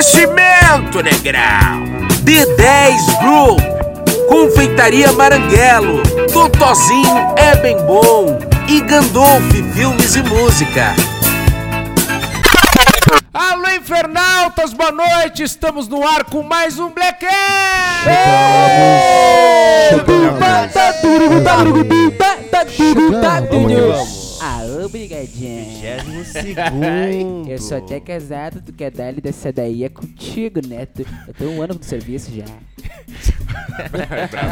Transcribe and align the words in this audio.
Oferecimento, 0.00 1.02
negrão. 1.02 1.84
D10 2.24 3.20
Group. 3.20 3.60
Confeitaria 4.30 5.12
Maranguelo. 5.12 6.02
Totozinho 6.32 7.34
é 7.36 7.54
bem 7.56 7.76
bom. 7.84 8.38
E 8.66 8.80
Gandolf 8.80 9.52
Filmes 9.74 10.16
e 10.16 10.22
Música. 10.22 10.96
Alô, 13.34 13.68
infernautas, 13.72 14.72
boa 14.72 14.90
noite! 14.90 15.42
Estamos 15.42 15.86
no 15.86 16.02
ar 16.06 16.24
com 16.24 16.42
mais 16.42 16.78
um 16.78 16.88
Black 16.88 17.26
Ah, 17.26 18.70
obrigadinho. 24.86 25.64
22 26.34 26.34
Eu 27.48 27.58
sou 27.58 27.78
até 27.78 27.98
casado, 28.00 28.62
tu 28.64 28.72
quer 28.72 28.90
dar 28.90 29.12
dessa 29.14 29.52
daí 29.52 29.84
é 29.84 29.88
contigo, 29.88 30.60
né? 30.66 30.86
Tu- 30.86 31.06
Eu 31.28 31.34
tô 31.34 31.44
um 31.46 31.62
ano 31.62 31.74
no 31.74 31.82
serviço 31.82 32.30
já. 32.34 32.44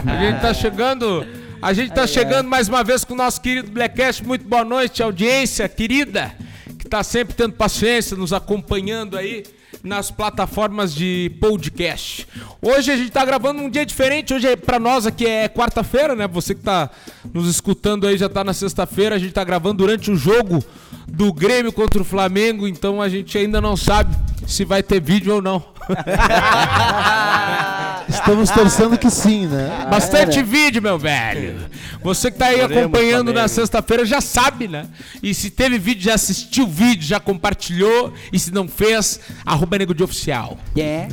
A 0.06 0.24
gente 0.24 0.40
tá 0.40 0.54
chegando, 0.54 1.26
a 1.60 1.72
gente 1.72 1.92
tá 1.92 2.06
chegando 2.06 2.48
mais 2.48 2.68
uma 2.68 2.82
vez 2.84 3.04
com 3.04 3.14
o 3.14 3.16
nosso 3.16 3.40
querido 3.40 3.70
Blackcast. 3.70 4.24
Muito 4.24 4.46
boa 4.46 4.64
noite, 4.64 5.02
audiência 5.02 5.68
querida, 5.68 6.32
que 6.78 6.86
tá 6.88 7.02
sempre 7.02 7.34
tendo 7.34 7.52
paciência, 7.54 8.16
nos 8.16 8.32
acompanhando 8.32 9.16
aí 9.16 9.44
nas 9.82 10.10
plataformas 10.10 10.94
de 10.94 11.30
podcast. 11.40 12.26
Hoje 12.60 12.90
a 12.90 12.96
gente 12.96 13.10
tá 13.10 13.24
gravando 13.24 13.62
um 13.62 13.70
dia 13.70 13.86
diferente, 13.86 14.34
hoje 14.34 14.46
é 14.46 14.56
pra 14.56 14.78
nós 14.78 15.06
aqui 15.06 15.26
é 15.26 15.48
quarta-feira, 15.48 16.14
né? 16.14 16.26
Você 16.28 16.54
que 16.54 16.62
tá 16.62 16.90
nos 17.32 17.48
escutando 17.48 18.06
aí 18.06 18.18
já 18.18 18.28
tá 18.28 18.42
na 18.42 18.52
sexta-feira, 18.52 19.16
a 19.16 19.18
gente 19.18 19.32
tá 19.32 19.44
gravando 19.44 19.78
durante 19.78 20.10
o 20.10 20.16
jogo 20.16 20.62
do 21.06 21.32
Grêmio 21.32 21.72
contra 21.72 22.02
o 22.02 22.04
Flamengo, 22.04 22.66
então 22.66 23.00
a 23.00 23.08
gente 23.08 23.36
ainda 23.38 23.60
não 23.60 23.76
sabe 23.76 24.14
se 24.46 24.64
vai 24.64 24.82
ter 24.82 25.00
vídeo 25.00 25.34
ou 25.36 25.42
não. 25.42 25.64
Estamos 28.08 28.50
torcendo 28.50 28.96
que 28.96 29.10
sim, 29.10 29.46
né? 29.46 29.86
Bastante 29.90 30.42
vídeo, 30.42 30.80
meu 30.80 30.98
velho. 30.98 31.68
Você 32.02 32.30
que 32.30 32.38
tá 32.38 32.46
aí 32.46 32.62
Oremos, 32.62 32.76
acompanhando 32.76 33.32
na 33.32 33.48
sexta-feira 33.48 34.04
já 34.04 34.20
sabe, 34.20 34.66
né? 34.68 34.86
E 35.22 35.34
se 35.34 35.50
teve 35.50 35.78
vídeo, 35.78 36.04
já 36.04 36.14
assistiu 36.14 36.64
o 36.64 36.68
vídeo, 36.68 37.02
já 37.02 37.20
compartilhou. 37.20 38.12
E 38.32 38.38
se 38.38 38.52
não 38.52 38.66
fez, 38.66 39.20
arroba 39.44 39.78
Nego 39.78 39.94
de 39.94 40.02
Oficial. 40.02 40.58
É? 40.76 41.08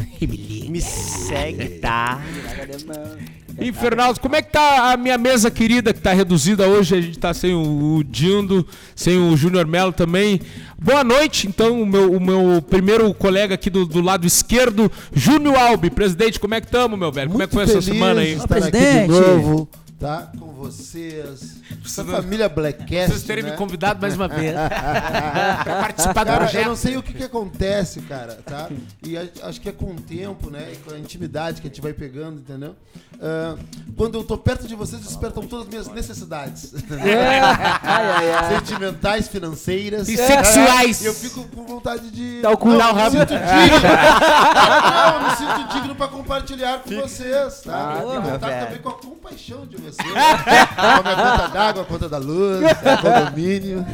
Me 0.70 0.82
segue, 0.82 1.80
tá? 1.80 2.22
Infernal, 3.60 4.14
como 4.20 4.36
é 4.36 4.42
que 4.42 4.52
tá 4.52 4.92
a 4.92 4.98
minha 4.98 5.18
mesa 5.18 5.50
querida 5.50 5.94
que 5.94 6.02
tá 6.02 6.12
reduzida 6.14 6.68
hoje? 6.68 6.96
A 6.96 7.02
gente 7.02 7.18
tá 7.18 7.34
sem 7.34 7.54
o, 7.54 8.04
Dindo, 8.04 8.68
sem 8.94 9.18
o 9.18 9.36
Júnior 9.38 9.66
Melo 9.66 9.94
também. 9.94 10.42
Boa 10.78 11.04
noite, 11.04 11.48
então, 11.48 11.82
o 11.82 11.86
meu, 11.86 12.12
o 12.12 12.20
meu 12.20 12.62
primeiro 12.62 13.14
colega 13.14 13.56
aqui 13.56 13.70
do, 13.70 13.86
do 13.86 14.02
lado 14.02 14.28
esquerdo, 14.28 14.92
Júnior 15.14 15.56
Albi. 15.56 15.90
Presidente, 15.90 16.40
como 16.40 16.54
é 16.54 16.62
que 16.62 16.68
tamo, 16.68 16.98
meu 16.98 17.12
velho? 17.12 17.32
Como 17.32 17.42
é 17.42 17.48
que 17.48 17.54
foi 17.54 17.64
essa 17.64 17.82
semana 17.82 18.22
aí? 18.22 18.34
estar 18.34 18.58
aqui 18.58 18.66
de 18.66 18.72
presidente. 18.72 19.08
novo, 19.10 19.70
tá? 20.00 20.32
Com 20.38 20.52
vocês. 20.54 21.56
Essa 21.86 22.04
não- 22.04 22.16
família 22.16 22.48
Blackcast, 22.50 23.12
Vocês 23.12 23.24
terem 23.24 23.44
né? 23.44 23.52
me 23.52 23.58
convidado 23.58 24.00
mais 24.02 24.16
uma 24.16 24.28
vez 24.28 24.54
pra 25.64 25.76
participar 25.82 26.24
do 26.24 26.28
Cara, 26.28 26.32
eu 26.32 26.40
projeto. 26.50 26.68
não 26.68 26.76
sei 26.76 26.98
o 26.98 27.04
que 27.04 27.14
que 27.14 27.24
acontece, 27.24 28.02
cara, 28.02 28.40
tá? 28.46 28.70
E 29.04 29.18
a- 29.18 29.28
acho 29.44 29.62
que 29.62 29.70
é 29.70 29.72
com 29.72 29.92
o 29.92 29.96
tempo, 30.02 30.50
né? 30.50 30.72
E 30.74 30.76
com 30.78 30.94
a 30.94 31.00
intimidade 31.00 31.62
que 31.62 31.68
a 31.68 31.70
gente 31.70 31.82
vai 31.82 31.94
pegando, 31.94 32.40
entendeu? 32.40 32.76
Ah, 33.22 33.56
quando 33.96 34.18
eu 34.18 34.24
tô 34.24 34.38
perto 34.38 34.68
de 34.68 34.76
vocês, 34.76 35.02
despertam 35.02 35.44
todas 35.48 35.66
as 35.66 35.70
minhas 35.72 35.88
necessidades. 35.88 36.74
Sentimentais, 38.50 39.28
financeiras. 39.28 40.08
E 40.10 40.18
sexuais. 40.18 41.02
E 41.02 41.06
eu 41.06 41.14
fico 41.14 41.44
com 41.48 41.66
vontade 41.66 42.10
de. 42.12 42.42
Dá 42.42 42.52
o 42.52 42.58
cu. 42.58 42.70
Não, 42.70 42.78
Dá 42.78 42.94
o 42.94 43.00
eu 43.00 43.04
me 43.06 43.10
sinto 43.20 43.28
digno. 43.34 43.80
Não, 44.92 45.16
eu 45.16 45.22
me 45.30 45.36
sinto 45.38 45.74
digno 45.74 45.96
pra 45.96 46.08
compartilhar 46.08 46.80
com 46.80 46.90
vocês, 47.02 47.62
tá? 47.62 47.94
Ah, 47.96 48.02
e 48.02 48.06
meu 48.20 48.22
contar 48.34 48.66
também 48.66 48.82
com 48.82 48.90
a 48.90 48.94
compaixão 48.94 49.66
de 49.66 49.78
vocês. 49.78 49.85
Né? 49.86 50.68
com 50.76 50.82
a 50.82 51.16
conta 51.16 51.48
d'água, 51.50 51.82
a 51.82 51.86
conta 51.86 52.10
da 52.10 52.18
luz, 52.18 52.62
o 52.64 53.02
condomínio. 53.02 53.86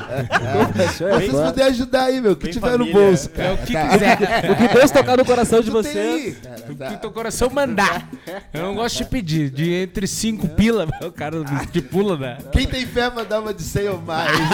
Vocês 0.00 1.30
puderem 1.30 1.70
ajudar 1.70 2.04
aí, 2.04 2.20
meu, 2.20 2.32
o 2.32 2.36
que 2.36 2.44
Bem 2.44 2.52
tiver 2.52 2.70
no 2.72 2.78
família. 2.86 2.94
bolso, 2.94 3.30
cara. 3.30 3.48
É 3.48 3.52
o 3.52 3.58
que 3.58 3.72
tá? 3.72 3.88
quiser. 3.88 4.50
O 4.50 4.56
que 4.56 4.68
Deus 4.68 4.90
tocar 4.90 5.16
no 5.16 5.24
coração 5.24 5.60
de 5.60 5.70
vocês. 5.70 6.36
O 6.68 6.74
tá? 6.74 6.88
que 6.88 6.96
teu 6.98 7.10
coração 7.10 7.50
mandar. 7.50 8.08
Eu 8.52 8.62
não 8.62 8.74
gosto 8.74 8.98
de 8.98 9.04
pedir. 9.04 9.50
De 9.50 9.72
entre 9.72 10.06
cinco 10.06 10.48
pila, 10.48 10.86
o 11.02 11.12
cara 11.12 11.36
estipula, 11.62 12.16
né? 12.16 12.38
Quem 12.52 12.66
tem 12.66 12.86
fé 12.86 13.08
uma 13.08 13.54
de 13.54 13.62
100 13.62 13.88
ou 13.88 14.00
mais? 14.00 14.30
né? 14.38 14.46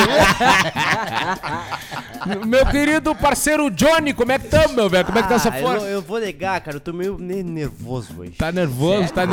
Meu 2.47 2.67
querido 2.67 3.15
parceiro 3.15 3.71
Johnny, 3.71 4.13
como 4.13 4.33
é 4.33 4.39
que 4.39 4.49
tamo, 4.49 4.75
meu 4.75 4.89
velho? 4.91 5.05
Como 5.05 5.19
é 5.19 5.23
que 5.23 5.29
tá 5.29 5.35
essa 5.37 5.51
Ah, 5.53 5.61
eu, 5.61 5.67
força? 5.67 5.85
não- 5.85 5.91
eu 5.91 6.03
vou 6.03 6.19
negar, 6.19 6.61
cara, 6.61 6.77
eu 6.77 6.81
tô 6.81 6.93
meio 6.93 7.17
ne- 7.19 7.43
nervoso 7.43 8.09
hoje. 8.19 8.33
Tá 8.33 8.51
nervoso, 8.51 9.13
tá 9.13 9.23
Ah, 9.23 9.27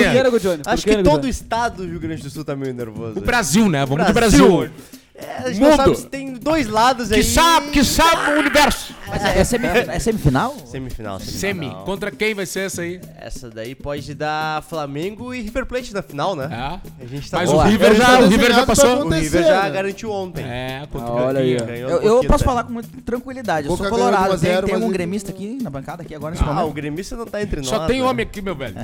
Por 0.00 0.12
que, 0.12 0.22
Johnny? 0.40 0.62
Por 0.62 0.72
Acho 0.72 0.84
que, 0.84 0.96
que 0.96 1.02
todo 1.02 1.24
o 1.24 1.28
estado 1.28 1.82
do 1.82 1.88
Rio 1.88 2.00
Grande 2.00 2.22
do 2.22 2.30
Sul 2.30 2.44
tá 2.44 2.54
meio 2.56 2.74
nervoso. 2.74 3.18
O 3.18 3.22
Brasil, 3.22 3.68
né? 3.68 3.84
Vamos 3.84 4.06
de 4.06 4.12
Brasil. 4.12 4.70
É, 5.16 5.44
a 5.44 5.48
gente 5.48 5.60
Mundo. 5.60 5.68
não 5.70 5.76
sabe 5.76 5.96
se 5.96 6.06
tem 6.06 6.32
dois 6.34 6.66
lados 6.66 7.12
aí. 7.12 7.18
Que 7.20 7.24
sabe, 7.24 7.68
que 7.70 7.84
sabe 7.84 8.32
o 8.32 8.38
universo. 8.40 8.92
Mas 9.06 9.24
é, 9.24 9.44
semif- 9.44 9.68
é 9.88 9.98
semifinal? 10.00 10.56
Semifinal, 10.66 11.20
Semi. 11.20 11.30
semifinal. 11.38 11.84
Contra 11.84 12.10
quem 12.10 12.34
vai 12.34 12.44
ser 12.46 12.66
essa 12.66 12.82
aí? 12.82 13.00
Essa 13.20 13.48
daí 13.48 13.76
pode 13.76 14.12
dar 14.12 14.60
Flamengo 14.64 15.32
e 15.32 15.40
River 15.40 15.66
Plate 15.66 15.94
na 15.94 16.02
final, 16.02 16.34
né? 16.34 16.48
É. 16.50 17.04
A 17.04 17.06
gente 17.06 17.30
tá 17.30 17.36
Mas 17.38 17.48
Boa. 17.48 17.64
o 17.64 17.68
River 17.68 17.94
já, 17.94 18.06
tá 18.06 18.18
o 18.18 18.26
River 18.26 18.52
já 18.52 18.66
passou. 18.66 19.04
O 19.06 19.08
River 19.08 19.44
já 19.44 19.68
garantiu 19.68 20.10
ontem. 20.10 20.44
É, 20.44 20.82
contra 20.90 21.08
Ah, 21.08 21.12
o 21.12 21.26
olha 21.26 21.40
aí. 21.40 21.56
Ganhou 21.58 21.90
Eu, 21.90 22.02
eu 22.02 22.24
posso 22.24 22.42
falar 22.42 22.64
com 22.64 22.72
muita 22.72 22.88
tranquilidade. 23.06 23.68
Eu 23.68 23.76
sou 23.76 23.88
colorado. 23.88 24.30
1 24.30 24.32
a 24.34 24.38
Tem, 24.38 24.50
0, 24.52 24.66
tem 24.66 24.76
um 24.76 24.90
gremista 24.90 25.30
aqui 25.30 25.58
na 25.62 25.70
bancada 25.70 26.02
aqui 26.02 26.12
agora 26.12 26.32
nesse 26.32 26.42
Ah, 26.42 26.50
o 26.50 26.54
momento. 26.54 26.74
gremista 26.74 27.14
não 27.14 27.24
tá 27.26 27.40
entre 27.40 27.60
nós. 27.60 27.68
Só 27.68 27.86
tem 27.86 28.00
né? 28.00 28.06
homem 28.08 28.26
aqui, 28.26 28.42
meu 28.42 28.56
velho. 28.56 28.74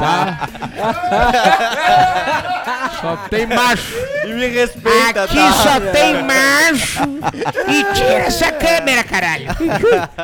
tá? 0.00 0.48
Só 3.00 3.16
tem 3.28 3.35
macho. 3.44 3.92
E 4.24 4.32
me 4.32 4.46
respeita, 4.46 5.24
Aqui 5.24 5.34
tá? 5.34 5.52
só 5.52 5.80
tem 5.92 6.14
macho. 6.22 7.00
E 7.68 7.94
tira 7.94 8.24
essa 8.26 8.52
câmera, 8.52 9.02
caralho. 9.04 9.46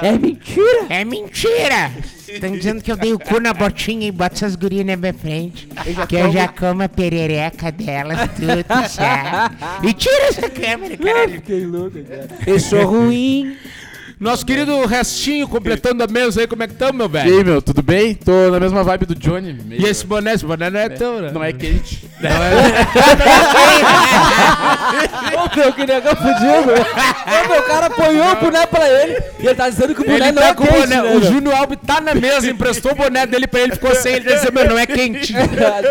É 0.00 0.12
mentira! 0.12 0.87
É 0.89 1.05
mentira. 1.05 1.91
Estão 2.28 2.53
dizendo 2.53 2.83
que 2.83 2.91
eu 2.91 2.97
dei 2.97 3.12
o 3.12 3.19
cu 3.19 3.41
na 3.41 3.53
botinha 3.53 4.06
e 4.06 4.11
boto 4.12 4.37
essas 4.37 4.56
gurias 4.56 4.87
na 4.87 4.97
minha 4.97 5.12
frente. 5.12 5.69
que 6.09 6.15
eu 6.17 6.33
já 6.33 6.49
como 6.49 6.83
a 6.83 6.89
perereca 6.89 7.71
delas, 7.71 8.31
tudo 8.37 8.89
certo. 8.89 9.87
E 9.87 9.93
tira 9.93 10.25
essa 10.29 10.49
câmera, 10.49 10.97
caralho. 10.97 11.33
Fiquei 11.34 11.67
louco, 11.67 11.99
cara. 12.05 12.29
Eu 12.47 12.59
sou 12.61 12.84
ruim. 12.87 13.56
Nosso 14.19 14.47
querido 14.47 14.87
Restinho 14.87 15.49
completando 15.49 16.05
a 16.05 16.06
mesa 16.06 16.41
aí, 16.43 16.47
como 16.47 16.62
é 16.62 16.69
que 16.69 16.75
tamo, 16.75 16.93
meu 16.99 17.06
E 17.06 17.11
velho? 17.11 17.39
aí, 17.39 17.44
meu, 17.44 17.61
tudo 17.61 17.83
bem? 17.83 18.15
Tô 18.15 18.50
na 18.53 18.61
mesma 18.61 18.84
vibe 18.84 19.05
do 19.06 19.15
Johnny. 19.17 19.53
meio- 19.53 19.83
E 19.83 19.84
esse 19.84 20.06
boné, 20.06 20.34
esse 20.34 20.47
boné 20.47 20.71
não 20.71 20.79
é 20.79 20.89
teu, 20.89 21.21
né? 21.21 21.31
Não 21.33 21.43
é 21.43 21.53
quente. 21.53 22.09
Ô, 25.34 25.56
meu, 25.56 25.72
que 25.72 25.87
negão 25.87 26.15
fudido. 26.16 26.72
Ô, 26.72 27.49
meu, 27.49 27.60
o 27.60 27.62
cara 27.65 27.87
apanhou 27.87 28.33
o 28.33 28.37
boné 28.37 28.66
pra 28.66 28.88
ele 28.88 29.22
e 29.41 29.47
ele 29.47 29.55
tá 29.55 29.69
dizendo 29.69 29.94
que 29.94 30.00
o 30.03 30.05
boné 30.05 30.16
Ele 30.16 30.32
não 30.32 30.43
tá 30.43 30.49
é 30.49 30.55
com 30.55 30.65
o 30.65 30.66
quente, 30.66 30.81
boné. 30.81 31.03
né, 31.03 31.15
o? 31.16 31.22
Júnior 31.22 31.55
Alves 31.56 31.78
tá 31.87 32.00
na 32.00 32.15
mesa, 32.15 32.50
emprestou 32.50 32.93
o 32.93 32.94
boné 32.94 33.27
dele 33.27 33.47
pra 33.47 33.61
ele, 33.61 33.72
ficou 33.72 33.94
sem. 33.94 34.15
Ele 34.15 34.32
disse, 34.32 34.50
meu, 34.53 34.69
não 34.69 34.78
é 34.78 34.87
quente. 34.87 35.34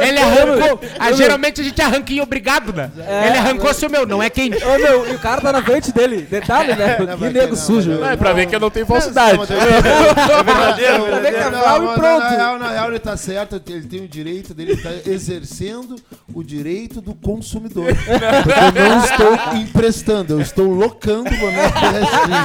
Ele 0.01 0.19
arrancou. 0.19 0.81
Ah, 0.99 1.11
geralmente 1.11 1.61
a 1.61 1.63
gente 1.63 1.81
arranca 1.81 2.13
em 2.13 2.21
obrigado, 2.21 2.73
né? 2.73 2.91
Ele 3.27 3.37
arrancou 3.37 3.69
assim, 3.69 3.87
meu, 3.87 4.05
não 4.05 4.21
é 4.21 4.29
quente. 4.29 4.63
Ô, 4.63 4.77
meu, 4.77 5.07
e 5.11 5.15
o 5.15 5.19
cara 5.19 5.41
tá 5.41 5.51
na 5.51 5.61
frente 5.61 5.91
dele. 5.91 6.27
Detalhe, 6.29 6.75
né? 6.75 6.97
Não, 7.11 7.17
Que 7.17 7.29
nego 7.29 7.49
não, 7.49 7.55
sujo. 7.55 7.91
Não, 7.91 8.09
é 8.09 8.15
pra 8.15 8.31
ver 8.33 8.45
que 8.45 8.55
eu 8.55 8.59
não 8.59 8.69
tenho 8.69 8.85
falsidade. 8.85 9.37
Não, 9.37 9.43
eu- 9.43 9.61
É 9.61 10.43
verdadeiro, 10.43 11.07
Não, 11.11 11.21
ver 11.21 11.31
que 11.33 11.39
é 11.39 11.49
não, 11.49 11.59
real 11.59 11.77
e 11.83 11.85
não, 11.85 11.93
pronto. 11.93 12.19
Na 12.23 12.29
real, 12.29 12.59
na 12.59 12.69
real, 12.69 12.89
ele 12.89 12.99
tá 12.99 13.17
certo, 13.17 13.61
ele 13.67 13.87
tem 13.87 14.01
o 14.01 14.07
direito 14.07 14.53
dele, 14.53 14.73
ele 14.73 14.81
tá 14.81 14.89
exercendo 15.09 15.95
o 16.33 16.43
direito 16.43 17.01
do 17.01 17.13
consumidor. 17.13 17.87
Porque 17.95 18.79
eu 18.79 18.89
não 18.89 19.03
estou 19.03 19.57
emprestando, 19.57 20.33
eu 20.33 20.41
estou 20.41 20.67
locando 20.67 21.29
o 21.29 21.49
restinho. 21.49 22.37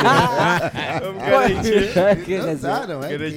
Vamos 1.03 1.23
garantir. 1.23 1.97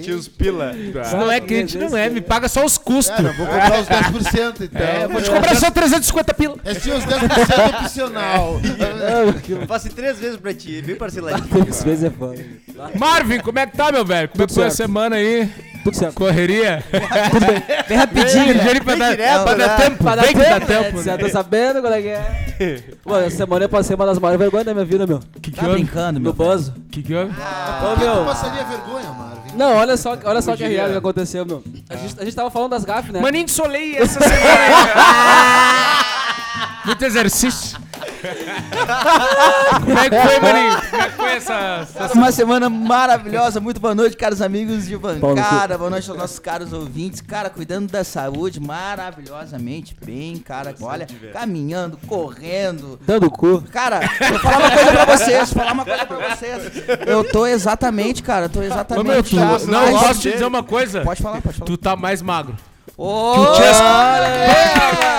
É? 0.10 0.14
Os 0.14 0.28
pila. 0.28 0.74
Se 1.04 1.16
não 1.16 1.32
é 1.32 1.40
quente, 1.40 1.78
não 1.78 1.96
é. 1.96 2.10
Me 2.10 2.22
paga 2.22 2.48
só 2.48 2.66
os 2.66 2.78
custos. 2.78 3.18
É, 3.20 3.22
não, 3.22 3.34
vou 3.34 3.46
comprar 3.46 3.80
os 3.82 3.88
10%, 3.88 4.62
então. 4.62 4.82
É, 4.82 5.08
vou 5.08 5.22
te 5.22 5.30
cobrar 5.30 5.56
só 5.56 5.70
350 5.72 6.34
pila. 6.34 6.58
É 6.66 6.74
sim, 6.74 6.92
os 6.92 7.04
10% 7.06 7.82
opcional. 7.82 8.60
Eu 9.48 9.68
faço 9.68 9.90
três 9.90 10.20
vezes 10.20 10.38
pra 10.38 10.54
ti, 10.54 10.82
bem 10.82 10.96
parceladinho. 10.96 11.48
Três 11.48 11.84
vezes 11.84 12.04
é 12.04 12.10
foda. 12.10 12.44
Marvin, 12.98 13.40
como 13.40 13.60
é 13.60 13.68
que 13.68 13.78
tá, 13.78 13.92
meu 13.92 14.06
velho? 14.06 14.30
Como 14.30 14.44
é 14.44 14.48
que 14.48 14.54
foi 14.54 14.66
a 14.66 14.72
semana 14.72 15.16
aí? 15.18 15.50
Tudo 15.84 15.96
certo. 15.96 16.16
Correria? 16.16 16.84
Bem 17.88 17.98
rapidinho, 17.98 18.48
né? 18.48 18.54
Ligeiro 18.54 18.84
pra 18.84 18.96
dar, 18.96 19.12
direto, 19.12 19.44
pra 19.44 19.54
dar 19.56 19.68
né? 19.68 19.76
tempo. 19.86 20.04
Pra 20.04 20.16
dar 20.16 20.22
Bem 20.24 20.34
que 20.34 20.40
dá 20.40 20.60
tempo, 20.60 20.68
tempo. 20.68 20.98
né? 20.98 21.04
Você 21.04 21.10
né? 21.12 21.18
tá 21.18 21.30
sabendo 21.30 21.82
qual 21.82 21.94
é 21.94 22.02
que 22.02 22.08
é? 22.10 22.84
Pô, 23.04 23.18
essa 23.18 23.38
semana 23.38 23.66
eu 23.66 23.70
passei 23.70 23.96
uma 23.96 24.06
das 24.06 24.20
maiores 24.20 24.40
vergonhas 24.40 24.66
da 24.66 24.74
minha 24.74 24.86
vida, 24.86 25.08
meu. 25.08 25.20
Que 25.42 25.52
que 25.52 25.60
Tá 25.60 25.68
brincando, 25.70 26.20
No 26.20 26.24
meu. 26.26 26.34
Bozo. 26.34 26.74
Que 26.92 27.02
que 27.02 27.14
houve? 27.16 27.32
Ô, 27.32 27.96
que 27.96 28.00
tu 28.02 28.06
meu. 28.06 28.26
passaria 28.26 28.64
vergonha, 28.66 29.10
Marvin? 29.12 29.40
Não, 29.56 29.76
olha 29.78 29.98
só, 29.98 30.18
olha 30.26 30.42
só 30.42 30.56
que 30.56 30.68
real 30.68 30.90
que 30.90 30.98
aconteceu, 30.98 31.46
meu. 31.46 31.64
A 31.90 31.96
gente, 31.96 32.16
a 32.20 32.24
gente 32.26 32.36
tava 32.36 32.52
falando 32.52 32.72
das 32.72 32.84
gafes, 32.86 33.12
né? 33.12 33.20
Maninho 33.22 33.46
de 33.46 33.52
Soleil 33.52 33.98
essa 34.04 34.20
semana 34.20 34.36
aí. 34.36 36.06
Muito 36.86 37.06
exercício. 37.06 37.80
Como 39.84 40.00
é 40.00 40.10
que 40.10 40.20
foi, 40.28 40.40
Maninho? 40.40 40.82
Como 40.90 41.02
é 41.02 41.06
que 41.10 41.16
foi 41.16 41.32
essa... 41.36 41.88
essa- 41.98 42.14
Uma 42.14 42.32
semana 42.32 42.70
maravilhosa, 42.70 43.60
muito 43.60 43.80
boa 43.80 43.94
noite, 43.96 44.16
caros 44.18 44.42
amigos 44.42 44.86
de 44.88 44.98
bancada, 44.98 45.78
boa 45.78 45.90
noite 45.90 46.10
aos 46.10 46.18
nossos 46.20 46.40
caros 46.40 46.74
ouvintes, 46.74 47.22
cara, 47.22 47.50
cuidando 47.50 47.90
da 47.92 48.04
saúde 48.04 48.60
maravilhosamente 48.60 49.96
bem, 50.06 50.38
cara, 50.38 50.74
olha, 50.82 51.08
caminhando, 51.34 51.98
correndo. 52.08 53.00
Dando 53.06 53.28
o 53.28 53.32
cu. 53.32 53.64
Cara, 53.72 54.00
vou 54.30 54.40
falar 54.40 54.58
uma 54.60 54.72
coisa 54.72 54.92
pra 54.92 55.06
vocês, 55.06 55.54
falar 55.54 55.72
uma 55.74 55.86
coisa 55.86 56.06
pra 56.06 56.18
vocês. 56.36 56.72
Eu 57.06 57.24
tô 57.24 57.46
exatamente, 57.46 58.22
cara, 58.24 58.46
eu 58.46 58.50
tô 58.50 58.60
Ô, 58.60 58.62
meu, 58.64 58.72
exatamente. 58.72 59.30
tu, 59.30 59.36
já 59.36 59.46
não, 59.72 60.00
posso 60.00 60.22
te 60.22 60.32
dizer 60.32 60.46
uma 60.46 60.64
coisa? 60.64 61.02
Pode 61.02 61.22
falar, 61.22 61.42
pode 61.42 61.58
falar. 61.58 61.66
Tu 61.68 61.78
tá 61.78 61.96
mais 61.96 62.22
magro. 62.22 62.56
Ô, 62.98 63.34
Que 63.34 63.40
o 63.40 63.56
Chesco. 63.56 63.84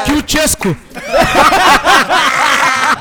Que 0.05 0.13
o 0.13 0.25
Chesco. 0.27 0.77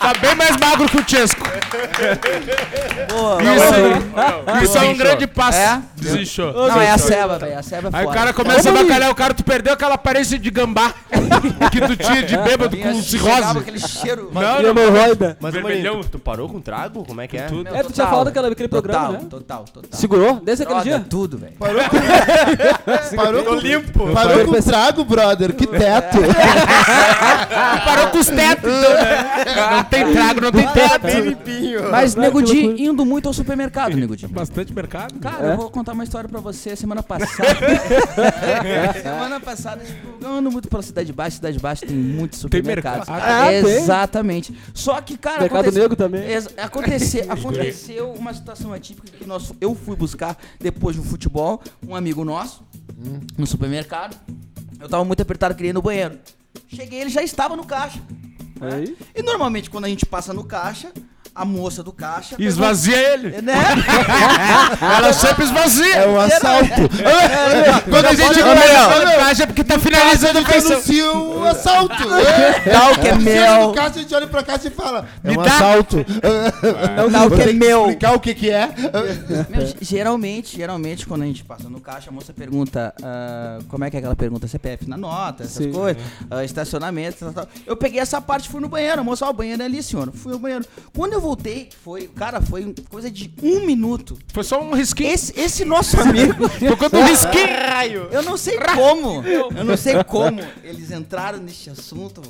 tá 0.00 0.12
bem 0.20 0.34
mais 0.34 0.56
magro 0.56 0.88
que 0.88 0.96
o 0.98 1.04
Chesco. 1.08 1.40
boa, 3.08 3.38
Isso, 3.42 4.64
isso 4.64 4.78
é 4.78 4.82
um 4.82 4.96
grande 4.96 5.26
passo. 5.26 5.58
É? 5.58 5.82
Desinchou. 5.96 6.52
Não, 6.52 6.80
é 6.80 6.90
a 6.90 6.98
ceba, 6.98 7.38
velho, 7.38 7.58
a 7.58 7.62
ceba 7.62 7.88
é 7.92 7.96
Aí 7.96 8.04
o 8.04 8.08
foda. 8.08 8.18
cara 8.18 8.32
começa 8.32 8.70
a 8.70 8.72
bacalhar 8.72 9.10
o 9.10 9.14
cara, 9.14 9.34
tu 9.34 9.44
perdeu 9.44 9.72
aquela 9.72 9.94
aparência 9.94 10.38
de 10.38 10.50
gambá 10.50 10.92
que 11.70 11.80
tu 11.80 11.96
tinha 11.96 12.22
de 12.22 12.36
bêbado 12.38 12.76
com 12.76 13.02
chegava 13.02 13.36
cirrose. 13.42 13.58
aquele 13.58 13.78
cheiro. 13.78 14.30
Não, 14.32 14.60
E 14.60 14.62
não, 14.62 14.70
hemorroida. 14.70 15.36
Mas, 15.40 15.52
Vermelhão. 15.54 15.94
Maninho, 15.94 16.04
tu, 16.10 16.10
tu 16.12 16.18
parou 16.18 16.48
com 16.48 16.60
trago? 16.60 17.04
Como 17.04 17.20
é 17.20 17.26
que 17.26 17.36
é? 17.36 17.46
tudo. 17.46 17.74
É, 17.74 17.82
tu 17.82 17.92
tinha 17.92 18.06
falado 18.06 18.30
daquele 18.30 18.68
programa, 18.68 19.08
né? 19.12 19.20
Total, 19.30 19.64
total. 19.72 19.90
Segurou? 19.92 20.40
Desde 20.42 20.64
aquele 20.64 20.80
Droga, 20.80 20.98
dia? 20.98 21.06
tudo, 21.08 21.38
velho. 21.38 21.52
Parou 21.58 21.82
com, 21.84 21.96
parou 23.16 23.44
com, 23.44 23.54
limpo. 23.54 24.12
parou 24.12 24.44
com 24.46 24.62
trago, 24.62 25.04
brother. 25.04 25.52
Que 25.54 25.66
teto. 25.66 26.18
Parou 27.84 28.06
com 28.08 28.18
os 28.18 28.26
tetos, 28.26 28.72
então, 28.72 28.94
né? 28.94 29.73
Não 29.76 29.84
tem 29.84 30.12
trago, 30.12 30.40
não 30.40 30.52
tem 30.52 30.66
teto. 30.72 31.06
limpinho. 31.06 31.90
Mas, 31.90 32.14
Nego 32.14 32.42
Di, 32.42 32.64
indo 32.84 33.04
muito 33.04 33.26
ao 33.28 33.32
supermercado, 33.34 33.96
Nego 33.96 34.16
Di. 34.16 34.26
Bastante 34.26 34.72
mercado. 34.72 35.18
Cara, 35.18 35.48
É? 35.48 35.52
eu 35.52 35.56
vou 35.56 35.70
contar 35.70 35.92
uma 35.92 36.04
história 36.04 36.28
pra 36.28 36.40
você. 36.40 36.74
Semana 36.76 37.02
passada. 37.02 37.48
semana 39.02 39.40
passada, 39.40 39.82
tipo, 39.84 40.24
eu 40.24 40.30
ando 40.30 40.50
muito 40.50 40.68
pela 40.68 40.82
Cidade 40.82 41.12
Baixa. 41.12 41.36
Cidade 41.36 41.58
Baixa 41.58 41.86
tem 41.86 41.96
muitos 41.96 42.38
supermercados. 42.40 43.08
mercado. 43.08 43.22
Ah, 43.30 43.46
tem? 43.48 43.58
Exatamente. 43.76 44.54
Só 44.72 45.00
que, 45.00 45.16
cara. 45.16 45.40
Mercado 45.40 45.60
aconte- 45.68 45.78
Negro 45.78 45.96
também. 45.96 46.22
Ex- 46.30 46.48
aconte- 46.56 46.90
aconteceu 47.28 48.12
uma 48.12 48.32
situação 48.34 48.72
atípica 48.72 49.08
que 49.18 49.26
nós, 49.26 49.52
eu 49.60 49.74
fui 49.74 49.96
buscar 49.96 50.36
depois 50.60 50.96
do 50.96 51.02
futebol, 51.02 51.60
um 51.86 51.94
amigo 51.94 52.24
nosso, 52.24 52.62
no 53.36 53.46
supermercado. 53.46 54.16
Eu 54.80 54.88
tava 54.88 55.04
muito 55.04 55.20
apertado, 55.22 55.54
queria 55.54 55.70
ir 55.70 55.72
no 55.72 55.82
banheiro. 55.82 56.18
Cheguei, 56.68 57.00
ele 57.00 57.10
já 57.10 57.22
estava 57.22 57.56
no 57.56 57.64
caixa. 57.64 57.98
Né? 58.64 58.76
Aí. 58.76 58.96
E 59.14 59.22
normalmente 59.22 59.70
quando 59.70 59.84
a 59.84 59.88
gente 59.88 60.06
passa 60.06 60.32
no 60.32 60.44
caixa, 60.44 60.92
a 61.34 61.44
moça 61.44 61.82
do 61.82 61.92
caixa. 61.92 62.36
Esvazia 62.38 62.96
ele. 63.14 63.30
pergunta- 63.30 63.42
Né? 63.42 63.54
Ela 64.80 65.12
sempre 65.12 65.44
esvazia. 65.44 65.94
É 65.96 66.06
um 66.08 66.20
assalto. 66.20 66.68
Quando 67.90 68.06
a 68.06 68.14
gente 68.14 68.40
começa 68.42 69.04
no 69.04 69.12
caixa 69.24 69.42
é 69.42 69.46
porque 69.46 69.64
tá 69.64 69.78
finalizando 69.78 70.40
o 70.40 70.44
anuncia 70.54 71.12
o 71.12 71.44
assalto. 71.44 71.94
Dá 72.72 72.90
o 72.92 72.98
que 73.00 73.08
é 73.08 73.14
meu. 73.14 73.68
no 73.68 73.74
caixa, 73.74 73.98
a 73.98 74.02
gente 74.02 74.14
olha 74.14 74.26
pra 74.26 74.42
caixa 74.42 74.68
e 74.68 74.70
fala, 74.70 75.06
é 75.24 75.28
Me 75.30 75.38
um 75.38 75.42
dá. 75.42 75.54
assalto. 75.54 75.96
Dá 77.10 77.24
o 77.26 77.30
que 77.30 77.42
é 77.42 77.52
meu. 77.52 77.80
Explicar 77.82 78.12
o 78.14 78.20
que 78.20 78.34
que 78.34 78.50
é. 78.50 78.68
Meu, 79.48 79.66
ge- 79.66 79.76
geralmente, 79.80 80.56
geralmente, 80.56 81.06
quando 81.06 81.22
a 81.22 81.26
gente 81.26 81.44
passa 81.44 81.68
no 81.68 81.80
caixa, 81.80 82.10
a 82.10 82.12
moça 82.12 82.32
pergunta 82.32 82.94
ah, 83.02 83.58
como 83.68 83.84
é 83.84 83.90
que 83.90 83.96
é 83.96 83.98
aquela 83.98 84.16
pergunta? 84.16 84.46
CPF 84.46 84.88
na 84.88 84.96
nota, 84.96 85.42
essas 85.44 85.64
Sim. 85.64 85.72
coisas, 85.72 86.02
ah, 86.30 86.44
estacionamento, 86.44 87.18
tal, 87.18 87.32
tal. 87.32 87.48
Eu 87.66 87.76
peguei 87.76 88.00
essa 88.00 88.20
parte 88.20 88.46
e 88.46 88.48
fui 88.50 88.60
no 88.60 88.68
banheiro, 88.68 89.00
a 89.00 89.04
moça, 89.04 89.26
ó, 89.26 89.30
o 89.30 89.32
banheiro 89.32 89.62
é 89.62 89.64
ali, 89.64 89.82
senhor. 89.82 90.10
Fui 90.12 90.32
ao 90.32 90.38
banheiro. 90.38 90.64
Quando 90.96 91.12
eu 91.14 91.20
voltei, 91.24 91.70
foi, 91.82 92.06
cara, 92.08 92.40
foi 92.42 92.74
coisa 92.90 93.10
de 93.10 93.32
um 93.42 93.64
minuto. 93.64 94.18
Foi 94.32 94.44
só 94.44 94.62
um 94.62 94.74
risquinho. 94.74 95.10
Esse, 95.10 95.32
esse 95.40 95.64
nosso 95.64 95.98
amigo, 96.00 96.48
Foi 96.60 96.76
quando 96.76 96.98
um 96.98 97.04
risquinho. 97.06 98.08
eu 98.12 98.22
não 98.22 98.36
sei 98.36 98.58
como, 98.58 99.24
eu 99.26 99.64
não 99.64 99.76
sei 99.76 100.04
como 100.04 100.40
eles 100.62 100.90
entraram 100.90 101.38
nesse 101.38 101.70
assunto, 101.70 102.20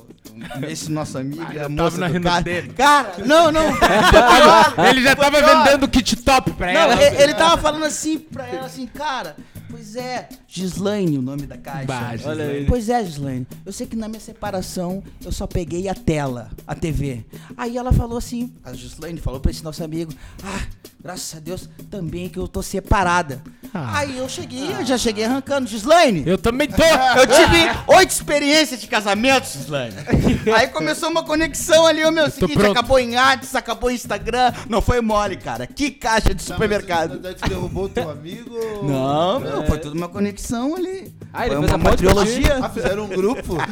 esse 0.69 0.91
nosso 0.93 1.19
amigo, 1.19 1.43
a 1.43 1.46
tava 1.55 1.69
moça 1.69 1.99
na 1.99 2.06
renda 2.06 2.31
cara. 2.31 2.43
dele. 2.43 2.73
Cara, 2.73 3.14
não, 3.26 3.50
não. 3.50 3.64
Ele 4.88 5.02
já 5.02 5.17
tava 5.17 5.41
vendendo 5.41 5.88
kit 5.88 6.17
top 6.17 6.52
pra 6.52 6.73
Não, 6.73 6.81
ela. 6.81 7.02
ele, 7.02 7.23
ele 7.23 7.35
tava 7.35 7.61
falando 7.61 7.85
assim 7.85 8.19
pra 8.19 8.46
ela, 8.46 8.67
assim, 8.67 8.87
cara, 8.87 9.37
pois 9.75 9.97
é, 9.97 10.29
Gislaine 10.47 11.19
o 11.19 11.23
nome 11.23 11.47
da 11.47 11.59
caixa. 11.59 11.85
Bah, 11.85 12.15
Olha 12.26 12.44
aí. 12.44 12.65
Pois 12.65 12.88
é, 12.88 13.05
Gislaine, 13.05 13.44
eu 13.67 13.73
sei 13.73 13.88
que 13.88 13.97
na 13.97 14.06
minha 14.06 14.21
separação 14.21 15.03
eu 15.25 15.32
só 15.32 15.49
peguei 15.49 15.88
a 15.88 15.94
tela, 15.94 16.50
a 16.65 16.76
TV. 16.76 17.25
Aí 17.56 17.76
ela 17.76 17.93
falou 17.93 18.17
assim, 18.17 18.53
a 18.62 18.73
Gislaine 18.73 19.19
falou 19.21 19.41
pra 19.41 19.50
esse 19.50 19.65
nosso 19.65 19.82
amigo, 19.82 20.12
ah, 20.44 20.67
graças 21.00 21.37
a 21.37 21.41
Deus 21.41 21.69
também 21.91 22.29
que 22.29 22.38
eu 22.38 22.47
tô 22.47 22.62
separada. 22.62 23.43
Aí 23.75 24.19
eu 24.19 24.29
cheguei, 24.29 24.73
eu 24.73 24.85
já 24.87 24.97
cheguei 24.97 25.25
arrancando, 25.25 25.67
Gislaine. 25.69 26.23
Eu 26.25 26.38
também 26.38 26.69
tô. 26.69 26.81
Eu 26.82 27.26
tive 27.26 27.71
oito 27.99 28.11
experiências 28.11 28.81
de 28.81 28.87
casamento, 28.87 29.47
Gislaine. 29.47 29.94
Aí 30.56 30.69
começou 30.69 31.11
uma 31.11 31.25
conexão 31.25 31.85
ali, 31.85 32.05
o 32.05 32.12
meu 32.12 32.31
seguinte, 32.31 32.55
pronto. 32.55 32.71
acabou 32.71 33.00
em 33.00 33.17
Whats, 33.17 33.55
acabou 33.55 33.91
em 33.91 33.94
Instagram. 33.94 34.53
Não 34.69 34.81
foi 34.81 35.00
mole, 35.00 35.37
cara. 35.37 35.67
Que 35.67 35.91
caixa 35.91 36.32
de 36.32 36.43
supermercado. 36.43 37.19
Daí 37.19 37.35
tu 37.35 37.49
derrubou 37.49 37.88
teu 37.88 38.09
amigo. 38.11 38.55
Não, 38.85 39.41
meu, 39.41 39.67
foi 39.67 39.79
tudo 39.79 39.97
uma 39.97 40.09
conexão 40.09 40.77
ali. 40.77 41.12
Ah, 41.32 41.47
ele 41.47 41.56
foi 41.56 41.67
fez 41.67 41.75
uma, 41.75 41.81
a 41.88 41.91
ponte 41.91 42.03
pra 42.05 42.15
ti? 42.15 42.31
trilogia. 42.31 42.59
Ah, 42.62 42.69
fizeram 42.69 43.05
um 43.05 43.09
grupo. 43.09 43.56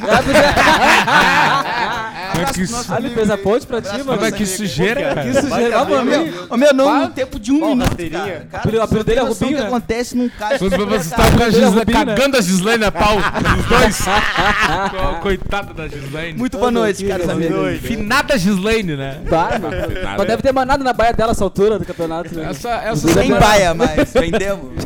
Como 2.33 2.45
é 2.47 2.53
que 2.53 2.63
isso, 2.63 2.87
Ah, 2.93 2.99
ele 2.99 3.11
fez 3.11 3.31
a 3.31 3.39
ponte 3.39 3.67
pra 3.67 3.81
ti, 3.83 3.89
mano. 3.99 4.05
como 4.05 4.25
é 4.25 4.33
que 4.33 4.47
sujeira, 4.47 5.15
cara? 5.15 5.23
Que 5.23 5.41
sujeira, 5.41 5.79
ah, 5.79 5.83
Ô, 5.83 5.89
mano. 5.89 6.05
meu, 6.05 6.47
ô, 6.49 6.57
meu, 6.57 6.75
não, 6.75 7.01
no 7.03 7.09
tempo 7.11 7.39
de 7.39 7.53
um 7.53 7.69
minuto, 7.69 7.97
cara. 8.11 8.49
o 8.53 8.57
apelido 8.57 8.87
você 8.87 9.05
dele 9.05 9.21
é 9.21 9.23
Rubinho, 9.23 9.57
que 9.57 9.63
né? 9.65 9.71
Acontece 9.93 10.17
num 10.17 10.29
Quando 10.29 10.87
você 10.87 11.15
tava 11.15 11.37
com 11.37 11.43
a 11.45 11.51
Gislaine, 11.51 11.93
cagando 11.93 12.37
a 12.37 12.41
Gislaine 12.41 12.85
a 12.85 12.93
pau. 12.93 13.17
Os 13.19 13.67
dois. 13.67 13.99
Co- 14.91 15.21
Coitada 15.21 15.75
da 15.75 15.89
Gislaine. 15.89 16.39
Muito 16.39 16.59
boa 16.59 16.71
noite, 16.71 17.05
caros 17.05 17.29
amigos. 17.29 17.79
Finada 17.81 18.39
Gislaine, 18.39 18.97
né? 18.97 19.21
Mano. 19.31 19.69
Mas 20.17 20.27
deve 20.27 20.43
ter 20.43 20.53
manado 20.53 20.83
na 20.83 20.93
baia 20.93 21.13
dela 21.13 21.33
essa 21.33 21.45
altura 21.45 21.79
do 21.79 21.85
campeonato. 21.85 22.35
Né? 22.35 22.49
Essa, 22.51 22.71
essa, 22.71 23.07
Nem 23.09 23.27
semana, 23.27 23.41
baia 23.41 23.75
mais, 23.75 24.13
vendemos. 24.13 24.85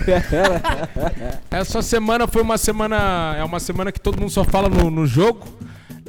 essa 1.51 1.83
semana 1.83 2.27
foi 2.27 2.43
uma 2.43 2.59
semana. 2.59 3.37
É 3.39 3.45
uma 3.45 3.61
semana 3.61 3.93
que 3.93 4.01
todo 4.01 4.19
mundo 4.19 4.31
só 4.31 4.45
fala 4.45 4.69
no, 4.69 4.91
no 4.91 5.07
jogo. 5.07 5.56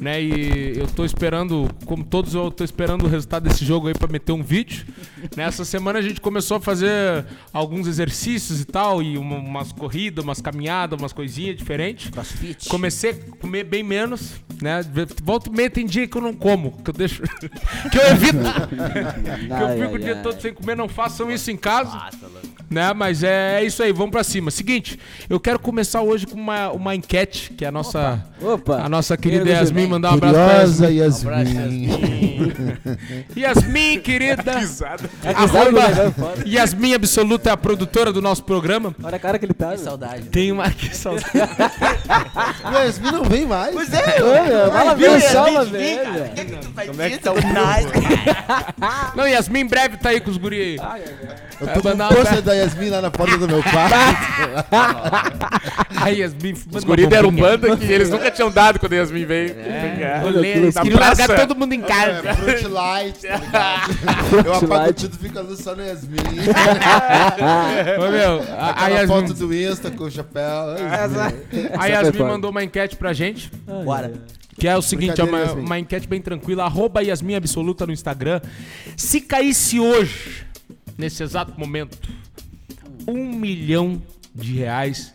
Né, 0.00 0.22
e 0.22 0.78
eu 0.78 0.86
tô 0.86 1.04
esperando, 1.04 1.68
como 1.84 2.04
todos, 2.04 2.32
eu 2.32 2.52
tô 2.52 2.62
esperando 2.62 3.04
o 3.04 3.08
resultado 3.08 3.48
desse 3.48 3.64
jogo 3.64 3.88
aí 3.88 3.94
pra 3.94 4.06
meter 4.06 4.30
um 4.30 4.44
vídeo. 4.44 4.86
Nessa 5.36 5.64
semana 5.64 5.98
a 5.98 6.02
gente 6.02 6.20
começou 6.20 6.58
a 6.58 6.60
fazer 6.60 7.26
alguns 7.52 7.88
exercícios 7.88 8.60
e 8.60 8.64
tal, 8.64 9.02
e 9.02 9.18
uma- 9.18 9.38
umas 9.38 9.72
corridas, 9.72 10.22
umas 10.22 10.40
caminhadas, 10.40 11.00
umas 11.00 11.12
coisinhas 11.12 11.56
diferentes. 11.56 12.10
Crossfit. 12.10 12.68
Comecei 12.68 13.10
a 13.10 13.36
comer 13.40 13.64
bem 13.64 13.82
menos, 13.82 14.34
né? 14.62 14.84
Volta 15.24 15.50
e 15.50 15.52
meia 15.52 15.68
tem 15.68 15.84
dia 15.84 16.06
que 16.06 16.16
eu 16.16 16.22
não 16.22 16.32
como, 16.32 16.72
que 16.84 16.90
eu 16.90 16.94
deixo. 16.94 17.22
que 17.90 17.98
eu 17.98 18.06
evito. 18.12 18.38
que 18.38 19.62
eu 19.62 19.82
fico 19.84 19.94
o 19.96 19.98
dia 19.98 20.16
todo 20.22 20.40
sem 20.40 20.54
comer, 20.54 20.76
não 20.76 20.88
façam 20.88 21.28
isso 21.28 21.50
em 21.50 21.56
casa. 21.56 21.98
Né? 22.70 22.92
Mas 22.92 23.22
é, 23.22 23.60
é 23.62 23.64
isso 23.64 23.82
aí, 23.82 23.92
vamos 23.92 24.10
pra 24.10 24.22
cima. 24.22 24.50
Seguinte, 24.50 24.98
eu 25.28 25.40
quero 25.40 25.58
começar 25.58 26.02
hoje 26.02 26.26
com 26.26 26.34
uma, 26.38 26.70
uma 26.70 26.94
enquete, 26.94 27.50
que 27.54 27.64
é 27.64 27.68
a 27.68 27.72
nossa, 27.72 28.22
Opa. 28.42 28.82
a 28.82 28.88
nossa 28.88 29.16
querida 29.16 29.42
Querido 29.44 29.58
Yasmin 29.88 29.90
mandar 29.90 30.10
um 30.10 30.14
abraço 30.14 30.34
pra 30.34 30.46
Curiosa 30.46 30.90
Yasmin. 30.90 31.86
Yasmin. 31.86 33.26
Yasmin, 33.36 34.00
querida. 34.00 34.58
É 35.24 35.30
Arroba 35.30 35.80
é. 35.80 36.48
Yasmin 36.48 36.94
Absoluta 36.94 37.50
é 37.50 37.52
a 37.52 37.56
produtora 37.56 38.12
do 38.12 38.20
nosso 38.20 38.44
programa. 38.44 38.94
Olha 39.02 39.16
a 39.16 39.18
cara 39.18 39.38
que 39.38 39.44
ele 39.44 39.54
tá. 39.54 39.68
meu. 39.68 39.78
Saudade. 39.78 40.22
Tem 40.28 40.52
uma 40.52 40.70
que 40.70 40.94
saudade. 40.96 41.28
Yasmin 42.72 43.12
não 43.12 43.24
vem 43.24 43.46
mais. 43.46 43.74
Pois 43.74 43.92
é, 43.92 44.20
meu, 44.20 44.72
Fala 44.72 44.96
Yasmin, 45.00 45.98
que 46.34 46.44
que 46.44 46.56
tu 46.56 46.70
vai 46.70 46.86
Como 46.86 47.02
é 47.02 47.10
que 47.10 47.18
tá 47.18 47.32
o. 47.32 47.36
Não, 49.16 49.26
Yasmin 49.26 49.60
em 49.60 49.66
breve 49.66 49.96
tá 49.96 50.10
aí 50.10 50.20
com 50.20 50.30
os 50.30 50.36
guri 50.36 50.60
aí. 50.60 50.78
Eu 51.60 51.68
É, 51.68 51.72
tô 51.72 51.80
com 51.82 51.88
um 51.88 51.96
pôster 51.96 52.40
da 52.42 52.52
Yasmin 52.54 52.88
lá 52.90 53.00
na 53.02 53.10
porta 53.10 53.36
do 53.36 53.48
meu 53.48 53.62
quarto. 53.62 53.94
A 56.00 56.08
Yasmin 56.10 56.54
Os 56.72 56.84
guri 56.84 57.06
deram 57.06 57.32
banda 57.32 57.76
que 57.76 57.84
eles 57.92 58.08
nunca 58.10 58.30
tinham 58.30 58.50
dado 58.50 58.78
quando 58.78 58.92
a 58.92 58.96
Yasmin 58.96 59.24
veio. 59.24 59.50
É, 59.58 59.98
É. 60.00 60.18
rolê, 60.22 60.52
que 60.52 60.58
eles 60.58 60.74
Na 60.76 60.82
queriam 60.82 61.00
largar 61.00 61.28
todo 61.36 61.56
mundo 61.56 61.72
em 61.72 61.80
casa. 61.80 62.28
É, 62.28 62.34
Fruit 62.34 62.66
Light, 62.68 63.18
tá 63.20 63.36
ligado? 63.36 64.46
Eu 64.46 64.54
apago 64.54 64.92
tudo 64.94 65.14
e 65.14 65.18
fica 65.18 65.44
só 65.56 65.74
na 65.74 65.82
Yasmin. 65.84 66.16
Ô, 67.98 68.10
meu, 68.10 68.42
a, 68.56 68.66
a 68.66 68.70
Aquela 68.86 69.06
foto 69.06 69.30
Yasmin, 69.30 69.48
do 69.48 69.54
Insta 69.54 69.90
com 69.90 70.04
o 70.04 70.10
chapéu. 70.10 70.44
a 71.78 71.86
Yasmin 71.86 72.22
mandou 72.22 72.50
uma 72.50 72.62
enquete 72.62 72.94
pra 72.96 73.12
gente. 73.12 73.50
Bora. 73.84 74.12
Que 74.58 74.66
é 74.66 74.76
o 74.76 74.82
seguinte, 74.82 75.20
é 75.20 75.24
uma, 75.24 75.30
Brincadeira, 75.38 75.50
Yasmin. 75.50 75.64
uma 75.66 75.78
enquete 75.78 76.08
bem 76.08 76.20
tranquila. 76.20 76.64
Arroba 76.64 77.00
Yasmin 77.00 77.36
Absoluta 77.36 77.86
no 77.86 77.92
Instagram. 77.92 78.40
Se 78.96 79.20
caísse 79.20 79.78
hoje, 79.78 80.44
nesse 80.98 81.22
exato 81.22 81.58
momento, 81.58 81.96
um 83.06 83.32
milhão 83.32 84.02
de 84.34 84.54
reais 84.54 85.14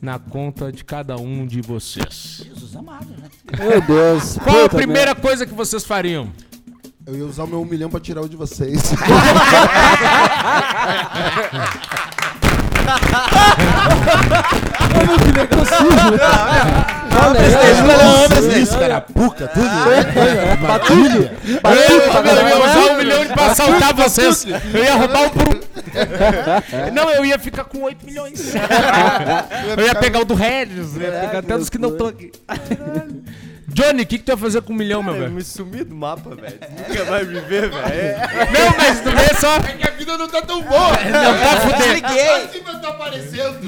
na 0.00 0.18
conta 0.18 0.70
de 0.70 0.84
cada 0.84 1.16
um 1.16 1.46
de 1.46 1.62
vocês. 1.62 2.42
Jesus 2.44 2.76
amado, 2.76 3.08
né? 3.18 3.28
Meu 3.58 3.80
Deus. 3.80 4.36
Qual 4.44 4.64
a 4.64 4.68
puta 4.68 4.76
primeira 4.76 5.14
coisa 5.14 5.46
que 5.46 5.54
vocês 5.54 5.84
fariam? 5.84 6.30
Eu 7.04 7.16
ia 7.16 7.26
usar 7.26 7.44
o 7.44 7.46
meu 7.48 7.60
um 7.60 7.64
milhão 7.64 7.90
pra 7.90 7.98
tirar 7.98 8.20
o 8.20 8.28
de 8.28 8.36
vocês. 8.36 8.92
Olha 14.94 16.92
aí, 17.12 18.62
Isso, 18.62 18.78
cara, 18.78 19.00
puca, 19.00 19.48
tudo. 19.48 19.68
Batulho. 20.60 21.30
Eu 21.42 22.48
ia 22.48 22.58
usar 22.58 22.92
um 22.92 22.96
milhão 22.98 23.26
pra 23.26 23.46
assaltar 23.46 23.94
vocês. 23.94 24.44
Eu 24.44 24.84
ia 24.84 24.94
roubar 24.94 25.22
um 25.24 25.30
por. 25.30 25.60
Não, 26.92 27.10
eu 27.10 27.24
ia 27.24 27.38
ficar 27.38 27.64
com 27.64 27.82
8 27.82 28.04
milhões. 28.04 28.52
Eu 29.76 29.84
ia 29.84 29.94
pegar 29.94 30.20
o 30.20 30.24
do 30.24 30.34
Regis, 30.34 30.96
eu 30.96 31.02
ia 31.02 31.12
pegar 31.12 31.38
até 31.38 31.58
dos 31.58 31.68
que 31.68 31.78
não 31.78 31.90
estão 31.90 32.06
aqui. 32.08 32.32
Johnny, 33.72 34.02
o 34.02 34.06
que, 34.06 34.18
que 34.18 34.24
tu 34.24 34.30
ia 34.32 34.36
fazer 34.36 34.60
com 34.62 34.72
um 34.72 34.76
milhão, 34.76 35.02
meu 35.02 35.14
Eu 35.14 35.20
velho? 35.20 35.32
me 35.32 35.42
sumi 35.42 35.82
do 35.82 35.94
mapa, 35.94 36.34
velho. 36.34 36.58
Nunca 36.88 37.04
vai 37.04 37.24
me 37.24 37.40
ver, 37.40 37.70
velho. 37.70 37.72
Não, 38.52 38.74
mas 38.76 39.00
tu 39.00 39.10
vê 39.10 39.34
só. 39.40 39.56
É 39.56 39.72
que 39.72 39.88
a 39.88 39.90
vida 39.92 40.18
não 40.18 40.28
tá 40.28 40.42
tão 40.42 40.62
boa. 40.62 40.90
Não 41.04 41.38
tá 41.38 41.60
fudendo. 41.60 41.82
Desliguei, 41.84 42.28
Assim 42.44 42.60
vai 42.62 42.80
tá 42.80 42.88
aparecendo. 42.88 43.58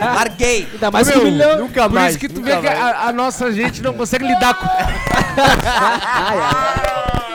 larguei. 0.00 0.68
Ainda 0.72 0.90
mais 0.90 1.08
que 1.10 1.14
Meu, 1.18 1.26
um 1.26 1.30
milhão. 1.30 1.58
Nunca 1.58 1.82
Por 1.82 1.92
mais. 1.94 2.10
isso 2.12 2.18
que 2.20 2.28
tu 2.28 2.40
nunca 2.40 2.60
vê 2.60 2.68
que 2.68 2.74
a, 2.74 3.00
a 3.08 3.12
nossa 3.12 3.52
gente 3.52 3.82
não 3.82 3.92
consegue 3.92 4.24
lidar 4.26 4.54
com. 4.54 4.66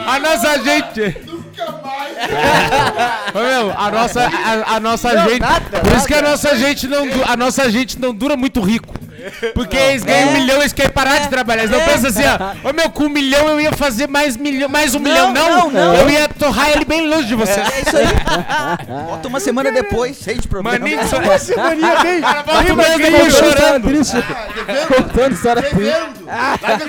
A 0.08 0.20
nossa 0.20 0.58
gente. 0.64 1.18
Nunca 1.26 1.72
mais. 1.84 2.18
Ô, 3.36 3.40
meu, 3.40 3.78
a 3.78 3.92
nossa, 3.92 4.22
a, 4.28 4.76
a 4.76 4.80
nossa 4.80 5.10
gente. 5.30 5.42
por 5.84 5.96
isso 5.98 6.08
que 6.08 6.14
a 6.16 6.22
nossa 6.22 6.58
gente 6.58 6.88
não, 6.88 7.08
du- 7.08 7.24
a 7.26 7.38
nossa 7.38 7.70
gente 7.70 8.00
não 8.00 8.14
dura 8.14 8.36
muito 8.36 8.60
rico. 8.62 8.94
Porque 9.54 9.76
eles 9.78 10.04
ganham 10.04 10.30
um 10.30 10.34
milhão, 10.34 10.60
eles 10.60 10.74
querem 10.74 10.92
parar 10.92 11.20
de 11.20 11.30
trabalhar. 11.30 11.64
Eles 11.64 11.72
não 11.72 11.84
pensam 11.86 12.10
assim, 12.10 12.24
ó. 12.64 12.70
Ô 12.70 12.74
meu, 12.74 12.90
com 12.90 13.06
um 13.06 13.10
milhão 13.10 13.48
eu 13.50 13.60
ia 13.62 13.72
fazer 13.74 14.08
mais, 14.08 14.38
milhão, 14.38 14.70
mais 14.70 14.96
um 14.96 15.00
milhão. 15.00 15.34
Não, 15.34 15.50
não, 15.50 15.72
não. 15.72 15.96
Eu 15.96 16.10
ia 16.10 16.28
torrar 16.30 16.70
ele 16.72 16.86
bem 16.86 17.08
longe 17.08 17.28
de 17.28 17.36
você. 17.36 17.60
É 17.60 17.82
isso 17.86 17.98
aí. 17.98 18.06
Bota 19.08 19.28
uma 19.28 19.40
semana 19.40 19.72
depois, 19.72 20.18
cheio 20.18 20.40
de 20.40 20.48
problema. 20.48 20.80
Maninho, 20.80 21.08
só 21.08 21.18
uma 21.20 21.38
semaninha 21.38 21.96
bem. 22.04 22.22
Bota 22.22 22.52
o 22.52 22.76
meu 22.76 22.76
Contando 22.76 22.98
ganho 23.00 23.28
história 23.28 23.52
chorando. 23.58 23.88
triste. 23.88 24.16
Contando 24.88 25.34
história 25.34 25.64
triste. 25.64 25.94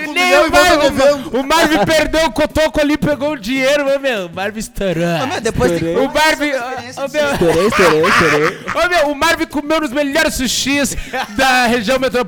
Com 0.05 0.11
um 0.11 0.13
Nem 0.13 0.39
o 0.39 0.51
Marvin, 0.51 1.39
o 1.39 1.43
Marvin 1.43 1.85
perdeu 1.87 2.27
o 2.27 2.31
cotoco 2.33 2.81
ali, 2.81 2.97
pegou 2.97 3.33
o 3.33 3.39
dinheiro, 3.39 3.85
meu, 4.01 4.27
o 4.27 4.31
Marvin 4.35 4.59
estourou. 4.61 5.27
Meu, 5.27 5.41
Depois 5.41 5.71
tem 5.73 5.81
que 5.81 5.99
O 5.99 6.11
Marvin, 6.13 6.51
ô, 6.53 7.09
meu, 7.09 7.33
Estourei, 7.33 7.67
estourei, 7.67 8.03
estourei. 8.03 8.59
Ô 8.75 8.89
meu, 8.89 9.09
o 9.13 9.15
Marvin 9.15 9.47
comeu 9.47 9.81
nos 9.81 9.91
melhores 9.93 10.35
sushis 10.35 10.97
da 11.31 11.67
região 11.67 11.99
metropolitana 11.99 12.20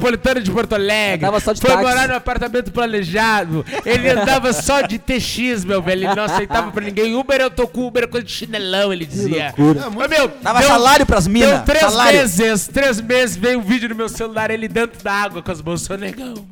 de 0.42 0.50
Porto 0.50 0.74
Alegre. 0.74 1.26
Andava 1.26 1.40
só 1.40 1.52
de 1.52 1.60
Foi 1.60 1.70
táxi. 1.70 1.84
morar 1.84 2.08
no 2.08 2.14
apartamento 2.14 2.72
planejado. 2.72 3.64
Ele 3.84 4.08
andava 4.08 4.52
só 4.52 4.80
de 4.82 4.98
TX, 4.98 5.64
meu 5.64 5.82
velho. 5.82 6.06
Ele 6.06 6.14
não 6.14 6.24
aceitava 6.24 6.70
pra 6.70 6.84
ninguém. 6.84 7.14
Uber 7.14 7.40
eu 7.40 7.50
tô 7.50 7.66
com 7.68 7.86
Uber 7.86 8.08
coisa 8.08 8.24
de 8.26 8.32
chinelão, 8.32 8.92
ele 8.92 9.04
dizia. 9.06 9.54
Ô 9.58 10.08
meu, 10.08 10.28
Dava 10.42 10.60
deu- 10.60 10.68
salário 10.68 11.06
pras 11.06 11.26
Deu 11.26 11.32
minas. 11.34 11.62
três 11.64 11.80
Salário. 11.84 12.18
meses, 12.18 12.68
três 12.68 13.00
meses, 13.00 13.36
veio 13.36 13.58
um 13.58 13.62
vídeo 13.62 13.88
no 13.88 13.94
meu 13.94 14.08
celular, 14.08 14.50
ele 14.50 14.68
dentro 14.68 15.02
da 15.02 15.12
água 15.12 15.42
com 15.42 15.50
as 15.52 15.60
mãos 15.62 15.82
sonegão. 15.82 16.34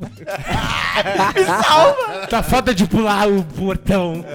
Tá 2.29 2.41
falta 2.43 2.73
de 2.73 2.85
pular 2.85 3.27
o 3.27 3.43
portão. 3.43 4.23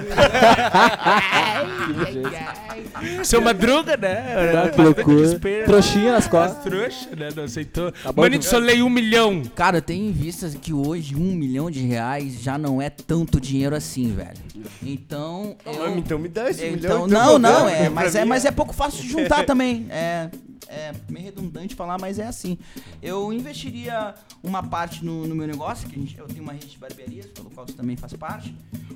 Seu 3.22 3.40
Madruga, 3.40 3.96
né? 3.96 4.62
Ah, 4.64 4.68
que 4.68 4.80
loucura. 4.80 5.38
Trouxinha 5.64 6.12
nas 6.12 6.26
costas. 6.28 6.62
Trouxa, 6.64 7.08
né? 7.16 7.28
Não 7.34 7.44
aceitou. 7.44 7.92
bom, 8.14 8.22
Manito, 8.22 8.46
então. 8.46 8.58
solei 8.58 8.82
um 8.82 8.88
milhão. 8.96 9.42
Cara, 9.54 9.78
eu 9.78 9.82
tenho 9.82 10.08
em 10.08 10.12
vista 10.12 10.48
que 10.50 10.72
hoje 10.72 11.14
um 11.14 11.34
milhão 11.34 11.70
de 11.70 11.80
reais 11.80 12.40
já 12.42 12.56
não 12.58 12.80
é 12.82 12.90
tanto 12.90 13.40
dinheiro 13.40 13.76
assim, 13.76 14.12
velho. 14.14 14.38
Então. 14.82 15.56
eu- 15.64 15.96
Então 15.98 16.18
me 16.18 16.28
dá 16.28 16.50
esse 16.50 16.62
milhão. 16.62 16.76
Então, 16.76 17.06
então, 17.06 17.08
não, 17.08 17.38
não, 17.38 17.60
governo, 17.64 17.84
é, 17.86 17.88
mas 17.88 18.14
é, 18.14 18.24
mas 18.24 18.44
é 18.44 18.50
pouco 18.50 18.72
fácil 18.74 19.02
de 19.02 19.08
juntar 19.08 19.44
também. 19.46 19.86
É, 19.90 20.28
é 20.68 20.92
meio 21.08 21.24
redundante 21.26 21.74
falar, 21.74 21.98
mas 22.00 22.18
é 22.18 22.26
assim. 22.26 22.58
Eu 23.02 23.32
investiria 23.32 24.14
uma 24.42 24.62
parte 24.62 25.04
no, 25.04 25.26
no 25.26 25.34
meu 25.34 25.46
negócio, 25.46 25.88
que 25.88 25.96
a 25.96 25.98
gente- 25.98 26.18
eu 26.18 26.26
tenho 26.26 26.42
uma 26.42 26.52
rede 26.52 26.66
de 26.66 26.78
barbearias, 26.78 27.26
pelo 27.26 27.50
qual 27.50 27.66
você 27.66 27.72
também 27.74 27.96
faz 27.96 28.12
parte. 28.14 28.54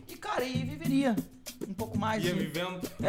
E, 0.09 0.17
cara, 0.17 0.43
aí 0.43 0.65
viveria 0.69 1.15
um 1.69 1.73
pouco 1.75 1.97
mais. 1.99 2.23
de- 2.23 2.33
vivendo. 2.33 2.81
É, 3.03 3.09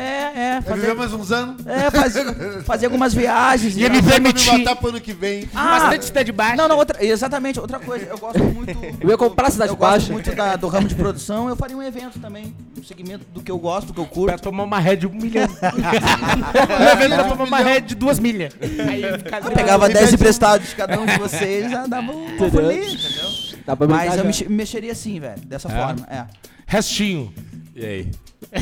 é, 0.58 0.62
Vai 0.62 0.74
viver 0.75 0.88
fazer, 0.88 0.94
mais 0.94 1.13
uns 1.13 1.32
anos? 1.32 1.65
é, 1.68 1.89
fazer, 1.91 2.63
fazer 2.63 2.86
algumas 2.86 3.13
viagens. 3.13 3.75
Ia 3.75 3.88
e- 3.88 3.89
me 3.89 4.01
me 4.01 4.08
permitir. 4.10 4.51
matar 4.58 4.75
pro 4.75 4.89
ano 4.89 5.01
que 5.01 5.13
vem. 5.13 5.50
Ah, 5.53 5.80
Bastante 5.80 6.06
cidade 6.06 6.32
baixa. 6.32 6.56
não, 6.56 6.68
não, 6.68 6.77
outra, 6.77 7.03
exatamente, 7.03 7.60
outra 7.60 7.80
coisa. 7.80 8.06
Eu 8.06 8.18
gosto 8.18 8.44
muito. 8.44 8.72
Eu 9.01 9.10
ia 9.10 9.18
comprar 9.18 9.48
a 9.48 9.51
Cidade 9.51 9.72
eu 9.72 9.75
gosto 9.75 9.91
Baixa. 9.91 10.13
muito 10.13 10.36
da- 10.36 10.56
do 10.56 10.68
ramo 10.68 10.88
de 10.88 10.96
produção. 10.96 11.50
Eu 11.50 11.56
faria 11.56 11.75
um 11.75 11.82
evento 11.84 12.20
também, 12.20 12.56
um 12.81 12.83
segmento 12.83 13.23
do 13.31 13.41
que 13.43 13.51
eu 13.51 13.59
gosto, 13.59 13.88
do 13.88 13.93
que 13.93 14.00
eu 14.00 14.05
Pra 14.05 14.13
curto. 14.15 14.41
tomar 14.41 14.63
uma 14.63 14.79
ré 14.79 14.95
de 14.95 15.05
um 15.05 15.11
milhão. 15.11 15.47
Uma 16.81 16.95
vez 16.95 17.13
pra 17.13 17.23
tomar 17.25 17.43
uma 17.45 17.59
ré 17.59 17.79
de 17.79 17.93
duas 17.95 18.19
milhas. 18.19 18.53
Aí 18.89 19.03
eu 19.03 19.51
pegava 19.53 19.88
10 19.88 20.13
emprestados 20.13 20.69
de 20.69 20.75
cada 20.75 21.00
um 21.00 21.05
de 21.05 21.17
vocês 21.19 21.69
já 21.69 21.85
dava 21.85 22.11
um 22.11 22.38
folia, 22.38 22.83
entendeu? 22.83 23.29
Dá 23.65 23.75
pra 23.75 23.88
Mas 23.88 24.11
eu 24.13 24.17
já. 24.17 24.23
mexe- 24.23 24.50
mexeria 24.50 24.91
assim, 24.91 25.19
velho, 25.19 25.39
dessa 25.45 25.69
forma, 25.69 26.07
é. 26.09 26.25
Restinho. 26.65 27.31
E 27.75 27.85
aí? 27.85 28.11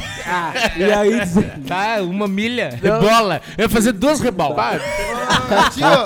E 0.77 0.83
aí, 0.83 1.19
dizer- 1.21 1.59
Tá, 1.65 1.97
uma 2.01 2.27
milha. 2.27 2.77
Rebola. 2.81 3.41
Eu 3.57 3.63
ia 3.63 3.69
fazer 3.69 3.93
duas 3.93 4.19
rebolas. 4.19 4.81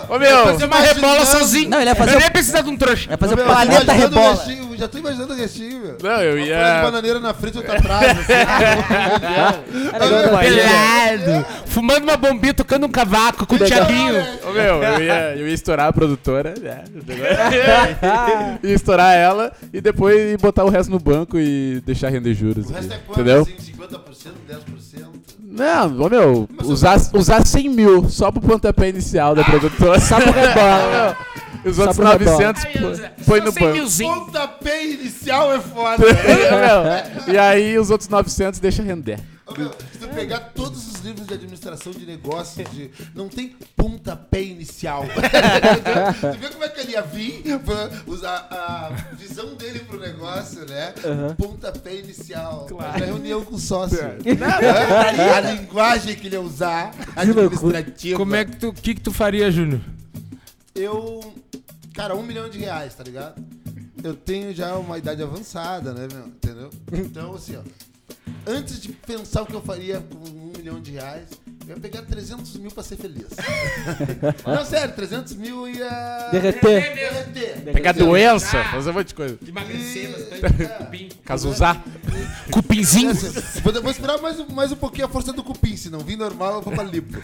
Ô 0.09 0.19
meu, 0.19 0.43
Fazer 0.45 0.65
uma 0.65 0.79
rebola 0.79 1.25
sozinho. 1.25 1.69
Não, 1.69 1.79
ele 1.81 1.89
ia 1.89 1.95
fazer 1.95 2.11
Eu 2.13 2.17
nem 2.19 2.27
ia 2.27 2.31
precisar 2.31 2.61
de 2.61 2.69
um 2.69 2.77
trouxa. 2.77 3.11
É 3.13 3.17
fazer 3.17 3.33
o 3.33 3.37
planeta 3.43 3.91
rebola. 3.91 4.45
Já 4.83 4.87
tô 4.89 4.97
imaginando 4.97 5.33
o 5.33 5.35
restinho, 5.35 5.79
meu. 5.79 5.97
Não, 6.01 6.21
eu 6.21 6.35
Uma 6.35 6.43
folha 6.43 6.43
de 6.43 6.49
ia. 6.49 6.81
bananeira 6.83 7.19
na 7.19 7.33
frente 7.33 7.55
e 7.55 7.57
outra 7.57 7.77
atrás. 7.77 8.19
Assim. 8.19 8.33
Era 9.93 10.05
igual 10.05 10.21
da- 10.23 10.37
Pelado. 10.39 11.45
Fumando 11.67 12.03
uma 12.03 12.17
bombinha, 12.17 12.53
tocando 12.53 12.85
um 12.85 12.89
cavaco 12.89 13.45
com 13.45 13.55
o 13.55 13.59
Thiaguinho. 13.59 14.15
Ô 14.47 14.51
meu, 14.51 14.83
eu 14.83 15.01
ia, 15.03 15.35
eu 15.37 15.47
ia 15.47 15.53
estourar 15.53 15.87
a 15.87 15.93
produtora, 15.93 16.53
né? 16.61 16.83
ia 18.63 18.73
estourar 18.73 19.15
ela 19.15 19.51
e 19.71 19.79
depois 19.81 20.35
botar 20.37 20.63
o 20.63 20.69
resto 20.69 20.91
no 20.91 20.99
banco 20.99 21.37
e 21.39 21.81
deixar 21.85 22.09
render 22.09 22.33
juros. 22.33 22.69
O 22.69 22.73
resto 22.73 22.93
é 22.93 22.97
quanto? 22.97 23.21
entendeu? 23.21 23.41
Assim, 23.41 23.73
50%, 23.73 24.31
10%? 24.49 25.05
Não, 25.55 26.09
meu, 26.09 26.49
usar, 26.63 26.97
usar 27.13 27.45
100 27.45 27.69
mil 27.69 28.09
só 28.09 28.31
pro 28.31 28.41
pontapé 28.41 28.89
inicial 28.89 29.35
da 29.35 29.43
produtora. 29.43 29.99
Só 29.99 30.19
pro 30.19 30.31
rebola. 30.33 31.17
Os 31.63 31.77
outros 31.77 31.97
pro 31.97 32.07
rebola. 32.07 32.37
900 32.53 32.65
pô- 32.65 33.23
põe 33.25 33.39
no 33.41 33.51
banco. 33.51 33.91
Pontapé 34.25 34.83
inicial 34.85 35.53
é 35.53 35.59
foda. 35.59 36.03
Meu, 37.27 37.33
e 37.33 37.37
aí 37.37 37.77
os 37.77 37.91
outros 37.91 38.09
900 38.09 38.59
deixa 38.59 38.81
render. 38.81 39.19
Se 39.91 39.99
tu 39.99 40.07
pegar 40.07 40.39
todos 40.55 40.87
os 40.87 41.01
livros 41.01 41.27
de 41.27 41.33
administração 41.33 41.91
de 41.91 42.05
negócios, 42.05 42.69
de, 42.71 42.89
não 43.13 43.27
tem 43.27 43.55
pontapé 43.75 44.41
inicial. 44.41 45.03
tu 46.33 46.39
vê 46.39 46.49
como 46.49 46.63
é 46.63 46.69
que 46.69 46.79
ele 46.79 46.91
ia 46.93 47.01
vir, 47.01 47.43
pra 47.59 47.89
usar 48.07 48.47
a 48.49 48.89
visão 49.15 49.53
dele 49.55 49.79
pro 49.79 49.99
negócio, 49.99 50.65
né? 50.65 50.93
Pontapé 51.37 51.95
inicial. 51.95 52.67
Claro. 52.69 52.97
Pra 52.97 53.05
reunião 53.05 53.43
com 53.43 53.55
o 53.55 53.59
sócio. 53.59 53.99
a 53.99 55.41
linguagem 55.41 56.15
que 56.15 56.27
ele 56.27 56.35
ia 56.35 56.41
usar, 56.41 56.93
administrativa. 57.15 58.17
Como 58.17 58.35
é 58.35 58.45
que 58.45 58.55
tu, 58.55 58.73
que, 58.73 58.95
que 58.95 59.01
tu 59.01 59.11
faria, 59.11 59.51
Júnior? 59.51 59.81
Eu. 60.73 61.33
Cara, 61.93 62.15
um 62.15 62.23
milhão 62.23 62.49
de 62.49 62.57
reais, 62.57 62.95
tá 62.95 63.03
ligado? 63.03 63.43
Eu 64.03 64.15
tenho 64.15 64.53
já 64.53 64.75
uma 64.75 64.97
idade 64.97 65.21
avançada, 65.21 65.93
né, 65.93 66.07
meu? 66.11 66.27
Entendeu? 66.27 66.69
Então, 66.91 67.35
assim, 67.35 67.55
ó. 67.55 67.61
Antes 68.45 68.81
de 68.81 68.89
pensar 68.89 69.41
o 69.43 69.45
que 69.45 69.53
eu 69.53 69.61
faria 69.61 70.01
com 70.01 70.17
um 70.29 70.51
milhão 70.57 70.81
de 70.81 70.91
reais, 70.91 71.27
eu 71.65 71.75
ia 71.75 71.81
pegar 71.81 72.01
300 72.01 72.57
mil 72.57 72.69
pra 72.71 72.83
ser 72.83 72.97
feliz. 72.97 73.27
Não, 74.45 74.65
sério, 74.65 74.93
300 74.93 75.33
mil 75.35 75.67
ia. 75.69 76.29
Derreter. 76.31 76.93
Derreter. 76.93 77.73
Pegar 77.73 77.93
doença, 77.93 78.61
fazer 78.65 78.89
um 78.89 78.93
monte 78.93 79.07
de 79.07 79.15
coisa. 79.15 79.37
Emagrecer 79.47 80.11
bastante. 80.11 81.09
Casuzar. 81.23 81.81
Cupinzinho. 82.51 83.11
Assim, 83.11 83.61
Vou, 83.61 83.73
vou 83.81 83.91
esperar 83.91 84.17
mais, 84.21 84.37
um- 84.39 84.47
mais 84.49 84.71
um 84.73 84.75
pouquinho 84.75 85.05
a 85.05 85.09
força 85.09 85.31
do 85.31 85.41
cupim, 85.43 85.77
se 85.77 85.89
não 85.89 85.99
vir 85.99 86.17
normal, 86.17 86.55
eu 86.55 86.61
vou 86.61 86.73
pra 86.73 86.83
lipo. 86.83 87.17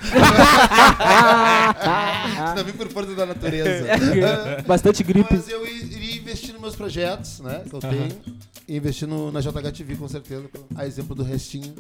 se 2.50 2.56
não 2.56 2.64
vir 2.64 2.74
por 2.74 2.88
força 2.90 3.14
da 3.14 3.26
natureza. 3.26 3.86
Bastante 4.66 5.04
gripe. 5.04 5.34
Mas 5.36 5.50
eu 5.50 5.66
iria 5.68 6.16
investir 6.18 6.54
nos 6.54 6.62
meus 6.62 6.76
projetos, 6.76 7.40
né? 7.42 7.62
Que 7.70 7.76
eu 7.76 7.80
tenho. 7.80 8.10
E 8.70 8.78
investir 8.78 9.08
no, 9.08 9.32
na 9.32 9.42
JHTV, 9.42 9.96
com 9.96 10.08
certeza. 10.08 10.46
A 10.76 10.86
exemplo 10.86 11.16
do 11.16 11.24
restinho. 11.24 11.74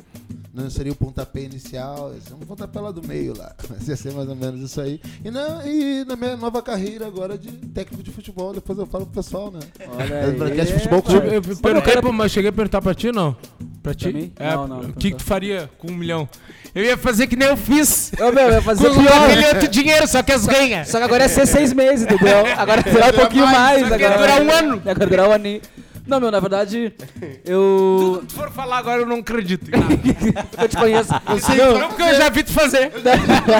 Não 0.51 0.67
seria 0.71 0.91
o 0.91 0.95
pontapé 0.95 1.41
inicial, 1.43 2.11
ia 2.15 2.19
ser 2.21 2.33
um 2.33 2.39
pontapé 2.39 2.79
lá 2.79 2.91
do 2.91 3.07
meio 3.07 3.37
lá. 3.37 3.53
Mas 3.69 3.87
ia 3.87 3.95
ser 3.95 4.11
mais 4.13 4.27
ou 4.27 4.35
menos 4.35 4.59
isso 4.59 4.81
aí. 4.81 4.99
E 5.23 5.29
na, 5.29 5.61
e 5.67 6.03
na 6.05 6.15
minha 6.15 6.35
nova 6.35 6.59
carreira 6.63 7.05
agora 7.05 7.37
de 7.37 7.51
técnico 7.51 8.01
de 8.01 8.09
futebol, 8.11 8.51
depois 8.51 8.77
eu 8.79 8.87
falo 8.87 9.05
pro 9.05 9.21
pessoal, 9.21 9.51
né? 9.51 9.59
Olha 9.87 10.13
É, 10.15 10.25
aí. 10.25 10.31
Broadcast 10.31 10.73
Futebol 10.73 10.97
Eu, 10.97 11.03
Clube. 11.03 11.27
eu 11.35 11.41
perguntei, 11.57 12.01
pô, 12.01 12.11
mas 12.11 12.31
cheguei 12.31 12.49
a 12.49 12.53
perguntar 12.53 12.81
pra 12.81 12.95
ti, 12.95 13.11
não? 13.11 13.37
Pra 13.83 13.93
ti? 13.93 14.09
Pra 14.09 14.19
mim? 14.19 14.33
É, 14.37 14.55
Não, 14.55 14.67
não, 14.67 14.79
O 14.81 14.93
que, 14.93 15.11
que 15.11 15.17
tu 15.17 15.23
faria 15.23 15.69
com 15.77 15.89
um 15.91 15.95
milhão? 15.95 16.27
Eu 16.73 16.83
ia 16.83 16.97
fazer 16.97 17.27
que 17.27 17.35
nem 17.35 17.47
eu 17.47 17.55
fiz. 17.55 18.11
Eu 18.17 18.33
ia 18.33 18.61
fazer 18.63 18.89
Com 18.89 18.95
pior. 19.03 19.23
aquele 19.29 19.45
outro 19.49 19.67
dinheiro, 19.67 20.07
só 20.07 20.23
que 20.23 20.31
as 20.31 20.47
ganha. 20.47 20.83
Só 20.83 20.97
que 20.97 21.03
agora 21.03 21.23
ia 21.23 21.29
ser 21.29 21.45
seis 21.45 21.71
meses, 21.73 22.05
entendeu? 22.05 22.45
Agora 22.57 22.81
vai 22.81 22.91
durar 22.91 23.13
um 23.13 23.17
pouquinho 23.17 23.45
mais. 23.45 23.87
só 23.87 23.95
que 23.95 24.01
ia 24.01 24.09
agora. 24.15 24.19
durar 24.19 24.41
um 24.41 24.51
ano. 24.51 24.81
Agora 24.83 25.05
durar 25.07 25.29
um 25.29 25.31
aninho. 25.31 25.61
Não, 26.09 26.19
meu, 26.19 26.31
na 26.31 26.39
verdade, 26.39 26.91
eu. 27.45 28.23
Se 28.27 28.35
for 28.35 28.51
falar 28.51 28.79
agora, 28.79 29.01
eu 29.01 29.05
não 29.05 29.17
acredito. 29.17 29.69
eu 30.59 30.67
te 30.67 30.75
conheço. 30.75 31.11
Não, 31.13 31.87
porque 31.89 32.01
eu 32.01 32.15
já 32.15 32.29
vi 32.29 32.43
tu 32.43 32.51
fazer. 32.51 32.91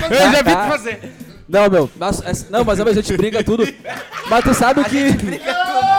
Eu 0.10 0.32
já 0.32 0.42
vi 0.42 0.56
tu 0.56 0.70
fazer. 0.72 1.12
Não, 1.48 1.70
meu, 1.70 1.90
mas, 1.96 2.22
é- 2.22 2.48
não, 2.52 2.64
mas 2.64 2.80
a 2.80 2.92
gente 2.94 3.16
briga 3.18 3.44
tudo. 3.44 3.68
Mas 4.30 4.44
tu 4.44 4.54
sabe 4.54 4.84
que. 4.86 5.06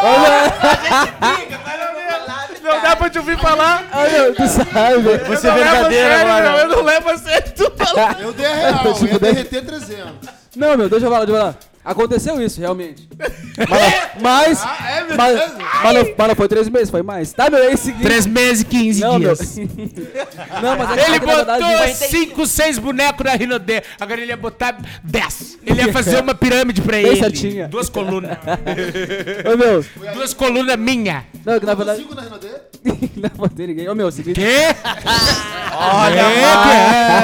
Olha, 0.02 0.52
Não 2.62 2.82
dá 2.82 2.94
pra 2.96 3.10
te 3.10 3.18
ouvir 3.18 3.38
falar. 3.38 3.84
olha, 3.92 4.32
tu 4.34 4.46
sabe. 4.48 5.18
Você 5.28 5.48
é 5.48 5.52
verdadeiro 5.54 6.14
agora. 6.14 6.58
Eu 6.62 6.68
não 6.68 6.82
levo 6.82 7.10
a 7.10 7.18
sério 7.18 7.52
tu 7.56 7.72
falar. 7.76 8.20
Eu 8.20 8.32
dei 8.32 8.46
a 8.46 8.54
real, 8.54 8.84
eu 8.86 8.92
Tipo, 8.94 9.06
ia 9.06 9.18
daí- 9.18 9.32
derreter 9.34 9.64
300. 9.64 10.28
Não, 10.56 10.76
meu, 10.76 10.88
deixa 10.88 11.06
eu 11.06 11.10
falar, 11.10 11.24
deixa 11.24 11.38
eu 11.40 11.44
falar. 11.52 11.56
Aconteceu 11.90 12.40
isso, 12.40 12.60
realmente. 12.60 13.08
Mas. 14.20 14.62
mas, 14.64 15.16
mas, 15.16 15.52
mas 15.82 15.94
não, 15.94 16.14
mas 16.16 16.28
não 16.28 16.34
foi 16.36 16.48
três 16.48 16.68
meses, 16.68 16.88
foi 16.90 17.02
mais. 17.02 17.32
Tá, 17.32 17.50
meu, 17.50 17.58
é 17.58 17.74
o 17.74 17.76
seguinte. 17.76 18.02
3 18.02 18.26
meses 18.26 18.62
e 18.62 18.64
15 18.66 19.00
Não, 19.00 19.18
meu. 19.18 19.34
dias. 19.34 19.56
Não, 20.62 20.76
mas 20.78 20.90
é 20.98 21.04
Ele 21.06 21.16
é 21.16 21.20
que, 21.20 21.26
na 21.26 21.34
verdade. 21.36 21.64
botou 21.64 21.88
5, 21.94 22.46
6 22.46 22.78
bonecos 22.78 23.24
na 23.24 23.32
Rinodê. 23.32 23.82
Agora 24.00 24.20
ele 24.20 24.30
ia 24.30 24.36
botar 24.36 24.78
10. 25.02 25.58
Ele 25.66 25.82
ia 25.82 25.92
fazer 25.92 26.22
uma 26.22 26.34
pirâmide 26.34 26.80
pra 26.80 26.96
Bem 26.96 27.06
ele. 27.06 27.16
certinha. 27.20 27.68
Duas 27.68 27.88
colunas. 27.88 28.38
Ô, 29.52 29.56
meu. 29.56 29.84
Duas 30.14 30.32
colunas 30.32 30.76
minha. 30.76 31.24
Não, 31.44 31.58
que 31.58 31.66
na 31.66 31.74
verdade. 31.74 32.00
Cinco 32.02 32.14
na 32.14 32.22
Renaudet? 32.22 32.54
não 33.16 33.30
botei 33.36 33.66
ninguém. 33.66 33.88
Ô, 33.88 33.94
meu, 33.94 34.06
é 34.06 34.08
o 34.08 34.12
seguinte. 34.12 34.40
Quê? 34.40 34.74
Olha, 35.72 36.22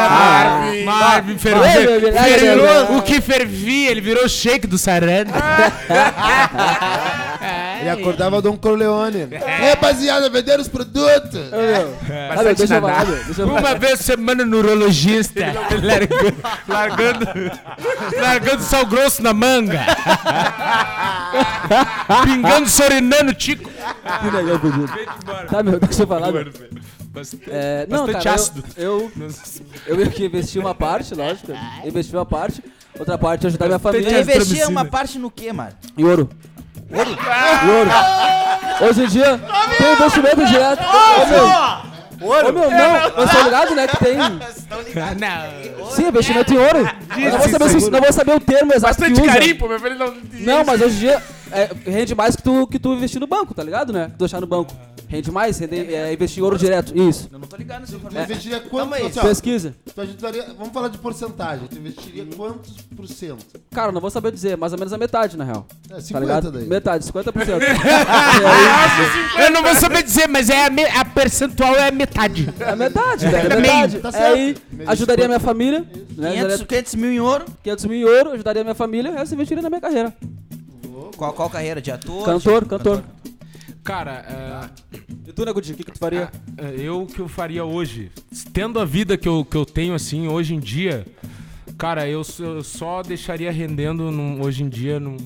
Marvin. 0.08 0.84
Marvin 0.84 1.38
ferveu. 1.38 2.96
O 2.98 3.02
que 3.02 3.20
fervia, 3.20 3.90
ele 3.90 4.00
virou 4.00 4.28
do 4.64 4.78
saranda. 4.78 5.32
Ele 7.80 7.90
acordava 7.90 8.42
Dom 8.42 8.56
Corleone. 8.56 9.28
É, 9.30 9.70
rapaziada, 9.70 10.28
vender 10.30 10.58
os 10.58 10.68
produtos. 10.68 11.40
Ô, 11.52 11.56
meu. 11.56 11.96
Ah, 12.30 12.42
meu, 12.42 12.54
deixa 12.54 12.74
eu 12.74 12.80
falar, 12.80 13.06
meu. 13.06 13.16
Deixa 13.16 13.42
eu 13.42 13.46
falar. 13.46 13.60
Uma 13.60 13.74
vez 13.74 13.96
por 13.98 14.04
semana 14.04 14.44
no 14.44 14.58
urologista. 14.58 15.40
largando, 15.82 16.36
largando, 16.68 17.26
largando 18.16 18.62
sal 18.62 18.86
grosso 18.86 19.22
na 19.22 19.32
manga. 19.32 19.80
Pingando, 22.24 22.68
sorinando, 22.68 23.34
tico. 23.34 23.70
Que 23.70 24.30
legal. 24.30 24.60
Tá, 25.48 25.62
meu, 25.62 25.78
deixa 25.78 26.02
eu 26.02 26.06
falar, 26.06 26.32
meu. 26.32 26.46
É, 27.48 27.86
não, 27.88 28.06
Bastante 28.06 28.24
cara, 28.24 28.36
ácido. 28.36 28.64
eu, 28.76 29.10
eu, 29.16 29.28
eu 29.86 29.96
meio 29.96 30.10
que 30.10 30.26
investi 30.26 30.58
uma 30.58 30.74
parte, 30.74 31.14
lógico. 31.14 31.52
Investi 31.84 32.14
uma 32.14 32.26
parte. 32.26 32.62
Outra 32.98 33.18
parte 33.18 33.44
eu 33.44 33.48
ajudar 33.48 33.66
minha 33.66 33.78
família. 33.78 34.10
Tu 34.10 34.30
investia 34.30 34.68
uma 34.68 34.84
parte 34.84 35.18
no 35.18 35.30
quê, 35.30 35.52
mano? 35.52 35.72
Em 35.96 36.04
ouro. 36.04 36.28
Ouro? 36.90 37.10
Em 37.10 37.70
ouro. 37.70 37.90
Hoje 38.88 39.04
em 39.04 39.06
dia, 39.08 39.40
tem 39.78 39.92
investimento 39.92 40.46
direto. 40.46 40.82
Ô, 40.82 41.26
meu. 41.26 41.46
Ô, 42.28 42.52
meu, 42.52 42.70
não. 42.70 43.10
Você 43.26 43.36
tá 43.36 43.42
ligado, 43.44 43.74
né, 43.74 43.86
que 43.86 43.96
tem... 43.98 44.16
Não. 44.18 45.90
Sim, 45.90 46.08
investimento 46.08 46.52
em 46.54 46.58
ouro. 46.58 46.78
Eu 47.18 47.30
não 47.32 47.38
vou 47.38 47.48
saber, 47.48 47.68
se- 47.80 47.90
não 47.90 48.00
vou 48.00 48.12
saber 48.12 48.34
o 48.36 48.40
termo 48.40 48.72
exato 48.72 48.94
que 48.96 49.00
Bastante 49.02 49.20
usa. 49.20 49.32
carimpo, 49.38 49.68
meu 49.68 49.78
filho. 49.80 49.98
Não, 49.98 50.14
Não, 50.58 50.64
mas 50.64 50.80
hoje 50.80 50.96
em 50.96 50.98
dia 51.00 51.22
é, 51.52 51.70
rende 51.86 52.14
mais 52.14 52.34
que 52.36 52.42
tu, 52.42 52.66
que 52.66 52.78
tu 52.78 52.94
investir 52.94 53.20
no 53.20 53.26
banco, 53.26 53.54
tá 53.54 53.62
ligado, 53.62 53.92
né? 53.92 54.10
Tu 54.16 54.18
deixar 54.20 54.40
no 54.40 54.46
banco. 54.46 54.72
Rende 55.08 55.30
mais, 55.30 55.58
rende, 55.58 55.94
é, 55.94 56.12
investir 56.12 56.40
em 56.40 56.44
ouro 56.44 56.58
direto. 56.58 56.96
Isso. 56.96 57.28
Eu 57.32 57.38
não 57.38 57.46
tô 57.46 57.56
ligado 57.56 57.80
nessa 57.80 57.92
Tu 57.92 57.96
informação. 57.98 58.24
investiria 58.24 58.60
quanto? 58.60 58.94
aí. 58.94 59.06
assim, 59.06 59.18
ó, 59.20 59.22
Pesquisa. 59.22 59.74
tu 59.94 60.00
ajudaria- 60.00 60.46
vamos 60.58 60.72
falar 60.72 60.88
de 60.88 60.98
porcentagem. 60.98 61.68
Tu 61.68 61.76
investiria 61.78 62.26
quantos 62.36 62.72
por 62.96 63.06
cento? 63.06 63.44
Cara, 63.70 63.92
não 63.92 64.00
vou 64.00 64.10
saber 64.10 64.32
dizer, 64.32 64.56
mais 64.56 64.72
ou 64.72 64.78
menos 64.78 64.92
a 64.92 64.98
metade, 64.98 65.36
na 65.36 65.44
real. 65.44 65.66
É, 65.88 65.94
Tá 65.94 66.00
50 66.00 66.20
ligado? 66.26 66.50
daí. 66.52 66.66
Metade, 66.66 67.04
50%. 67.04 67.60
e 67.60 67.64
aí, 69.36 69.44
Eu 69.46 69.50
não 69.52 69.62
vou 69.62 69.74
saber 69.76 70.02
dizer, 70.02 70.28
mas 70.28 70.50
é 70.50 70.66
a, 70.66 70.70
me- 70.70 70.84
a 70.84 71.04
percentual 71.04 71.74
é 71.76 71.88
a 71.88 71.92
metade. 71.92 72.48
é 72.58 72.74
metade, 72.76 73.26
velho. 73.28 73.36
É 73.36 73.48
Também, 73.48 73.62
metade. 73.70 73.98
tá 74.00 74.10
certo. 74.12 74.34
aí, 74.34 74.56
ajudaria 74.86 75.26
minha 75.28 75.40
família. 75.40 75.80
Né? 76.16 76.30
500, 76.32 76.54
Ajudaria 76.54 76.66
500 76.66 76.94
mil 76.96 77.12
em 77.12 77.20
ouro. 77.20 77.44
500 77.62 77.84
mil 77.84 77.98
em 77.98 78.04
ouro, 78.04 78.30
ajudaria 78.32 78.64
minha 78.64 78.74
família, 78.74 79.10
o 79.10 79.14
resto 79.14 79.32
eu 79.32 79.36
investiria 79.36 79.62
na 79.62 79.68
minha 79.70 79.80
carreira. 79.80 80.12
Qual, 81.16 81.32
qual 81.32 81.48
carreira? 81.48 81.80
De 81.80 81.90
ator? 81.90 82.24
Cantor, 82.24 82.62
de- 82.64 82.68
cantor. 82.70 83.02
Cara, 83.86 84.70
E 85.26 85.32
tu, 85.32 85.44
né? 85.44 85.52
O 85.52 85.54
que, 85.54 85.72
que 85.74 85.92
tu 85.92 85.98
faria? 85.98 86.30
é, 86.58 86.66
é, 86.66 86.74
eu 86.80 87.02
o 87.02 87.06
que 87.06 87.20
eu 87.20 87.28
faria 87.28 87.64
hoje, 87.64 88.10
tendo 88.52 88.80
a 88.80 88.84
vida 88.84 89.16
que 89.16 89.28
eu, 89.28 89.44
que 89.44 89.56
eu 89.56 89.64
tenho 89.64 89.94
assim 89.94 90.26
hoje 90.26 90.54
em 90.54 90.58
dia, 90.60 91.06
cara, 91.78 92.08
eu, 92.08 92.22
eu 92.40 92.64
só 92.64 93.00
deixaria 93.02 93.50
rendendo 93.52 94.10
num- 94.10 94.42
hoje 94.42 94.64
em 94.64 94.68
dia 94.68 94.98
num- 94.98 95.16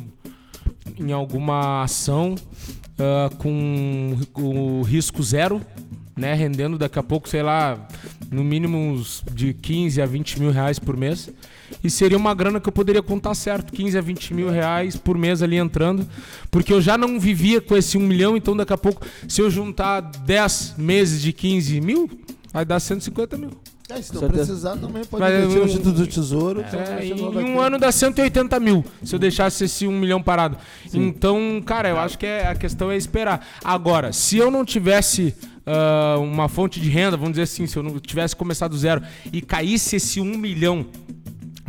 em 0.99 1.11
alguma 1.11 1.83
ação 1.83 2.35
ah, 2.99 3.31
com, 3.39 4.19
com 4.33 4.83
risco 4.83 5.23
zero, 5.23 5.63
né? 6.15 6.35
Rendendo 6.35 6.77
daqui 6.77 6.99
a 6.99 7.03
pouco, 7.03 7.31
sei 7.31 7.43
lá, 7.43 7.89
no 8.31 8.45
mínimo 8.45 8.77
uns 8.77 9.25
de 9.33 9.55
15 9.55 10.03
a 10.03 10.07
20 10.07 10.39
mil 10.39 10.51
reais 10.51 10.79
por 10.79 10.97
mês. 10.99 11.31
E 11.83 11.91
seria 11.91 12.17
uma 12.19 12.35
grana 12.35 12.61
que 12.61 12.69
eu 12.69 12.73
poderia 12.73 13.03
contar 13.03 13.35
certo, 13.35 13.73
15 13.73 13.97
a 13.97 14.01
20 14.01 14.35
mil 14.35 14.51
reais 14.51 14.97
por 14.97 15.17
mês 15.17 15.43
ali 15.43 15.57
entrando. 15.57 16.07
Porque 16.51 16.73
eu 16.73 16.81
já 16.81 16.99
não 16.99 17.19
vivia 17.19 17.61
com 17.61 17.77
esse 17.77 17.97
1 17.97 18.01
milhão, 18.01 18.37
então 18.37 18.57
daqui 18.57 18.73
a 18.73 18.79
pouco, 18.79 19.07
se 19.29 19.41
eu 19.41 19.51
juntar 19.51 20.01
10 20.01 20.75
meses 20.79 21.23
de 21.23 21.33
15 21.33 21.81
mil, 21.81 22.11
vai 22.53 22.65
dar 22.65 22.81
150 22.81 23.37
mil. 23.37 23.51
É, 23.89 24.01
se 24.01 24.15
não 24.15 24.29
precisar, 24.29 24.77
também 24.77 25.05
pode 25.05 25.21
Mas 25.21 25.35
investir 25.35 25.59
no 25.59 25.67
Instituto 25.67 25.93
do 25.97 26.07
Tesouro. 26.07 26.61
É, 26.61 27.03
Chegou 27.03 27.33
em 27.33 27.35
daqui. 27.35 27.51
um 27.51 27.61
ano 27.61 27.77
dá 27.77 27.91
180 27.91 28.61
mil, 28.61 28.85
se 29.03 29.13
eu 29.13 29.19
deixasse 29.19 29.65
esse 29.65 29.85
1 29.85 29.91
milhão 29.99 30.23
parado. 30.23 30.57
Então, 30.95 31.61
cara, 31.67 31.89
eu 31.89 31.99
acho 31.99 32.17
que 32.17 32.25
é- 32.25 32.47
a 32.47 32.55
questão 32.55 32.89
é 32.91 32.97
esperar. 32.97 33.45
Agora, 33.65 34.13
se 34.13 34.37
eu 34.37 34.49
não 34.49 34.65
tivesse 34.65 35.35
ah, 35.67 36.17
uma 36.19 36.49
fonte 36.49 36.81
de 36.81 36.89
renda, 36.89 37.17
vamos 37.17 37.33
dizer 37.33 37.43
assim, 37.43 37.67
se 37.67 37.77
eu 37.77 37.83
não 37.83 37.99
tivesse 37.99 38.35
começado 38.35 38.71
do 38.71 38.79
zero 38.79 39.03
e 39.33 39.41
caísse 39.43 39.97
esse 39.97 40.21
1 40.21 40.39
milhão 40.39 40.87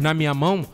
na 0.02 0.14
minha 0.14 0.34
mão, 0.34 0.66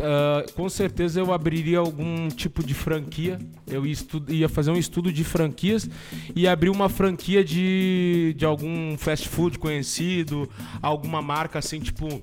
ah, 0.00 0.44
com 0.54 0.68
certeza 0.68 1.20
eu 1.20 1.32
abriria 1.32 1.78
algum 1.78 2.28
tipo 2.28 2.62
de 2.64 2.74
franquia. 2.74 3.38
Eu 3.66 3.84
ia 4.28 4.48
fazer 4.48 4.70
um 4.70 4.76
estudo 4.76 5.12
de 5.12 5.24
franquias 5.24 5.88
e 6.34 6.46
abrir 6.46 6.70
uma 6.70 6.88
franquia 6.88 7.44
de, 7.44 8.34
de 8.36 8.44
algum 8.44 8.96
fast 8.96 9.28
food 9.28 9.58
conhecido, 9.58 10.48
alguma 10.80 11.20
marca 11.20 11.58
assim, 11.58 11.80
tipo. 11.80 12.22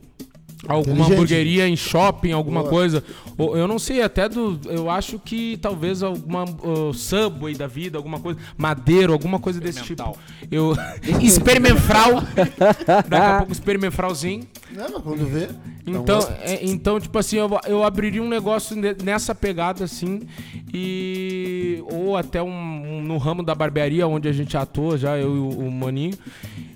Alguma 0.67 1.05
hamburgueria 1.05 1.67
em 1.67 1.75
shopping, 1.75 2.31
alguma 2.31 2.61
Boa. 2.61 2.69
coisa. 2.71 3.03
Ou, 3.37 3.55
eu 3.55 3.67
não 3.67 3.77
sei, 3.77 4.01
até 4.01 4.27
do. 4.27 4.59
Eu 4.65 4.89
acho 4.89 5.19
que 5.19 5.57
talvez 5.57 6.01
alguma 6.01 6.43
uh, 6.45 6.93
Subway 6.93 7.53
da 7.55 7.67
vida, 7.67 7.97
alguma 7.97 8.19
coisa. 8.19 8.39
Madeiro, 8.57 9.13
alguma 9.13 9.39
coisa 9.39 9.59
desse 9.59 9.83
tipo. 9.83 10.17
Eu. 10.49 10.73
Experimental. 11.21 12.21
Daqui 13.07 13.15
a 13.15 13.37
pouco 13.39 13.51
experimentalzinho. 13.51 14.43
Não, 14.71 14.89
mas 14.91 15.03
quando 15.03 15.25
vê. 15.27 15.49
Então, 15.85 16.01
Então, 16.01 16.19
é, 16.41 16.65
então 16.65 16.99
tipo 16.99 17.17
assim, 17.19 17.37
eu, 17.37 17.49
eu 17.67 17.83
abriria 17.83 18.21
um 18.23 18.27
negócio 18.27 18.75
ne- 18.75 18.95
nessa 19.03 19.35
pegada 19.35 19.83
assim 19.83 20.21
e 20.73 21.83
ou 21.91 22.17
até 22.17 22.41
um, 22.41 22.49
um- 22.49 23.03
no 23.03 23.17
ramo 23.19 23.43
da 23.43 23.53
barbearia 23.53 24.07
onde 24.07 24.27
a 24.27 24.31
gente 24.31 24.57
atua 24.57 24.97
já 24.97 25.15
eu 25.17 25.35
e 25.35 25.39
o, 25.39 25.49
o 25.67 25.71
maninho. 25.71 26.13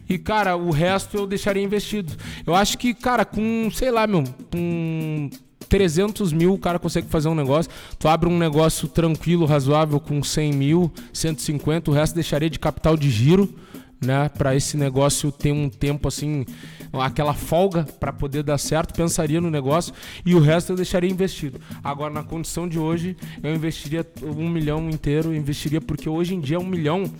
E 0.09 0.17
cara, 0.17 0.57
o 0.57 0.71
resto 0.71 1.15
eu 1.15 1.27
deixaria 1.27 1.63
investido. 1.63 2.11
Eu 2.45 2.55
acho 2.55 2.77
que, 2.77 2.93
cara, 2.93 3.23
com, 3.23 3.69
sei 3.71 3.91
lá, 3.91 4.07
meu, 4.07 4.23
com 4.51 5.29
300 5.69 6.33
mil 6.33 6.53
o 6.53 6.57
cara 6.57 6.79
consegue 6.79 7.07
fazer 7.07 7.29
um 7.29 7.35
negócio. 7.35 7.71
Tu 7.99 8.07
abre 8.07 8.27
um 8.27 8.37
negócio 8.37 8.87
tranquilo, 8.87 9.45
razoável, 9.45 9.99
com 9.99 10.23
100 10.23 10.53
mil, 10.53 10.91
150, 11.13 11.91
o 11.91 11.93
resto 11.93 12.15
deixaria 12.15 12.49
de 12.49 12.57
capital 12.57 12.97
de 12.97 13.09
giro 13.09 13.53
né, 14.01 14.29
para 14.29 14.55
esse 14.55 14.77
negócio 14.77 15.31
ter 15.31 15.51
um 15.51 15.69
tempo 15.69 16.07
assim, 16.07 16.45
aquela 16.93 17.33
folga 17.33 17.83
para 17.99 18.13
poder 18.13 18.43
dar 18.43 18.57
certo, 18.57 18.93
pensaria 18.93 19.41
no 19.41 19.49
negócio 19.49 19.93
e 20.25 20.33
o 20.33 20.39
resto 20.39 20.71
eu 20.71 20.75
deixaria 20.75 21.09
investido. 21.09 21.59
Agora 21.83 22.13
na 22.13 22.23
condição 22.23 22.67
de 22.67 22.79
hoje 22.79 23.17
eu 23.43 23.53
investiria 23.53 24.05
um 24.23 24.49
milhão 24.49 24.89
inteiro, 24.89 25.35
investiria 25.35 25.81
porque 25.81 26.07
hoje 26.07 26.33
em 26.33 26.39
dia 26.39 26.59
um 26.59 26.65
milhão 26.65 27.11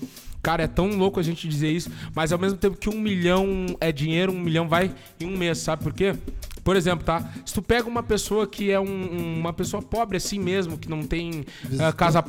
Cara, 0.42 0.64
é 0.64 0.68
tão 0.68 0.90
louco 0.90 1.20
a 1.20 1.24
gente 1.24 1.48
dizer 1.48 1.70
isso, 1.72 1.92
mas 2.16 2.32
ao 2.32 2.40
mesmo 2.40 2.58
tempo 2.58 2.78
que 2.78 2.90
um 2.90 3.00
milhão 3.00 3.66
é 3.82 3.92
dinheiro, 3.92 4.32
um 4.32 4.40
milhão 4.40 4.68
vai 4.68 4.94
em 5.20 5.26
um 5.26 5.38
mês, 5.38 5.58
sabe 5.58 5.84
por 5.84 5.94
quê? 5.94 6.16
Por 6.64 6.76
exemplo, 6.76 7.06
tá? 7.06 7.24
Se 7.46 7.54
tu 7.54 7.62
pega 7.62 7.88
uma 7.88 8.04
pessoa 8.04 8.46
que 8.48 8.70
é 8.72 8.80
um- 8.80 8.86
um- 8.86 9.40
uma 9.40 9.54
pessoa 9.54 9.82
pobre 9.82 10.18
assim 10.18 10.40
mesmo, 10.40 10.78
que 10.78 10.90
não 10.90 11.04
tem 11.04 11.46
ah, 11.80 11.92
casa 11.94 12.22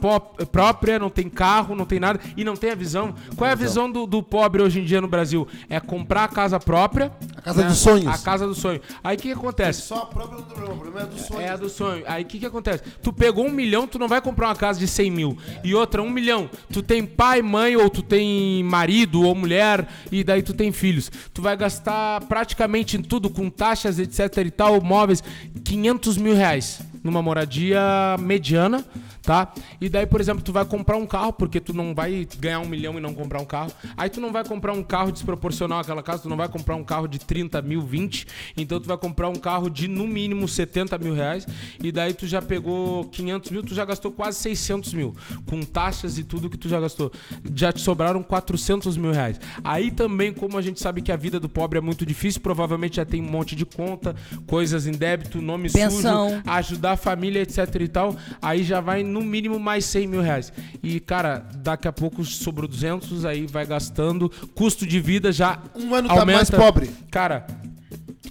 própria, 0.50 0.98
não 0.98 1.10
tem 1.10 1.28
carro, 1.28 1.74
não 1.74 1.84
tem 1.84 1.98
nada 2.00 2.20
e 2.36 2.44
não 2.44 2.56
tem 2.56 2.70
a 2.70 2.74
visão. 2.74 3.14
Qual 3.36 3.48
é 3.48 3.52
a 3.52 3.56
visão 3.56 3.90
do, 3.90 4.06
do 4.06 4.22
pobre 4.22 4.62
hoje 4.62 4.80
em 4.80 4.84
dia 4.84 5.00
no 5.00 5.08
Brasil? 5.08 5.46
É 5.68 5.78
comprar 5.80 6.24
a 6.24 6.28
casa 6.28 6.58
própria. 6.60 7.12
A 7.36 7.42
casa 7.42 7.64
dos 7.64 7.78
sonhos. 7.78 8.06
A 8.14 8.18
casa 8.18 8.46
do 8.46 8.54
sonho. 8.54 8.80
Aí 9.02 9.16
o 9.16 9.18
que, 9.18 9.28
que 9.28 9.32
acontece? 9.34 9.82
Só 9.82 9.96
a 10.02 10.06
própria 10.06 10.42
tem 10.42 10.46
problema. 10.54 10.74
O 10.74 10.78
problema 10.78 11.00
é 11.06 11.10
do 11.10 11.18
sonho. 11.20 11.40
É 11.40 11.48
a 11.48 11.56
do 11.56 11.68
sonho. 11.68 12.04
Aí 12.06 12.22
o 12.22 12.26
que, 12.26 12.38
que 12.38 12.46
acontece? 12.46 12.82
Tu 13.02 13.12
pegou 13.12 13.46
um 13.46 13.50
milhão, 13.50 13.86
tu 13.86 13.98
não 13.98 14.08
vai 14.08 14.20
comprar 14.20 14.48
uma 14.48 14.56
casa 14.56 14.78
de 14.78 14.86
100 14.86 15.10
mil. 15.10 15.38
E 15.64 15.74
outra, 15.74 16.02
um 16.02 16.10
milhão. 16.10 16.48
Tu 16.72 16.82
tem 16.82 17.04
pai, 17.04 17.42
mãe, 17.42 17.76
ou 17.76 17.88
tu 17.90 18.02
tem 18.02 18.62
marido 18.64 19.22
ou 19.22 19.34
mulher, 19.34 19.86
e 20.10 20.22
daí 20.22 20.42
tu 20.42 20.52
tem 20.54 20.70
filhos. 20.72 21.10
Tu 21.32 21.42
vai 21.42 21.56
gastar 21.56 22.20
praticamente 22.26 22.96
em 22.96 23.02
tudo, 23.02 23.28
com 23.30 23.48
taxas, 23.50 23.98
etc 23.98 24.19
e 24.48 24.50
tal, 24.50 24.80
móveis, 24.80 25.22
500 25.64 26.16
mil 26.16 26.34
reais. 26.34 26.80
Numa 27.02 27.22
moradia 27.22 27.80
mediana, 28.18 28.84
tá? 29.22 29.52
E 29.80 29.88
daí, 29.88 30.06
por 30.06 30.20
exemplo, 30.20 30.42
tu 30.42 30.52
vai 30.52 30.64
comprar 30.64 30.96
um 30.96 31.06
carro, 31.06 31.32
porque 31.32 31.60
tu 31.60 31.72
não 31.72 31.94
vai 31.94 32.26
ganhar 32.38 32.60
um 32.60 32.66
milhão 32.66 32.98
e 32.98 33.00
não 33.00 33.14
comprar 33.14 33.40
um 33.40 33.44
carro. 33.44 33.72
Aí 33.96 34.10
tu 34.10 34.20
não 34.20 34.32
vai 34.32 34.44
comprar 34.44 34.72
um 34.72 34.82
carro 34.82 35.10
desproporcional 35.10 35.80
àquela 35.80 36.02
casa, 36.02 36.22
tu 36.22 36.28
não 36.28 36.36
vai 36.36 36.48
comprar 36.48 36.76
um 36.76 36.84
carro 36.84 37.06
de 37.06 37.18
30 37.18 37.62
mil, 37.62 37.80
20. 37.82 38.26
Então 38.56 38.80
tu 38.80 38.86
vai 38.86 38.98
comprar 38.98 39.28
um 39.28 39.34
carro 39.34 39.70
de 39.70 39.88
no 39.88 40.06
mínimo 40.06 40.46
70 40.46 40.98
mil 40.98 41.14
reais. 41.14 41.46
E 41.82 41.90
daí 41.90 42.12
tu 42.12 42.26
já 42.26 42.42
pegou 42.42 43.04
500 43.04 43.50
mil, 43.50 43.62
tu 43.62 43.74
já 43.74 43.84
gastou 43.84 44.10
quase 44.12 44.38
600 44.38 44.92
mil. 44.94 45.16
Com 45.46 45.62
taxas 45.62 46.18
e 46.18 46.24
tudo 46.24 46.50
que 46.50 46.58
tu 46.58 46.68
já 46.68 46.80
gastou. 46.80 47.10
Já 47.54 47.72
te 47.72 47.80
sobraram 47.80 48.22
400 48.22 48.96
mil 48.96 49.12
reais. 49.12 49.40
Aí 49.64 49.90
também, 49.90 50.32
como 50.32 50.58
a 50.58 50.62
gente 50.62 50.80
sabe 50.80 51.02
que 51.02 51.12
a 51.12 51.16
vida 51.16 51.40
do 51.40 51.48
pobre 51.48 51.78
é 51.78 51.80
muito 51.80 52.04
difícil, 52.04 52.40
provavelmente 52.40 52.96
já 52.96 53.04
tem 53.04 53.22
um 53.22 53.30
monte 53.30 53.56
de 53.56 53.64
conta, 53.64 54.14
coisas 54.46 54.86
em 54.86 54.92
débito, 54.92 55.40
nome 55.40 55.70
Pensão. 55.70 56.30
sujo, 56.30 56.42
ajudar 56.46 56.89
a 56.92 56.96
família, 56.96 57.40
etc 57.42 57.74
e 57.80 57.88
tal. 57.88 58.16
Aí 58.40 58.62
já 58.62 58.80
vai 58.80 59.02
no 59.02 59.20
mínimo 59.22 59.58
mais 59.58 59.84
100 59.86 60.06
mil 60.06 60.20
reais. 60.22 60.52
E, 60.82 61.00
cara, 61.00 61.46
daqui 61.56 61.88
a 61.88 61.92
pouco 61.92 62.24
sobrou 62.24 62.68
200, 62.68 63.24
aí 63.24 63.46
vai 63.46 63.66
gastando. 63.66 64.30
Custo 64.54 64.86
de 64.86 65.00
vida 65.00 65.32
já 65.32 65.60
Um 65.74 65.94
ano 65.94 66.08
tá 66.08 66.14
aumenta. 66.20 66.36
mais 66.38 66.50
pobre. 66.50 66.90
Cara, 67.10 67.46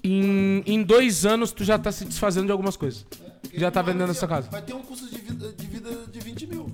em, 0.04 0.64
em 0.66 0.84
dois 0.84 1.26
anos 1.26 1.52
tu 1.52 1.64
já 1.64 1.78
tá 1.78 1.92
se 1.92 2.06
desfazendo 2.06 2.46
de 2.48 2.52
algumas 2.52 2.76
coisas. 2.78 3.06
Já 3.54 3.72
tá 3.72 3.82
vendendo 3.82 4.12
essa 4.12 4.28
casa. 4.28 4.50
Vai 4.50 4.62
ter 4.62 4.74
um 4.74 4.82
custo 4.82 5.08
de 5.10 5.18
vida 5.18 5.52
de, 5.58 5.66
vida 5.68 5.90
de 6.12 6.20
20 6.20 6.48
mil. 6.48 6.66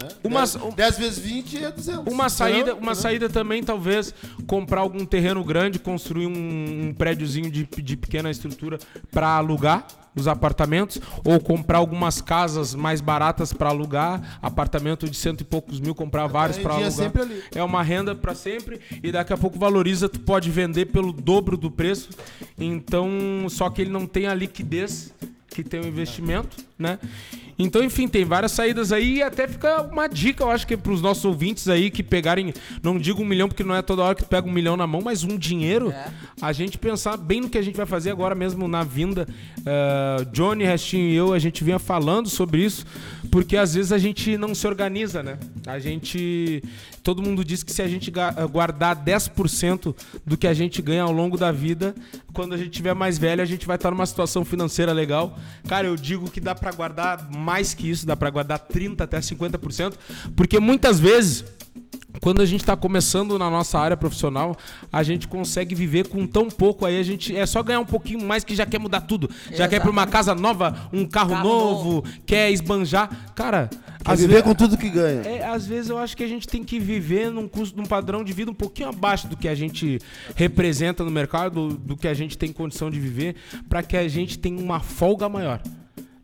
Né? 0.00 0.08
Uma- 0.22 0.46
10, 0.46 0.74
10 0.76 0.98
vezes 0.98 1.18
20 1.18 1.64
é 1.64 1.70
200. 1.70 2.12
Uma 2.12 2.28
saída, 2.28 2.74
uma 2.74 2.94
saída 2.94 3.28
também, 3.28 3.62
talvez, 3.62 4.14
comprar 4.46 4.80
algum 4.80 5.04
terreno 5.04 5.42
grande, 5.44 5.78
construir 5.78 6.26
um, 6.26 6.88
um 6.88 6.94
prédiozinho 6.94 7.50
de, 7.50 7.66
de 7.66 7.96
pequena 7.96 8.30
estrutura 8.30 8.78
para 9.10 9.28
alugar 9.28 9.86
os 10.14 10.26
apartamentos, 10.26 11.00
ou 11.24 11.38
comprar 11.40 11.78
algumas 11.78 12.20
casas 12.20 12.74
mais 12.74 13.00
baratas 13.00 13.52
para 13.52 13.68
alugar, 13.68 14.38
apartamento 14.42 15.08
de 15.08 15.16
cento 15.16 15.42
e 15.42 15.44
poucos 15.44 15.80
mil, 15.80 15.94
comprar 15.94 16.26
vários 16.26 16.58
para 16.58 16.74
rendinha 16.74 17.12
alugar. 17.12 17.26
É 17.54 17.62
uma 17.62 17.82
renda 17.82 18.14
para 18.14 18.34
sempre 18.34 18.80
e 19.02 19.12
daqui 19.12 19.32
a 19.32 19.36
pouco 19.36 19.58
valoriza, 19.58 20.08
tu 20.08 20.20
pode 20.20 20.50
vender 20.50 20.86
pelo 20.86 21.12
dobro 21.12 21.56
do 21.56 21.70
preço. 21.70 22.10
Então, 22.58 23.08
só 23.48 23.70
que 23.70 23.82
ele 23.82 23.90
não 23.90 24.06
tem 24.06 24.26
a 24.26 24.34
liquidez 24.34 25.12
que 25.48 25.64
tem 25.64 25.80
o 25.80 25.86
investimento, 25.86 26.56
né? 26.78 26.98
Então, 27.62 27.82
enfim, 27.84 28.08
tem 28.08 28.24
várias 28.24 28.52
saídas 28.52 28.90
aí 28.92 29.16
e 29.18 29.22
até 29.22 29.46
fica 29.46 29.82
uma 29.82 30.06
dica, 30.08 30.42
eu 30.44 30.50
acho 30.50 30.66
que 30.66 30.76
para 30.76 30.92
os 30.92 31.00
nossos 31.02 31.24
ouvintes 31.24 31.68
aí 31.68 31.90
que 31.90 32.02
pegarem, 32.02 32.52
não 32.82 32.98
digo 32.98 33.22
um 33.22 33.24
milhão 33.24 33.48
porque 33.48 33.62
não 33.62 33.74
é 33.74 33.82
toda 33.82 34.02
hora 34.02 34.14
que 34.14 34.24
pega 34.24 34.48
um 34.48 34.52
milhão 34.52 34.76
na 34.76 34.86
mão, 34.86 35.00
mas 35.02 35.24
um 35.24 35.36
dinheiro, 35.36 35.92
a 36.40 36.52
gente 36.52 36.78
pensar 36.78 37.16
bem 37.16 37.42
no 37.42 37.50
que 37.50 37.58
a 37.58 37.62
gente 37.62 37.76
vai 37.76 37.86
fazer 37.86 38.10
agora 38.10 38.34
mesmo 38.34 38.66
na 38.66 38.82
vinda. 38.82 39.26
Ah, 39.66 40.24
Johnny, 40.32 40.64
Restinho 40.64 41.08
e 41.10 41.14
eu, 41.14 41.32
a 41.32 41.38
gente 41.38 41.62
vinha 41.62 41.78
falando 41.78 42.28
sobre 42.28 42.64
isso, 42.64 42.86
porque 43.30 43.56
às 43.56 43.74
vezes 43.74 43.92
a 43.92 43.98
gente 43.98 44.36
não 44.38 44.54
se 44.54 44.66
organiza, 44.66 45.22
né? 45.22 45.38
A 45.66 45.78
gente. 45.78 46.62
Todo 47.02 47.22
mundo 47.22 47.42
diz 47.42 47.62
que 47.62 47.72
se 47.72 47.80
a 47.80 47.88
gente 47.88 48.10
ga- 48.10 48.30
guardar 48.46 48.94
10% 48.94 49.94
do 50.26 50.36
que 50.36 50.46
a 50.46 50.52
gente 50.52 50.82
ganha 50.82 51.02
ao 51.02 51.10
longo 51.12 51.38
da 51.38 51.50
vida, 51.50 51.94
quando 52.32 52.52
a 52.54 52.58
gente 52.58 52.68
tiver 52.70 52.94
mais 52.94 53.16
velho, 53.16 53.40
a 53.42 53.46
gente 53.46 53.66
vai 53.66 53.76
estar 53.76 53.90
numa 53.90 54.04
situação 54.04 54.44
financeira 54.44 54.92
legal. 54.92 55.38
Cara, 55.66 55.86
eu 55.86 55.96
digo 55.96 56.30
que 56.30 56.40
dá 56.40 56.54
pra 56.54 56.70
guardar 56.72 57.30
mais 57.30 57.49
que 57.76 57.90
isso, 57.90 58.06
dá 58.06 58.16
pra 58.16 58.30
guardar 58.30 58.58
30 58.58 59.04
até 59.04 59.18
50%, 59.20 59.94
porque 60.36 60.58
muitas 60.58 60.98
vezes 60.98 61.44
quando 62.20 62.42
a 62.42 62.46
gente 62.46 62.60
está 62.60 62.76
começando 62.76 63.38
na 63.38 63.48
nossa 63.48 63.78
área 63.78 63.96
profissional, 63.96 64.56
a 64.92 65.02
gente 65.02 65.28
consegue 65.28 65.74
viver 65.74 66.08
com 66.08 66.26
tão 66.26 66.48
pouco 66.48 66.84
aí, 66.84 66.98
a 66.98 67.02
gente 67.02 67.34
é 67.34 67.46
só 67.46 67.62
ganhar 67.62 67.80
um 67.80 67.84
pouquinho 67.86 68.24
mais 68.26 68.44
que 68.44 68.54
já 68.54 68.66
quer 68.66 68.78
mudar 68.78 69.02
tudo. 69.02 69.30
Já 69.52 69.68
quer 69.68 69.76
ir 69.76 69.80
pra 69.80 69.90
uma 69.90 70.06
casa 70.06 70.34
nova, 70.34 70.88
um 70.92 71.06
carro, 71.06 71.30
Carro 71.30 71.48
novo, 71.48 72.04
quer 72.26 72.50
esbanjar. 72.50 73.32
Cara, 73.34 73.70
Quer 74.04 74.12
às 74.12 74.20
viver 74.20 74.32
vezes 74.32 74.44
com 74.48 74.54
tudo 74.54 74.76
que 74.76 74.88
ganha. 74.90 75.22
é, 75.22 75.44
às 75.44 75.66
vezes 75.66 75.90
eu 75.90 75.98
acho 75.98 76.16
que 76.16 76.24
a 76.24 76.28
gente 76.28 76.48
tem 76.48 76.64
que 76.64 76.80
viver 76.80 77.30
num 77.30 77.46
custo, 77.46 77.76
num 77.76 77.84
padrão 77.84 78.24
de 78.24 78.32
vida 78.32 78.50
um 78.50 78.54
pouquinho 78.54 78.88
abaixo 78.88 79.28
do 79.28 79.36
que 79.36 79.46
a 79.46 79.54
gente 79.54 79.98
representa 80.34 81.04
no 81.04 81.10
mercado, 81.10 81.68
do, 81.68 81.76
do 81.76 81.96
que 81.96 82.08
a 82.08 82.14
gente 82.14 82.36
tem 82.36 82.52
condição 82.52 82.90
de 82.90 82.98
viver, 82.98 83.36
para 83.68 83.82
que 83.82 83.96
a 83.96 84.08
gente 84.08 84.38
tenha 84.38 84.60
uma 84.60 84.80
folga 84.80 85.28
maior. 85.28 85.60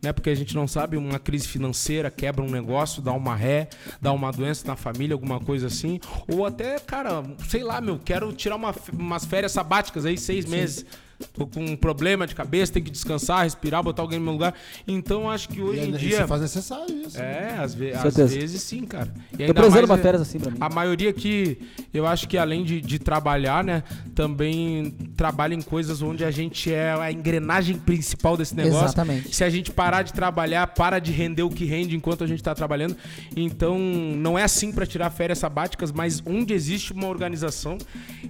Né? 0.07 0.13
Porque 0.13 0.29
a 0.29 0.35
gente 0.35 0.55
não 0.55 0.67
sabe, 0.67 0.95
uma 0.95 1.19
crise 1.19 1.47
financeira 1.47 2.09
quebra 2.09 2.41
um 2.41 2.49
negócio, 2.49 3.01
dá 3.01 3.11
uma 3.11 3.35
ré, 3.35 3.67
dá 4.01 4.13
uma 4.13 4.31
doença 4.31 4.65
na 4.65 4.77
família, 4.77 5.13
alguma 5.13 5.37
coisa 5.39 5.67
assim. 5.67 5.99
Ou 6.27 6.45
até, 6.45 6.79
cara, 6.79 7.23
sei 7.47 7.61
lá, 7.61 7.81
meu, 7.81 7.99
quero 7.99 8.31
tirar 8.31 8.55
uma, 8.55 8.73
umas 8.93 9.25
férias 9.25 9.51
sabáticas 9.51 10.05
aí, 10.05 10.17
seis 10.17 10.45
meses. 10.45 10.85
Tô 11.33 11.47
com 11.47 11.63
um 11.63 11.75
problema 11.75 12.27
de 12.27 12.35
cabeça, 12.35 12.73
tem 12.73 12.83
que 12.83 12.91
descansar, 12.91 13.43
respirar, 13.43 13.81
botar 13.83 14.01
alguém 14.03 14.19
no 14.19 14.25
meu 14.25 14.33
lugar. 14.33 14.53
Então 14.87 15.29
acho 15.29 15.49
que 15.49 15.61
hoje 15.61 15.79
E 15.79 15.81
em 15.81 15.85
ainda- 15.85 15.97
dia. 15.97 16.17
Isso 16.19 16.27
faz 16.27 16.41
necessário 16.41 16.95
isso. 17.07 17.17
É, 17.19 17.57
às, 17.57 17.73
ve 17.73 17.91
às 17.91 18.15
vezes 18.15 18.61
sim, 18.61 18.85
cara. 18.85 19.11
E 19.33 19.37
Tô 19.37 19.43
ainda 19.43 19.53
precisando 19.55 19.87
mais, 19.87 19.89
uma 19.89 19.97
férias 19.97 20.21
assim 20.21 20.39
pra 20.39 20.51
mim. 20.51 20.57
A 20.59 20.69
maioria 20.69 21.11
que 21.13 21.57
eu 21.93 22.05
acho 22.05 22.27
que 22.27 22.37
além 22.37 22.63
de, 22.63 22.81
de 22.81 22.99
trabalhar, 22.99 23.63
né, 23.63 23.83
também 24.13 24.91
trabalha 25.15 25.53
em 25.53 25.61
coisas 25.61 26.01
onde 26.01 26.23
a 26.25 26.31
gente 26.31 26.71
é 26.71 26.91
a 26.93 27.11
engrenagem 27.11 27.77
principal 27.77 28.35
desse 28.37 28.55
negócio. 28.55 28.85
Exatamente. 28.85 29.35
Se 29.35 29.43
a 29.43 29.49
gente 29.49 29.71
parar 29.71 30.03
de 30.03 30.13
trabalhar, 30.13 30.67
para 30.67 30.99
de 30.99 31.11
render 31.11 31.43
o 31.43 31.49
que 31.49 31.65
rende 31.65 31.95
enquanto 31.95 32.23
a 32.23 32.27
gente 32.27 32.43
tá 32.43 32.53
trabalhando. 32.53 32.95
Então, 33.35 33.77
não 33.79 34.37
é 34.37 34.43
assim 34.43 34.71
para 34.71 34.85
tirar 34.85 35.09
férias 35.09 35.39
sabáticas, 35.39 35.91
mas 35.91 36.21
onde 36.25 36.53
existe 36.53 36.93
uma 36.93 37.07
organização, 37.07 37.77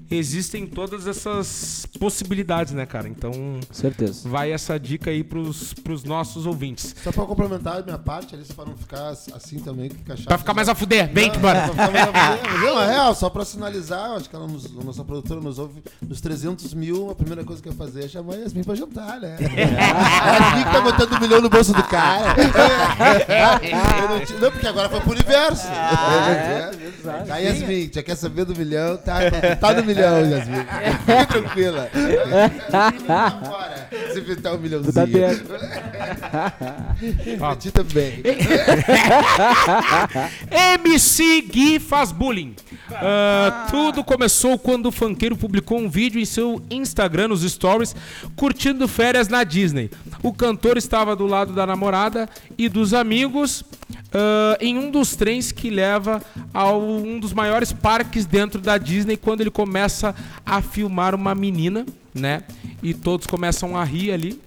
existem 0.09 0.65
todas 0.65 1.07
essas 1.07 1.85
possibilidades, 1.99 2.73
né, 2.73 2.76
cara? 2.85 3.07
Então, 3.07 3.31
Certeza. 3.71 4.27
vai 4.29 4.51
essa 4.51 4.79
dica 4.79 5.09
aí 5.09 5.23
pros, 5.23 5.73
pros 5.73 6.03
nossos 6.03 6.45
ouvintes. 6.45 6.95
Só 7.03 7.11
pra 7.11 7.25
complementar 7.25 7.79
a 7.79 7.81
minha 7.83 7.97
parte, 7.97 8.35
ali, 8.35 8.43
pra 8.55 8.65
não 8.65 8.75
ficar 8.77 9.09
assim 9.09 9.59
também, 9.59 9.89
que 9.89 9.95
fica 9.95 10.15
chato. 10.15 10.27
Pra 10.27 10.37
ficar 10.37 10.53
mais 10.53 10.69
a 10.69 10.75
fuder, 10.75 11.09
vem 11.13 11.29
que 11.29 11.37
Não, 11.37 11.41
bora. 11.43 11.69
Mas 11.75 12.87
é 12.87 12.91
real, 12.91 13.15
só 13.15 13.29
pra 13.29 13.43
sinalizar, 13.45 14.11
acho 14.11 14.29
que 14.29 14.35
ela 14.35 14.47
nos- 14.47 14.65
a 14.65 14.83
nossa 14.83 15.03
produtora 15.03 15.39
nos 15.41 15.57
ouve, 15.59 15.81
nos 16.01 16.21
300 16.21 16.73
mil, 16.73 17.09
a 17.09 17.15
primeira 17.15 17.43
coisa 17.43 17.61
que 17.61 17.67
eu 17.69 17.71
ia 17.73 17.77
fazer 17.77 18.05
é 18.05 18.07
chamar 18.07 18.33
a 18.33 18.37
Yasmin 18.37 18.63
pra 18.63 18.75
jantar, 18.75 19.19
né? 19.19 19.37
É 19.47 20.33
Yasmin 20.39 20.63
que 20.63 20.71
tá 20.71 20.81
botando 20.81 21.13
um 21.13 21.19
milhão 21.19 21.41
no 21.41 21.49
bolso 21.49 21.73
do 21.73 21.83
cara. 21.83 22.35
Não, 24.31 24.39
não, 24.41 24.51
porque 24.51 24.67
agora 24.67 24.89
foi 24.89 24.99
pro 25.01 25.11
universo. 25.11 25.67
É, 25.67 26.71
Tá, 27.25 27.37
Yasmin, 27.37 27.89
já 27.93 28.03
quer 28.03 28.15
saber 28.15 28.43
do 28.45 28.55
milhão? 28.55 28.97
Tá, 28.97 29.19
tá 29.59 29.73
no 29.73 29.83
milhão, 29.83 30.19
Yasmin. 30.29 30.57
Fique 31.05 31.25
tranquila. 31.27 31.89
Vambora, 32.71 33.89
Você 34.07 34.21
pintar 34.21 34.55
um 34.55 34.57
milhãozinho. 34.57 34.93
Tá 34.93 35.05
dentro. 35.05 35.55
A 37.45 37.55
ti 37.55 37.71
também. 37.71 38.23
MC 40.81 41.41
Gui 41.41 41.79
faz 41.79 42.11
bullying. 42.11 42.55
Ah, 42.91 43.67
tudo 43.69 44.03
começou 44.03 44.57
quando 44.57 44.87
o 44.87 44.91
funkeiro 44.91 45.35
publicou 45.35 45.77
um 45.77 45.89
vídeo 45.89 46.19
em 46.19 46.25
seu 46.25 46.61
Instagram, 46.69 47.29
nos 47.29 47.41
stories, 47.41 47.95
curtindo 48.35 48.87
férias 48.87 49.27
na 49.27 49.43
Disney. 49.43 49.89
O 50.23 50.33
cantor 50.33 50.77
estava 50.77 51.15
do 51.15 51.27
lado 51.27 51.53
da 51.53 51.65
namorada 51.65 52.27
e 52.57 52.69
dos 52.69 52.93
amigos 52.93 53.63
ah, 54.13 54.57
em 54.59 54.77
um 54.77 54.89
dos 54.89 55.15
trens 55.15 55.51
que 55.51 55.69
leva 55.69 56.21
a 56.53 56.71
um 56.71 57.19
dos 57.19 57.33
maiores 57.33 57.71
parques 57.71 58.25
dentro 58.25 58.59
da 58.59 58.77
Disney 58.77 59.17
quando 59.17 59.41
ele 59.41 59.51
começa 59.51 60.15
a 60.45 60.61
filmar 60.61 61.13
uma 61.13 61.35
menina, 61.35 61.85
né? 62.19 62.43
E 62.81 62.93
todos 62.93 63.27
começam 63.27 63.75
a 63.75 63.83
rir 63.83 64.11
ali. 64.11 64.41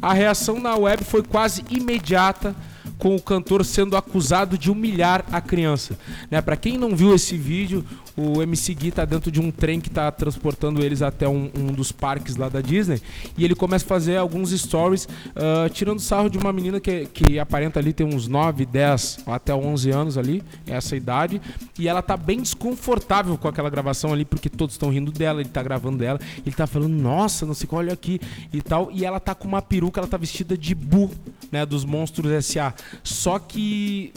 A 0.00 0.12
reação 0.12 0.60
na 0.60 0.74
web 0.74 1.04
foi 1.04 1.22
quase 1.22 1.64
imediata 1.70 2.54
com 2.98 3.16
o 3.16 3.20
cantor 3.20 3.64
sendo 3.64 3.96
acusado 3.96 4.58
de 4.58 4.70
humilhar 4.70 5.24
a 5.32 5.40
criança. 5.40 5.98
Né? 6.30 6.40
Para 6.40 6.56
quem 6.56 6.76
não 6.76 6.94
viu 6.94 7.14
esse 7.14 7.36
vídeo, 7.36 7.84
o 8.20 8.42
MC 8.42 8.74
Gui 8.74 8.90
tá 8.90 9.04
dentro 9.04 9.30
de 9.30 9.40
um 9.40 9.50
trem 9.50 9.80
que 9.80 9.90
tá 9.90 10.10
transportando 10.10 10.82
eles 10.84 11.02
até 11.02 11.28
um, 11.28 11.50
um 11.56 11.66
dos 11.66 11.92
parques 11.92 12.36
lá 12.36 12.48
da 12.48 12.60
Disney 12.60 13.00
e 13.36 13.44
ele 13.44 13.54
começa 13.54 13.84
a 13.84 13.88
fazer 13.88 14.16
alguns 14.16 14.50
stories 14.50 15.08
ah, 15.36 15.68
tirando 15.72 16.00
sarro 16.00 16.28
de 16.28 16.38
uma 16.38 16.52
menina 16.52 16.80
que, 16.80 17.06
que 17.06 17.38
aparenta 17.38 17.78
ali 17.78 17.92
ter 17.92 18.04
uns 18.04 18.28
9, 18.28 18.66
10 18.66 19.20
até 19.26 19.54
11 19.54 19.90
anos 19.90 20.18
ali, 20.18 20.42
essa 20.66 20.96
idade, 20.96 21.40
e 21.78 21.88
ela 21.88 22.02
tá 22.02 22.16
bem 22.16 22.40
desconfortável 22.40 23.36
com 23.38 23.48
aquela 23.48 23.70
gravação 23.70 24.12
ali 24.12 24.24
porque 24.24 24.48
todos 24.48 24.74
estão 24.74 24.90
rindo 24.90 25.10
dela, 25.12 25.40
ele 25.40 25.48
tá 25.48 25.62
gravando 25.62 25.98
dela, 25.98 26.20
ele 26.44 26.54
tá 26.54 26.66
falando, 26.66 26.92
nossa, 26.92 27.46
não 27.46 27.54
sei 27.54 27.66
qual, 27.66 27.80
olha 27.80 27.92
aqui 27.92 28.20
e 28.52 28.60
tal, 28.60 28.90
e 28.92 29.04
ela 29.04 29.20
tá 29.20 29.34
com 29.34 29.48
uma 29.48 29.62
peruca, 29.62 30.00
ela 30.00 30.08
tá 30.08 30.16
vestida 30.16 30.56
de 30.56 30.74
Bu, 30.74 31.10
né, 31.50 31.64
dos 31.64 31.84
Monstros 31.84 32.30
S.A. 32.30 32.74
Só 33.02 33.38
que 33.38 34.12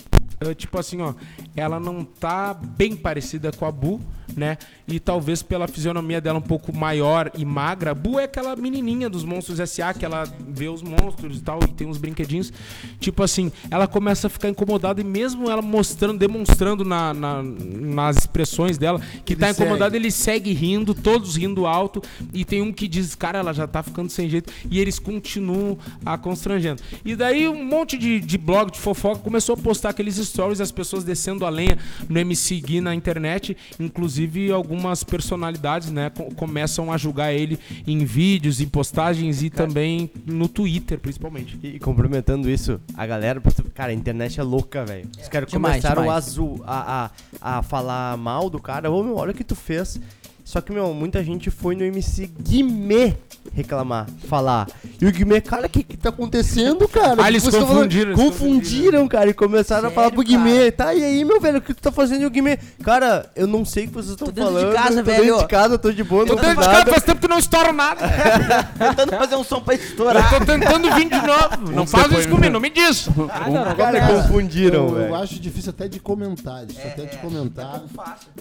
tipo 0.55 0.77
assim, 0.79 1.01
ó, 1.01 1.13
ela 1.55 1.79
não 1.79 2.03
tá 2.03 2.53
bem 2.53 2.95
parecida 2.95 3.51
com 3.51 3.65
a 3.65 3.71
Bu, 3.71 4.01
né? 4.35 4.57
E 4.87 4.99
talvez 4.99 5.43
pela 5.43 5.67
fisionomia 5.67 6.19
dela 6.19 6.39
um 6.39 6.41
pouco 6.41 6.75
maior 6.75 7.31
e 7.37 7.45
magra. 7.45 7.91
A 7.91 7.93
Bu 7.93 8.19
é 8.19 8.23
aquela 8.23 8.55
menininha 8.55 9.09
dos 9.09 9.23
Monstros 9.23 9.59
S.A. 9.59 9.93
que 9.93 10.03
ela 10.03 10.23
vê 10.47 10.67
os 10.67 10.81
monstros 10.81 11.37
e 11.37 11.41
tal, 11.41 11.59
e 11.63 11.67
tem 11.67 11.87
uns 11.87 11.97
brinquedinhos. 11.97 12.51
Tipo 12.99 13.21
assim, 13.23 13.51
ela 13.69 13.87
começa 13.87 14.27
a 14.27 14.29
ficar 14.29 14.49
incomodada 14.49 14.99
e 14.99 15.03
mesmo 15.03 15.49
ela 15.49 15.61
mostrando, 15.61 16.17
demonstrando 16.17 16.83
na, 16.83 17.13
na- 17.13 17.43
nas 17.43 18.17
expressões 18.17 18.77
dela 18.77 18.99
que 19.23 19.33
Ele 19.33 19.39
tá 19.41 19.49
incomodada, 19.51 19.91
segue. 19.91 19.97
ele 19.97 20.11
segue 20.11 20.53
rindo, 20.53 20.93
todos 20.95 21.35
rindo 21.35 21.65
alto. 21.67 22.01
E 22.33 22.43
tem 22.43 22.61
um 22.61 22.73
que 22.73 22.87
diz, 22.87 23.13
cara, 23.15 23.39
ela 23.39 23.53
já 23.53 23.67
tá 23.67 23.83
ficando 23.83 24.09
sem 24.09 24.29
jeito. 24.29 24.51
E 24.69 24.79
eles 24.79 24.97
continuam 24.99 25.77
a 26.05 26.17
constrangendo. 26.17 26.81
E 27.05 27.15
daí 27.15 27.47
um 27.47 27.63
monte 27.63 27.97
de, 27.97 28.19
de 28.19 28.37
blog 28.37 28.71
de 28.71 28.79
fofoca 28.79 29.19
começou 29.19 29.53
a 29.53 29.57
postar 29.57 29.89
aqueles 29.89 30.17
stories, 30.33 30.59
as 30.59 30.71
pessoas 30.71 31.03
descendo 31.03 31.45
a 31.45 31.49
lenha 31.49 31.77
no 32.09 32.19
MC 32.19 32.59
Gui 32.59 32.81
na 32.81 32.93
internet. 32.95 33.55
Inclusive 33.79 34.51
algumas 34.51 35.03
personalidades, 35.03 35.91
né, 35.91 36.09
co- 36.09 36.33
começam 36.35 36.91
a 36.91 36.97
julgar 36.97 37.31
ele 37.33 37.59
em 37.87 38.03
vídeos, 38.03 38.59
em 38.59 38.67
postagens 38.67 39.43
e 39.43 39.49
também 39.49 40.09
no 40.25 40.47
Twitter, 40.47 40.99
principalmente. 40.99 41.57
E 41.63 41.79
complementando 41.79 42.49
isso, 42.49 42.79
a 42.95 43.05
galera, 43.05 43.41
cara, 43.73 43.91
a 43.91 43.95
internet 43.95 44.39
é 44.39 44.43
louca, 44.43 44.83
velho. 44.85 45.07
Os 45.21 45.27
caras 45.29 45.49
começaram 45.79 46.01
demais. 46.01 46.25
A, 46.65 47.11
a, 47.41 47.57
a 47.59 47.63
falar 47.63 48.17
mal 48.17 48.49
do 48.49 48.59
cara. 48.59 48.89
Ô, 48.91 49.03
meu, 49.03 49.15
olha 49.15 49.31
o 49.31 49.33
que 49.33 49.43
tu 49.43 49.55
fez. 49.55 49.99
Só 50.43 50.59
que, 50.61 50.71
meu, 50.71 50.93
muita 50.93 51.23
gente 51.23 51.49
foi 51.49 51.75
no 51.75 51.83
MC 51.83 52.27
Guimê 52.39 53.15
reclamar, 53.55 54.07
falar. 54.27 54.67
E 55.01 55.05
o 55.05 55.11
Guimê, 55.11 55.39
cara, 55.41 55.67
o 55.67 55.69
que 55.69 55.83
que 55.83 55.97
tá 55.97 56.09
acontecendo, 56.09 56.87
cara? 56.87 57.23
Ah, 57.23 57.27
eles 57.29 57.43
Tipo, 57.43 57.57
confundiram, 57.57 57.67
falando- 57.67 57.93
eles 57.93 58.15
Confundiram, 58.39 59.07
cara, 59.07 59.29
e 59.29 59.33
começaram 59.33 59.87
a 59.89 59.91
falar 59.91 60.11
pro 60.11 60.21
Sério, 60.25 60.37
Guimê. 60.43 60.71
Tá, 60.71 60.93
e 60.93 61.03
aí, 61.03 61.23
meu 61.25 61.39
velho, 61.41 61.57
o 61.57 61.61
que 61.61 61.73
tu 61.73 61.81
tá 61.81 61.91
fazendo? 61.91 62.21
E 62.21 62.25
o 62.25 62.29
Guimê, 62.29 62.57
cara, 62.83 63.29
eu 63.35 63.45
não 63.47 63.63
sei 63.65 63.85
o 63.85 63.87
que 63.87 63.93
vocês 63.93 64.11
estão 64.11 64.27
Tô 64.27 64.31
dentro 64.33 64.51
de 64.53 64.59
falando. 64.59 64.73
casa, 64.75 64.97
tô 64.97 65.03
velho. 65.03 65.23
dentro 65.25 65.39
de 65.41 65.47
casa, 65.47 65.77
tô 65.77 65.91
de 65.91 66.03
boa, 66.03 66.25
Tô 66.25 66.35
não 66.35 66.41
dentro 66.41 66.61
de 66.61 66.69
casa, 66.69 66.85
faz 66.87 67.03
tempo 67.03 67.21
que 67.21 67.27
não 67.27 67.37
estouro 67.37 67.73
nada. 67.73 68.01
Tentando 68.79 69.09
fazer 69.11 69.35
um 69.35 69.43
som 69.43 69.61
pra 69.61 69.75
Eu 69.75 69.79
estourar. 69.79 70.29
tô 70.29 70.45
tentando 70.45 70.91
vir 70.95 71.09
de 71.09 71.21
novo. 71.27 71.71
Não 71.75 71.85
faz 71.87 72.11
isso 72.11 72.29
comigo, 72.29 72.51
não 72.53 72.59
me 72.59 72.69
diz. 72.69 73.07
Ah, 73.29 73.49
não, 73.49 73.65
não, 73.65 73.75
Cara, 73.75 73.99
vamos 74.07 74.21
confundiram, 74.27 74.87
eu, 74.87 74.89
eu 74.89 74.95
velho. 74.95 75.15
acho 75.15 75.39
difícil 75.39 75.69
até 75.69 75.87
de 75.87 75.99
comentar, 75.99 76.65
difícil 76.65 76.89
até 76.91 77.03
É, 77.03 77.05
de 77.05 77.17
comentar. 77.17 77.83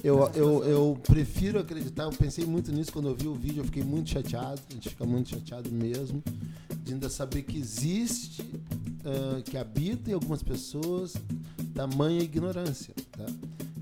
Eu, 0.03 0.31
eu, 0.35 0.65
eu 0.65 0.99
prefiro 1.07 1.59
acreditar, 1.59 1.92
eu 1.97 2.11
pensei 2.11 2.45
muito 2.47 2.73
nisso 2.73 2.93
quando 2.93 3.09
eu 3.09 3.15
vi 3.15 3.29
o 3.29 3.35
vídeo, 3.35 3.61
eu 3.61 3.65
fiquei 3.65 3.83
muito 3.83 4.11
chateado, 4.11 4.61
a 4.71 4.75
gente 4.75 4.89
fica 4.89 5.05
muito 5.05 5.31
chateado 5.31 5.71
mesmo, 5.71 6.23
de 6.85 6.93
ainda 6.95 7.09
saber 7.09 7.43
que 7.43 7.59
existe, 7.59 8.43
ah, 9.05 9.41
que 9.45 9.57
habita 9.57 10.11
em 10.11 10.15
algumas 10.15 10.43
pessoas 10.43 11.15
tamanha 11.75 12.21
ignorância. 12.23 12.95
Tá? 13.17 13.27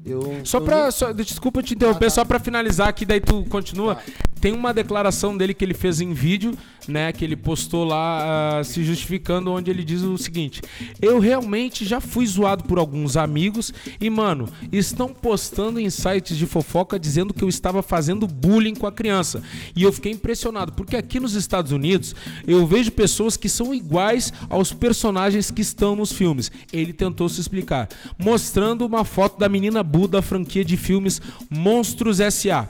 Eu, 0.04 0.22
Só 0.44 0.58
li- 0.58 0.92
Só, 0.92 1.12
desculpa 1.12 1.62
te 1.62 1.74
interromper, 1.74 2.06
Ah, 2.06 2.08
tá. 2.08 2.14
só 2.14 2.24
pra 2.24 2.38
finalizar 2.38 2.88
aqui, 2.88 3.04
daí 3.04 3.20
tu 3.20 3.44
continua. 3.44 3.98
Tem 4.40 4.52
uma 4.54 4.72
declaração 4.72 5.36
dele 5.36 5.52
que 5.52 5.62
ele 5.64 5.74
fez 5.74 6.00
em 6.00 6.14
vídeo, 6.14 6.56
né? 6.88 7.12
Que 7.12 7.24
ele 7.24 7.36
postou 7.36 7.84
lá 7.84 8.58
ah, 8.58 8.64
se 8.64 8.82
justificando, 8.82 9.50
onde 9.50 9.70
ele 9.70 9.84
diz 9.84 10.02
o 10.02 10.16
seguinte: 10.18 10.60
Eu 11.00 11.18
realmente 11.18 11.84
já 11.84 12.00
fui 12.00 12.26
zoado 12.26 12.64
por 12.64 12.78
alguns 12.78 13.16
amigos 13.16 13.72
e, 14.00 14.08
mano, 14.10 14.48
estão 14.72 15.08
postando 15.08 15.80
em 15.80 15.90
sites 15.90 16.36
de 16.36 16.46
fofoca 16.46 16.98
dizendo 16.98 17.34
que 17.34 17.42
eu 17.42 17.48
estava 17.48 17.82
fazendo 17.82 18.26
bullying 18.26 18.74
com 18.74 18.86
a 18.86 18.92
criança. 18.92 19.42
E 19.74 19.82
eu 19.82 19.92
fiquei 19.92 20.12
impressionado, 20.12 20.72
porque 20.72 20.96
aqui 20.96 21.20
nos 21.20 21.34
Estados 21.34 21.72
Unidos 21.72 22.14
eu 22.46 22.66
vejo 22.66 22.90
pessoas 22.92 23.36
que 23.36 23.48
são 23.48 23.74
iguais 23.74 24.32
aos 24.48 24.72
personagens 24.72 25.50
que 25.50 25.62
estão 25.62 25.96
nos 25.96 26.12
filmes. 26.12 26.50
Ele 26.72 26.92
tentou 26.92 27.28
se 27.28 27.40
explicar, 27.40 27.88
mostrando 28.18 28.86
uma 28.86 29.04
foto 29.04 29.38
da 29.38 29.48
menina 29.48 29.82
Bu 29.82 30.06
da 30.06 30.22
franquia 30.22 30.64
de 30.64 30.76
filmes 30.76 31.20
Monstros 31.48 32.20
S.A. 32.20 32.68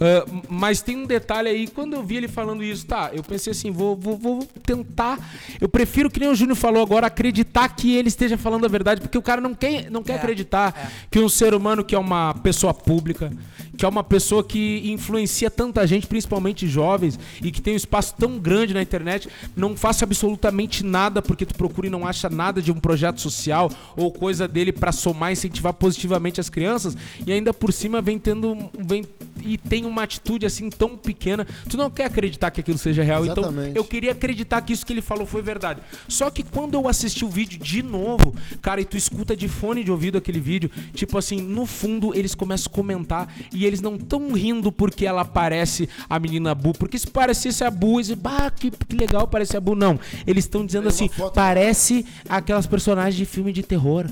Ah, 0.00 0.24
mas 0.48 0.80
tem 0.80 0.96
um 0.96 1.06
detalhe 1.06 1.48
aí, 1.48 1.66
quando 1.66 1.94
eu 1.94 2.02
vi 2.02 2.16
ele 2.16 2.28
falando 2.28 2.62
isso, 2.62 2.86
tá, 2.86 3.10
eu 3.12 3.22
pensei 3.22 3.52
assim, 3.52 3.70
vou, 3.70 3.96
vou, 3.96 4.16
vou 4.16 4.44
tentar. 4.64 5.18
Eu 5.60 5.68
prefiro, 5.68 6.10
que 6.10 6.20
nem 6.20 6.28
o 6.28 6.34
Júnior 6.34 6.56
falou 6.56 6.82
agora, 6.82 7.06
acreditar 7.06 7.68
que 7.68 7.94
ele 7.94 8.08
esteja 8.08 8.36
falando 8.38 8.64
a 8.64 8.68
verdade, 8.68 9.00
porque 9.00 9.18
o 9.18 9.22
cara 9.22 9.40
não 9.40 9.54
quer, 9.54 9.90
não 9.90 10.02
quer 10.02 10.14
acreditar 10.16 10.92
que 11.10 11.18
um 11.18 11.28
ser 11.28 11.54
humano 11.54 11.84
que 11.84 11.94
é 11.94 11.98
uma 11.98 12.34
pessoa 12.34 12.74
pública, 12.74 13.32
que 13.82 13.86
é 13.86 13.88
uma 13.88 14.04
pessoa 14.04 14.44
que 14.44 14.80
influencia 14.84 15.50
tanta 15.50 15.84
gente, 15.84 16.06
principalmente 16.06 16.68
jovens, 16.68 17.18
e 17.42 17.50
que 17.50 17.60
tem 17.60 17.74
um 17.74 17.76
espaço 17.76 18.14
tão 18.16 18.38
grande 18.38 18.72
na 18.72 18.80
internet, 18.80 19.28
não 19.56 19.76
faça 19.76 20.04
absolutamente 20.04 20.84
nada 20.84 21.20
porque 21.20 21.44
tu 21.44 21.56
procura 21.56 21.88
e 21.88 21.90
não 21.90 22.06
acha 22.06 22.30
nada 22.30 22.62
de 22.62 22.70
um 22.70 22.76
projeto 22.76 23.20
social 23.20 23.68
ou 23.96 24.12
coisa 24.12 24.46
dele 24.46 24.70
pra 24.70 24.92
somar 24.92 25.30
e 25.30 25.32
incentivar 25.32 25.74
positivamente 25.74 26.40
as 26.40 26.48
crianças, 26.48 26.96
e 27.26 27.32
ainda 27.32 27.52
por 27.52 27.72
cima 27.72 28.00
vem 28.00 28.20
tendo 28.20 28.56
vem 28.78 29.04
e 29.44 29.58
tem 29.58 29.84
uma 29.84 30.04
atitude 30.04 30.46
assim 30.46 30.70
tão 30.70 30.96
pequena, 30.96 31.44
tu 31.68 31.76
não 31.76 31.90
quer 31.90 32.04
acreditar 32.04 32.52
que 32.52 32.60
aquilo 32.60 32.78
seja 32.78 33.02
real. 33.02 33.24
Então 33.24 33.42
Exatamente. 33.42 33.76
eu 33.76 33.84
queria 33.84 34.12
acreditar 34.12 34.60
que 34.60 34.72
isso 34.72 34.86
que 34.86 34.92
ele 34.92 35.02
falou 35.02 35.26
foi 35.26 35.42
verdade. 35.42 35.80
Só 36.06 36.30
que 36.30 36.44
quando 36.44 36.74
eu 36.74 36.86
assisti 36.86 37.24
o 37.24 37.28
vídeo 37.28 37.58
de 37.58 37.82
novo, 37.82 38.32
cara, 38.60 38.80
e 38.80 38.84
tu 38.84 38.96
escuta 38.96 39.36
de 39.36 39.48
fone 39.48 39.82
de 39.82 39.90
ouvido 39.90 40.18
aquele 40.18 40.38
vídeo, 40.38 40.70
tipo 40.94 41.18
assim, 41.18 41.40
no 41.40 41.66
fundo 41.66 42.14
eles 42.14 42.34
começam 42.36 42.70
a 42.70 42.74
comentar 42.74 43.34
e 43.52 43.71
eles 43.72 43.80
não 43.80 43.96
tão 43.96 44.32
rindo 44.32 44.70
porque 44.70 45.06
ela 45.06 45.24
parece 45.24 45.88
a 46.08 46.18
menina 46.18 46.54
Bu, 46.54 46.72
porque 46.72 46.98
se 46.98 47.06
parecesse 47.06 47.64
a 47.64 47.70
Bu, 47.70 47.98
eles 47.98 48.12
bah, 48.12 48.50
que, 48.50 48.70
que 48.70 48.96
legal 48.96 49.26
parece 49.26 49.56
a 49.56 49.60
Bu. 49.60 49.74
Não, 49.74 49.98
eles 50.26 50.44
estão 50.44 50.64
dizendo 50.64 50.88
assim, 50.88 51.08
parece 51.34 52.04
aquelas 52.28 52.66
personagens 52.66 53.16
de 53.16 53.24
filme 53.24 53.52
de 53.52 53.62
terror. 53.62 54.06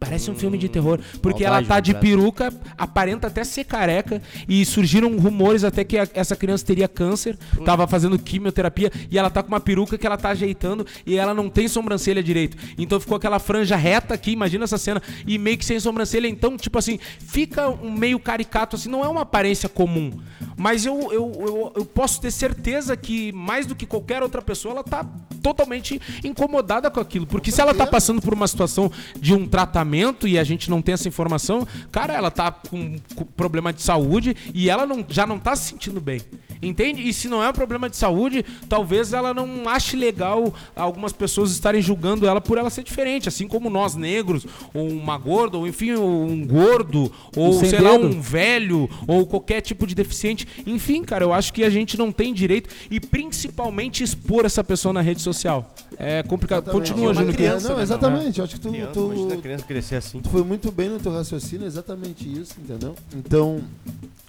Parece 0.00 0.30
um 0.30 0.34
filme 0.36 0.56
de 0.56 0.68
terror. 0.68 1.00
Porque 1.20 1.44
ela 1.44 1.60
tá 1.62 1.80
de 1.80 1.92
completa. 1.92 2.16
peruca, 2.16 2.52
aparenta 2.76 3.26
até 3.26 3.42
ser 3.42 3.64
careca. 3.64 4.22
E 4.48 4.64
surgiram 4.64 5.16
rumores 5.18 5.64
até 5.64 5.82
que 5.82 5.98
a- 5.98 6.06
essa 6.14 6.36
criança 6.36 6.64
teria 6.64 6.86
câncer. 6.86 7.36
Tava 7.64 7.86
fazendo 7.88 8.16
quimioterapia. 8.18 8.92
E 9.10 9.18
ela 9.18 9.28
tá 9.28 9.42
com 9.42 9.48
uma 9.48 9.58
peruca 9.58 9.98
que 9.98 10.06
ela 10.06 10.16
tá 10.16 10.28
ajeitando. 10.28 10.86
E 11.04 11.16
ela 11.16 11.34
não 11.34 11.50
tem 11.50 11.66
sobrancelha 11.66 12.22
direito. 12.22 12.56
Então 12.78 13.00
ficou 13.00 13.16
aquela 13.16 13.40
franja 13.40 13.74
reta 13.74 14.14
aqui. 14.14 14.30
Imagina 14.30 14.64
essa 14.64 14.78
cena. 14.78 15.02
E 15.26 15.36
meio 15.36 15.58
que 15.58 15.64
sem 15.64 15.80
sobrancelha. 15.80 16.28
Então, 16.28 16.56
tipo 16.56 16.78
assim, 16.78 16.98
fica 17.18 17.68
um 17.68 17.90
meio 17.90 18.20
caricato 18.20 18.76
assim. 18.76 18.88
Não 18.88 19.04
é 19.04 19.08
uma 19.08 19.22
aparência 19.22 19.68
comum. 19.68 20.12
Mas 20.56 20.86
eu, 20.86 21.12
eu, 21.12 21.32
eu, 21.40 21.72
eu 21.76 21.84
posso 21.84 22.20
ter 22.20 22.30
certeza 22.30 22.96
que, 22.96 23.32
mais 23.32 23.66
do 23.66 23.74
que 23.74 23.86
qualquer 23.86 24.22
outra 24.22 24.40
pessoa, 24.42 24.74
ela 24.74 24.84
tá 24.84 25.04
totalmente 25.42 26.00
incomodada 26.24 26.88
com 26.90 27.00
aquilo. 27.00 27.26
Porque 27.26 27.50
se 27.50 27.60
ela 27.60 27.74
tá 27.74 27.86
passando 27.86 28.20
por 28.22 28.32
uma 28.34 28.46
situação 28.46 28.90
de 29.18 29.34
um 29.34 29.46
tratamento 29.46 29.87
e 30.26 30.38
a 30.38 30.44
gente 30.44 30.70
não 30.70 30.82
tem 30.82 30.92
essa 30.92 31.08
informação, 31.08 31.66
cara, 31.90 32.14
ela 32.14 32.30
tá 32.30 32.50
com, 32.50 32.96
com 33.14 33.24
problema 33.24 33.72
de 33.72 33.82
saúde 33.82 34.36
e 34.54 34.68
ela 34.68 34.86
não, 34.86 35.04
já 35.08 35.26
não 35.26 35.38
tá 35.38 35.54
se 35.56 35.70
sentindo 35.70 36.00
bem. 36.00 36.20
Entende? 36.60 37.06
E 37.08 37.12
se 37.12 37.28
não 37.28 37.42
é 37.42 37.48
um 37.48 37.52
problema 37.52 37.88
de 37.88 37.96
saúde, 37.96 38.44
talvez 38.68 39.12
ela 39.12 39.32
não 39.32 39.68
ache 39.68 39.96
legal 39.96 40.52
algumas 40.74 41.12
pessoas 41.12 41.52
estarem 41.52 41.80
julgando 41.80 42.26
ela 42.26 42.40
por 42.40 42.58
ela 42.58 42.68
ser 42.68 42.82
diferente, 42.82 43.28
assim 43.28 43.46
como 43.46 43.70
nós 43.70 43.94
negros, 43.94 44.44
ou 44.74 44.88
uma 44.88 45.16
gorda, 45.16 45.56
ou 45.56 45.68
enfim, 45.68 45.92
ou 45.92 46.24
um 46.26 46.44
gordo, 46.44 47.12
ou 47.36 47.52
sei 47.52 47.78
lá, 47.78 47.92
dedo. 47.92 48.08
um 48.08 48.20
velho, 48.20 48.90
ou 49.06 49.24
qualquer 49.26 49.60
tipo 49.60 49.86
de 49.86 49.94
deficiente. 49.94 50.48
Enfim, 50.66 51.04
cara, 51.04 51.24
eu 51.24 51.32
acho 51.32 51.52
que 51.52 51.62
a 51.62 51.70
gente 51.70 51.96
não 51.96 52.10
tem 52.10 52.34
direito 52.34 52.68
e 52.90 52.98
principalmente 52.98 54.02
expor 54.02 54.44
essa 54.44 54.64
pessoa 54.64 54.92
na 54.92 55.00
rede 55.00 55.22
social. 55.22 55.72
É 55.96 56.22
complicado. 56.24 56.64
Exatamente. 56.64 56.88
Continua, 56.90 57.10
É 57.10 57.14
Júnior. 57.14 57.34
criança, 57.34 57.72
Não, 57.72 57.80
exatamente. 57.80 58.38
Eu 58.38 58.44
acho 58.44 58.54
que 58.54 58.60
tu, 58.60 58.70
Criança, 58.70 58.92
tu, 58.92 59.04
imagina 59.12 59.34
a 59.34 59.36
criança 59.38 59.64
crescer 59.78 59.96
assim. 59.96 60.20
Tu 60.20 60.28
foi 60.28 60.42
muito 60.42 60.72
bem 60.72 60.88
no 60.88 60.98
teu 60.98 61.12
raciocínio, 61.12 61.66
exatamente 61.66 62.30
isso, 62.30 62.54
entendeu? 62.58 62.94
Então, 63.14 63.60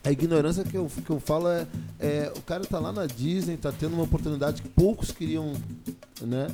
a 0.04 0.12
ignorância 0.12 0.64
que 0.64 0.76
eu, 0.76 0.90
que 1.06 1.10
eu 1.10 1.20
falo 1.20 1.48
é, 1.50 1.68
é, 2.00 2.32
o 2.36 2.42
cara 2.42 2.64
tá 2.66 2.80
lá 2.80 2.92
na 2.92 3.06
Disney, 3.06 3.58
tá 3.58 3.72
tendo 3.72 3.94
uma 3.94 4.04
oportunidade 4.04 4.62
que 4.62 4.70
poucos 4.70 5.12
queriam, 5.12 5.54
né? 6.22 6.48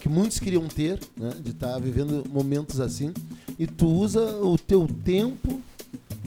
Que 0.00 0.08
muitos 0.08 0.38
queriam 0.38 0.66
ter, 0.68 1.00
né? 1.16 1.32
De 1.42 1.50
estar 1.50 1.78
vivendo 1.78 2.24
momentos 2.28 2.80
assim. 2.80 3.12
E 3.58 3.66
tu 3.66 3.86
usa 3.86 4.36
o 4.36 4.58
teu 4.58 4.86
tempo 5.04 5.60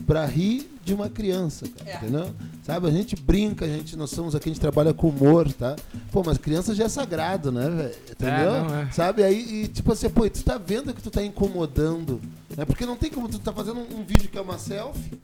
pra 0.07 0.25
rir 0.25 0.69
de 0.83 0.93
uma 0.93 1.09
criança, 1.09 1.65
cara, 1.67 1.97
entendeu? 1.97 2.33
Sabe, 2.63 2.87
a 2.87 2.91
gente 2.91 3.15
brinca, 3.15 3.65
a 3.65 3.67
gente, 3.67 3.95
nós 3.95 4.09
somos 4.09 4.35
aqui, 4.35 4.49
a 4.49 4.53
gente 4.53 4.61
trabalha 4.61 4.93
com 4.93 5.09
humor, 5.09 5.51
tá? 5.51 5.75
Pô, 6.11 6.23
mas 6.25 6.37
criança 6.37 6.75
já 6.75 6.85
é 6.85 6.89
sagrado, 6.89 7.51
né, 7.51 7.69
velho? 7.69 7.95
Entendeu? 8.11 8.51
não, 8.51 8.79
é. 8.79 8.91
Sabe? 8.91 9.23
Aí, 9.23 9.63
e, 9.63 9.67
tipo 9.67 9.91
assim, 9.91 10.09
pô, 10.09 10.25
e 10.25 10.29
tu 10.29 10.43
tá 10.43 10.57
vendo 10.57 10.93
que 10.93 11.01
tu 11.01 11.09
tá 11.09 11.23
incomodando, 11.23 12.21
né? 12.55 12.65
Porque 12.65 12.85
não 12.85 12.97
tem 12.97 13.09
como 13.09 13.29
tu 13.29 13.39
tá 13.39 13.53
fazendo 13.53 13.79
um, 13.79 13.99
um 13.99 14.03
vídeo 14.03 14.29
que 14.29 14.37
é 14.37 14.41
uma 14.41 14.57
selfie, 14.57 15.19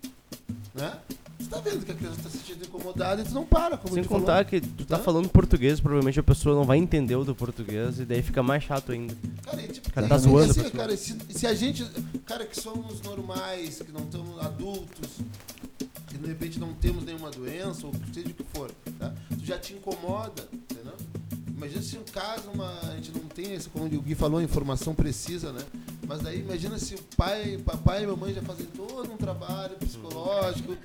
né? 0.73 0.93
Tá 1.49 1.57
vendo 1.59 1.83
que 1.85 1.91
a 1.91 1.95
criança 1.95 2.17
tá 2.21 2.29
se 2.29 2.37
sentindo 2.37 2.63
incomodada 2.65 3.21
e 3.21 3.25
tu 3.25 3.33
não 3.33 3.45
para, 3.45 3.75
como 3.77 3.93
Sem 3.95 4.03
contar 4.03 4.33
falou. 4.33 4.45
que 4.45 4.61
tu 4.61 4.85
tá 4.85 4.97
Né? 4.97 5.03
falando 5.03 5.29
português, 5.29 5.79
provavelmente 5.79 6.19
a 6.19 6.23
pessoa 6.23 6.55
não 6.55 6.63
vai 6.63 6.77
entender 6.77 7.15
o 7.15 7.23
do 7.23 7.33
português 7.33 7.99
e 7.99 8.05
daí 8.05 8.21
fica 8.21 8.43
mais 8.43 8.63
chato 8.63 8.91
ainda. 8.91 9.15
Cara, 9.43 9.61
e, 9.61 9.67
tipo, 9.67 9.91
Cara, 9.91 10.07
tá 10.07 10.17
zoando 10.17 10.51
assim, 10.51 10.69
cara, 10.69 10.95
se, 10.95 11.17
se 11.29 11.47
a 11.47 11.53
gente, 11.55 11.83
cara, 12.25 12.45
que 12.45 12.59
somos 12.59 13.01
normais, 13.01 13.81
que 13.81 13.91
não 13.91 14.01
estamos 14.01 14.39
adultos, 14.45 15.09
que 16.07 16.17
de 16.17 16.27
repente 16.27 16.59
não 16.59 16.73
temos 16.73 17.03
nenhuma 17.03 17.31
doença, 17.31 17.87
ou 17.87 17.93
seja 18.13 18.27
o 18.29 18.33
que 18.33 18.43
for, 18.53 18.71
tá? 18.99 19.13
Tu 19.37 19.45
já 19.45 19.57
te 19.57 19.73
incomoda, 19.73 20.47
entendeu? 20.53 20.93
Imagina 21.55 21.81
se 21.81 21.97
um 21.97 22.03
caso, 22.03 22.49
uma, 22.53 22.79
a 22.89 22.95
gente 22.95 23.11
não 23.11 23.21
tem 23.27 23.53
esse, 23.53 23.67
como 23.69 23.85
o 23.85 24.01
Gui 24.01 24.15
falou, 24.15 24.39
a 24.39 24.43
informação 24.43 24.95
precisa, 24.95 25.51
né? 25.51 25.61
Mas 26.07 26.21
daí 26.21 26.39
imagina 26.39 26.77
se 26.79 26.95
o 26.95 26.99
pai, 27.17 27.57
papai 27.65 28.03
e 28.03 28.07
mamãe 28.07 28.33
já 28.33 28.41
fazem 28.41 28.65
todo 28.67 29.11
um 29.11 29.17
trabalho 29.17 29.75
psicológico, 29.75 30.75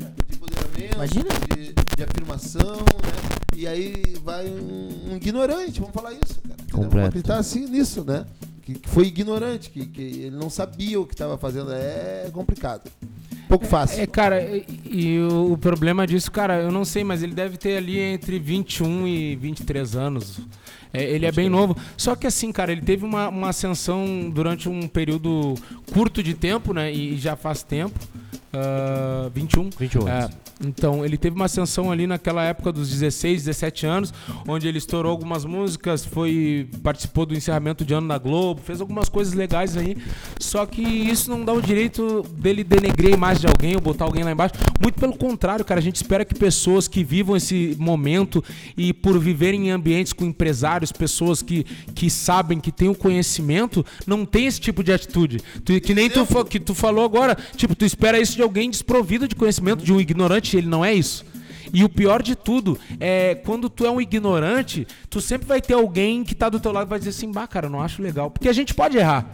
Imagina. 0.95 1.29
De, 1.57 1.73
de 1.97 2.03
afirmação, 2.05 2.77
né? 2.77 3.37
E 3.57 3.67
aí 3.69 3.95
vai 4.23 4.47
um, 4.47 5.13
um 5.13 5.17
ignorante, 5.17 5.79
vamos 5.81 5.95
falar 5.95 6.13
isso, 6.13 6.41
cara. 6.41 6.55
Entendeu? 6.55 6.67
Vamos 6.73 6.85
Completo. 6.87 7.09
acreditar 7.09 7.37
assim 7.39 7.67
nisso, 7.67 8.05
né? 8.05 8.25
Que, 8.63 8.75
que 8.75 8.89
foi 8.89 9.05
ignorante, 9.07 9.71
que, 9.71 9.87
que 9.87 10.01
ele 10.03 10.37
não 10.37 10.49
sabia 10.51 10.99
o 11.01 11.07
que 11.07 11.15
estava 11.15 11.37
fazendo. 11.39 11.71
É 11.73 12.29
complicado. 12.33 12.91
Pouco 13.49 13.67
fácil. 13.67 14.01
É, 14.03 14.07
cara, 14.07 14.43
e, 14.43 14.65
e 14.87 15.19
o, 15.21 15.53
o 15.53 15.59
problema 15.59 16.07
disso, 16.07 16.33
cara, 16.33 16.61
eu 16.63 16.73
não 16.73 16.85
sei, 16.85 17.05
mas 17.05 17.23
ele 17.23 17.35
deve 17.35 17.57
ter 17.59 17.77
ali 17.77 17.99
entre 18.01 18.39
21 18.39 19.07
e 19.07 19.37
23 19.37 19.95
anos. 19.95 20.41
É, 20.93 21.03
ele 21.05 21.27
é 21.27 21.31
bem 21.33 21.49
novo. 21.49 21.77
Só 21.97 22.17
que 22.17 22.27
assim, 22.27 22.51
cara, 22.51 22.73
ele 22.73 22.81
teve 22.81 23.05
uma, 23.05 23.29
uma 23.29 23.51
ascensão 23.51 24.31
durante 24.31 24.69
um 24.69 24.89
período 24.89 25.55
curto 25.93 26.23
de 26.23 26.35
tempo, 26.35 26.73
né? 26.73 26.91
E 26.93 27.17
já 27.19 27.37
faz 27.37 27.63
tempo. 27.63 27.99
ah, 28.53 29.31
21. 29.35 29.71
21 29.79 30.09
É, 30.09 30.19
anos. 30.25 30.37
Então, 30.63 31.05
ele 31.05 31.17
teve 31.17 31.35
uma 31.37 31.47
ascensão 31.47 31.91
ali 31.91 32.07
naquela 32.07 32.43
época 32.45 32.71
dos 32.73 32.89
16, 32.91 33.45
17 33.45 33.87
anos, 33.87 34.13
onde 34.47 34.69
ele 34.69 34.79
estourou 34.79 35.11
algumas 35.11 35.45
músicas, 35.45 36.05
foi 36.05 36.69
participou 36.83 37.27
do 37.27 37.35
encerramento 37.35 37.85
de 37.85 37.95
ano 37.95 38.09
da 38.09 38.19
Globo, 38.19 38.61
fez 38.65 38.81
algumas 38.81 39.09
coisas 39.09 39.35
legais 39.35 39.77
aí. 39.77 39.97
Só 40.39 40.65
que 40.67 40.83
isso 40.83 41.31
não 41.31 41.45
dá 41.45 41.53
o 41.53 41.61
direito 41.61 42.23
dele 42.37 42.63
denegrir 42.65 43.11
a 43.13 43.17
imagem 43.17 43.41
de 43.43 43.47
alguém 43.47 43.75
ou 43.75 43.81
botar 43.81 44.05
alguém 44.05 44.23
lá 44.25 44.33
embaixo. 44.33 44.55
Muito 44.81 44.99
pelo 44.99 45.17
contrário, 45.17 45.65
cara, 45.65 45.81
a 45.81 45.83
gente 45.83 45.97
espera 45.97 46.25
que 46.25 46.35
pessoas 46.35 46.87
que 46.89 47.03
vivam 47.03 47.37
esse 47.37 47.77
momento 47.79 48.43
e 48.77 48.93
por 48.93 49.19
viverem 49.19 49.69
em 49.69 49.71
ambientes 49.71 50.13
com 50.13 50.25
empresários, 50.25 50.93
pessoas 50.93 51.43
que, 51.43 51.65
que 51.95 52.09
sabem, 52.11 52.61
que 52.61 52.71
têm 52.73 52.89
o 52.89 52.95
conhecimento, 52.95 53.85
não 54.07 54.25
tem 54.25 54.47
esse 54.47 54.61
tipo 54.61 54.83
de 54.85 54.93
atitude. 54.93 55.41
Tu- 55.65 55.81
que 55.81 55.95
nem 55.95 56.09
tu, 56.11 56.27
que 56.45 56.61
tu 56.61 56.75
falou 56.75 57.05
agora, 57.05 57.37
tipo, 57.57 57.75
tu 57.75 57.85
espera 57.85 58.19
isso 58.21 58.37
de 58.37 58.43
alguém 58.43 58.71
desprovido 58.71 59.27
de 59.29 59.35
conhecimento, 59.35 59.85
de 59.85 59.93
um 59.93 60.01
ignorante, 60.01 60.44
ele 60.57 60.67
não 60.69 60.85
é 60.85 60.93
isso. 60.93 61.25
E 61.73 61.83
o 61.83 61.89
pior 61.89 62.23
de 62.23 62.37
tudo 62.37 62.79
é 63.01 63.35
quando 63.45 63.69
tu 63.69 63.85
é 63.85 63.91
um 63.91 64.01
ignorante, 64.01 64.87
tu 65.11 65.21
sempre 65.21 65.47
vai 65.49 65.61
ter 65.61 65.75
alguém 65.75 66.23
que 66.23 66.33
tá 66.35 66.49
do 66.49 66.61
teu 66.61 66.71
lado 66.71 66.87
e 66.87 66.91
vai 66.91 66.99
dizer 66.99 67.11
assim, 67.11 67.33
bah, 67.33 67.49
cara, 67.49 67.67
eu 67.67 67.71
não 67.71 67.81
acho 67.83 68.01
legal. 68.01 68.31
Porque 68.31 68.49
a 68.49 68.53
gente 68.53 68.73
pode 68.73 68.97
errar. 68.97 69.27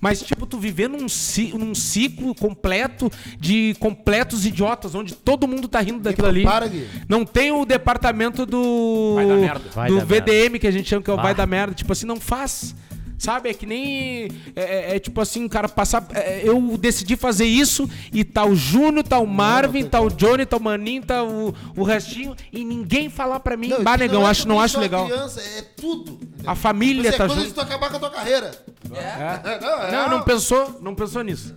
Mas, 0.00 0.20
tipo, 0.22 0.44
tu 0.46 0.58
viver 0.58 0.86
num, 0.88 1.08
ci- 1.08 1.52
num 1.56 1.74
ciclo 1.74 2.34
completo 2.34 3.10
de 3.40 3.74
completos 3.80 4.44
idiotas, 4.44 4.94
onde 4.94 5.14
todo 5.14 5.48
mundo 5.48 5.66
tá 5.66 5.80
rindo 5.80 6.00
daquilo 6.00 6.28
ali. 6.28 6.44
Para, 6.44 6.66
Gui. 6.68 6.86
Não 7.08 7.24
tem 7.24 7.50
o 7.52 7.64
departamento 7.64 8.44
do. 8.44 9.14
Vai 9.14 9.26
dar 9.26 9.36
merda. 9.36 9.64
Vai 9.74 9.88
do 9.88 9.96
dar 9.98 10.06
merda. 10.06 10.32
VDM 10.32 10.58
que 10.58 10.66
a 10.66 10.70
gente 10.70 10.88
chama 10.88 11.02
que 11.02 11.10
é 11.10 11.12
o 11.14 11.16
Bah. 11.16 11.22
vai 11.22 11.34
da 11.34 11.46
merda. 11.46 11.74
Tipo 11.74 11.90
assim, 11.92 12.06
não 12.06 12.20
faz. 12.20 12.76
Sabe? 13.18 13.50
É 13.50 13.54
que 13.54 13.66
nem. 13.66 14.28
É, 14.54 14.62
é- 14.92 14.96
é 14.96 14.98
tipo 15.00 15.20
assim, 15.20 15.48
cara, 15.48 15.68
passar. 15.68 16.06
é, 16.14 16.40
eu 16.44 16.60
decidi 16.78 17.16
fazer 17.16 17.46
isso 17.46 17.88
e 18.12 18.22
tá 18.24 18.44
o 18.44 18.54
Júnior, 18.54 19.02
tá 19.02 19.18
o 19.18 19.26
Marvin, 19.26 19.84
tá 19.84 20.00
o 20.00 20.08
Johnny, 20.08 20.46
tá 20.46 20.56
o 20.56 20.60
Maninho, 20.62 21.04
tá 21.04 21.24
o, 21.24 21.52
o 21.76 21.82
restinho. 21.82 22.36
E 22.52 22.64
ninguém 22.64 23.10
falar 23.10 23.40
pra 23.40 23.56
mim, 23.56 23.72
bah, 23.82 23.96
negão, 23.96 24.24
é 24.26 24.30
acho, 24.30 24.46
não 24.46 24.60
acho 24.60 24.78
legal. 24.78 25.06
Criança, 25.06 25.40
é 25.40 25.62
tudo. 25.76 26.18
A 26.46 26.54
família 26.54 27.02
Mas 27.02 27.14
é 27.14 27.16
tá 27.18 27.26
quando 27.26 27.38
junto. 27.38 27.46
isso 27.46 27.54
tu 27.54 27.60
acabar 27.60 27.90
com 27.90 27.96
a 27.96 28.00
tua 28.00 28.10
carreira. 28.10 28.50
É. 28.92 29.58
Não, 29.60 29.82
é 29.82 29.92
Não, 29.92 30.08
não 30.10 30.22
pensou, 30.22 30.78
não 30.80 30.94
pensou 30.94 31.22
nisso. 31.22 31.54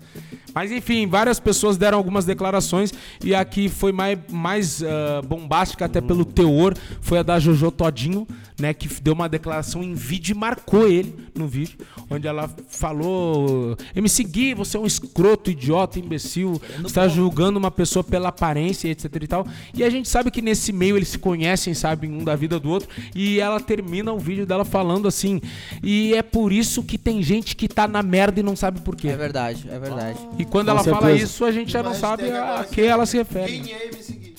Mas 0.53 0.71
enfim, 0.71 1.07
várias 1.07 1.39
pessoas 1.39 1.77
deram 1.77 1.97
algumas 1.97 2.25
declarações 2.25 2.93
e 3.23 3.33
a 3.33 3.43
que 3.45 3.69
foi 3.69 3.91
mais, 3.91 4.17
mais 4.29 4.83
ah, 4.83 5.21
bombástica 5.21 5.85
até 5.85 6.01
pelo 6.01 6.25
teor 6.25 6.73
foi 7.01 7.19
a 7.19 7.23
da 7.23 7.39
Jojo 7.39 7.71
Todinho, 7.71 8.27
né, 8.59 8.73
que 8.73 8.87
deu 9.01 9.13
uma 9.13 9.27
declaração 9.27 9.81
em 9.81 9.95
vídeo 9.95 10.35
e 10.35 10.37
marcou 10.37 10.87
ele 10.87 11.15
no 11.33 11.47
vídeo, 11.47 11.79
onde 12.09 12.27
ela 12.27 12.49
falou: 12.69 13.75
"MC 13.95 14.23
Gui, 14.23 14.53
você 14.53 14.77
é 14.77 14.79
um 14.79 14.85
escroto, 14.85 15.49
idiota, 15.49 15.97
imbecil, 15.97 16.61
está 16.85 17.07
julgando 17.07 17.57
uma 17.57 17.71
pessoa 17.71 18.03
pela 18.03 18.29
aparência, 18.29 18.87
etc 18.87 19.15
e 19.21 19.27
tal". 19.27 19.47
E 19.73 19.83
a 19.83 19.89
gente 19.89 20.07
sabe 20.07 20.29
que 20.29 20.41
nesse 20.41 20.71
meio 20.71 20.95
eles 20.95 21.07
se 21.07 21.17
conhecem, 21.17 21.73
sabem 21.73 22.11
um 22.11 22.23
da 22.23 22.35
vida 22.35 22.59
do 22.59 22.69
outro, 22.69 22.87
e 23.15 23.39
ela 23.39 23.59
termina 23.59 24.13
o 24.13 24.19
vídeo 24.19 24.45
dela 24.45 24.63
falando 24.63 25.07
assim: 25.07 25.41
"E 25.81 26.13
é 26.13 26.21
por 26.21 26.51
isso 26.51 26.83
que 26.83 26.97
tem 26.97 27.23
gente 27.23 27.55
que 27.55 27.67
tá 27.67 27.87
na 27.87 28.03
merda 28.03 28.39
e 28.39 28.43
não 28.43 28.55
sabe 28.55 28.81
por 28.81 28.95
quê". 28.95 29.07
É 29.07 29.17
verdade, 29.17 29.67
é 29.69 29.79
verdade. 29.79 30.19
E 30.41 30.45
quando 30.45 30.65
Com 30.67 30.71
ela 30.71 30.83
fala 30.83 31.01
certeza. 31.07 31.23
isso, 31.25 31.45
a 31.45 31.51
gente 31.51 31.71
já 31.71 31.83
não 31.83 31.93
sabe 31.93 32.29
a, 32.31 32.61
aqui. 32.61 32.75
que 32.75 32.81
ela 32.81 33.05
se 33.05 33.17
refere. 33.17 33.59
Quem 33.61 33.73
é 33.73 33.85
MC 33.87 34.13
Gui? 34.13 34.35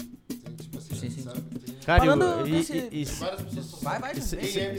Tipo 0.61 0.79
assim, 0.79 0.95
Sim, 0.95 1.11
sim. 1.11 1.23
sabe? 1.23 1.41
Cara, 1.87 2.01
Falando 2.05 2.23
eu- 2.23 2.47
e- 2.47 2.51
desse- 2.51 2.73
e- 2.93 3.03
e- 3.03 3.05
Várias 3.05 3.43
pessoas 3.43 3.83
Vai, 3.83 3.99
vai. 3.99 4.13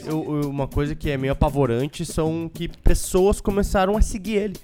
Eu- 0.06 0.42
eu- 0.42 0.50
uma 0.50 0.68
coisa 0.68 0.96
que 0.96 1.10
é 1.10 1.18
meio 1.18 1.34
apavorante 1.34 2.06
são 2.06 2.50
que 2.54 2.68
pessoas 2.70 3.42
começaram 3.42 3.98
a 3.98 4.02
seguir 4.02 4.36
ele. 4.36 4.56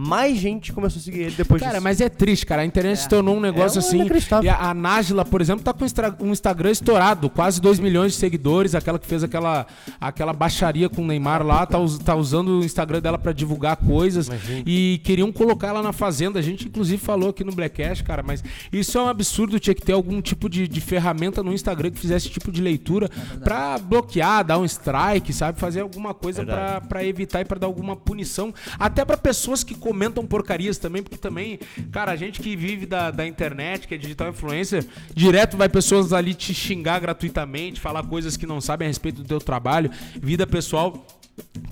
Mais 0.00 0.38
gente 0.38 0.72
começou 0.72 1.00
a 1.00 1.02
seguir 1.02 1.22
ele 1.22 1.34
depois 1.34 1.60
Cara, 1.60 1.72
disso. 1.72 1.82
mas 1.82 2.00
é 2.00 2.08
triste, 2.08 2.46
cara. 2.46 2.62
A 2.62 2.64
internet 2.64 3.00
se 3.00 3.08
tornou 3.08 3.36
um 3.36 3.40
negócio 3.40 3.80
É 3.80 3.82
um 3.82 3.84
assim. 3.84 3.98
E 4.44 4.48
a, 4.48 4.70
a 4.70 4.72
Nájila, 4.72 5.24
por 5.24 5.40
exemplo, 5.40 5.64
tá 5.64 5.72
com 5.72 5.84
um 6.24 6.30
Instagram 6.30 6.70
estourado, 6.70 7.28
quase 7.28 7.60
2 7.60 7.80
milhões 7.80 8.12
de 8.12 8.18
seguidores. 8.18 8.76
Aquela 8.76 8.96
que 8.96 9.08
fez 9.08 9.24
aquela, 9.24 9.66
aquela 10.00 10.32
baixaria 10.32 10.88
com 10.88 11.02
o 11.02 11.04
Neymar 11.04 11.44
lá, 11.44 11.66
tá, 11.66 11.78
tá 12.04 12.14
usando 12.14 12.60
o 12.60 12.64
Instagram 12.64 13.00
dela 13.00 13.18
pra 13.18 13.32
divulgar 13.32 13.76
coisas. 13.76 14.30
E 14.64 15.00
queriam 15.02 15.32
colocar 15.32 15.66
ela 15.66 15.82
na 15.82 15.92
fazenda. 15.92 16.38
A 16.38 16.42
gente, 16.42 16.68
inclusive, 16.68 17.02
falou 17.02 17.30
aqui 17.30 17.42
no 17.42 17.50
Blackcast, 17.50 18.04
cara, 18.04 18.22
mas 18.22 18.44
isso 18.72 18.96
é 18.98 19.02
um 19.02 19.08
absurdo. 19.08 19.58
Tinha 19.58 19.74
que 19.74 19.82
ter 19.82 19.94
algum 19.94 20.22
tipo 20.22 20.48
de, 20.48 20.68
de 20.68 20.80
ferramenta 20.80 21.42
no 21.42 21.52
Instagram 21.52 21.90
que 21.90 21.98
fizesse 21.98 22.26
esse 22.26 22.34
tipo 22.34 22.52
de 22.52 22.62
leitura 22.62 23.10
pra 23.42 23.78
bloquear, 23.78 24.44
dar 24.44 24.58
um 24.58 24.64
strike, 24.64 25.32
sabe? 25.32 25.58
Fazer 25.58 25.80
alguma 25.80 26.14
coisa 26.14 26.46
pra 26.88 27.04
evitar 27.04 27.40
e 27.40 27.44
pra 27.44 27.58
dar 27.58 27.66
alguma 27.66 27.96
punição. 27.96 28.54
Até 28.78 29.04
pra 29.04 29.16
pessoas 29.16 29.64
que 29.64 29.74
comentam 29.88 30.26
porcarias 30.26 30.76
também, 30.76 31.02
porque 31.02 31.16
também, 31.16 31.58
cara, 31.90 32.12
a 32.12 32.16
gente 32.16 32.40
que 32.40 32.54
vive 32.54 32.84
da, 32.84 33.10
da 33.10 33.26
internet, 33.26 33.88
que 33.88 33.94
é 33.94 33.96
digital 33.96 34.28
influencer, 34.28 34.84
direto 35.14 35.56
vai 35.56 35.66
pessoas 35.66 36.12
ali 36.12 36.34
te 36.34 36.52
xingar 36.52 36.98
gratuitamente, 36.98 37.80
falar 37.80 38.02
coisas 38.02 38.36
que 38.36 38.46
não 38.46 38.60
sabem 38.60 38.84
a 38.84 38.90
respeito 38.90 39.22
do 39.22 39.26
teu 39.26 39.40
trabalho, 39.40 39.90
vida 40.20 40.46
pessoal. 40.46 41.06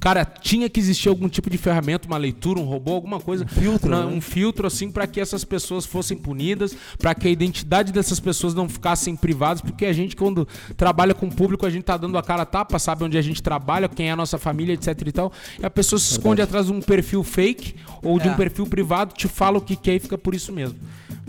Cara, 0.07 0.25
tinha 0.25 0.71
que 0.71 0.79
existir 0.79 1.09
algum 1.09 1.29
tipo 1.29 1.51
de 1.51 1.59
ferramenta, 1.59 2.07
uma 2.07 2.16
leitura, 2.16 2.61
um 2.61 2.62
robô, 2.64 2.92
alguma 2.92 3.19
coisa. 3.19 3.45
Um 3.45 3.49
filtro. 3.49 3.92
Um 4.07 4.21
filtro, 4.21 4.64
assim, 4.64 4.88
pra 4.88 5.05
que 5.05 5.21
essas 5.21 5.42
pessoas 5.45 5.85
fossem 5.85 6.16
punidas, 6.16 6.77
pra 6.97 7.12
que 7.12 7.27
a 7.27 7.31
identidade 7.31 7.92
dessas 7.92 8.21
pessoas 8.21 8.55
não 8.55 8.69
ficassem 8.69 9.16
privadas, 9.16 9.61
porque 9.61 9.85
a 9.85 9.92
gente, 9.92 10.14
quando 10.14 10.47
trabalha 10.77 11.12
com 11.12 11.27
o 11.27 11.35
público, 11.35 11.66
a 11.66 11.71
gente 11.71 11.83
tá 11.83 11.97
dando 11.97 12.16
a 12.16 12.23
cara 12.23 12.42
a 12.42 12.47
tapa, 12.47 12.79
sabe 12.79 13.03
onde 13.03 13.19
a 13.19 13.21
gente 13.21 13.42
trabalha, 13.42 13.88
quem 13.88 14.09
é 14.09 14.12
a 14.12 14.16
nossa 14.16 14.38
família, 14.38 14.75
etc 14.75 14.97
e 15.05 15.11
tal. 15.11 15.33
E 15.61 15.66
a 15.66 15.71
pessoa 15.71 15.99
se 15.99 16.12
esconde 16.12 16.40
atrás 16.40 16.66
de 16.66 16.73
um 16.73 16.81
perfil 16.81 17.25
fake 17.25 17.75
ou 18.01 18.21
de 18.21 18.29
É. 18.29 18.31
um 18.31 18.37
perfil 18.37 18.64
privado, 18.69 19.12
te 19.12 19.27
fala 19.27 19.59
o 19.59 19.61
que 19.61 19.75
quer 19.75 19.97
e 19.97 19.99
fica 19.99 20.16
por 20.16 20.37
isso 20.37 20.53
mesmo. 20.53 20.79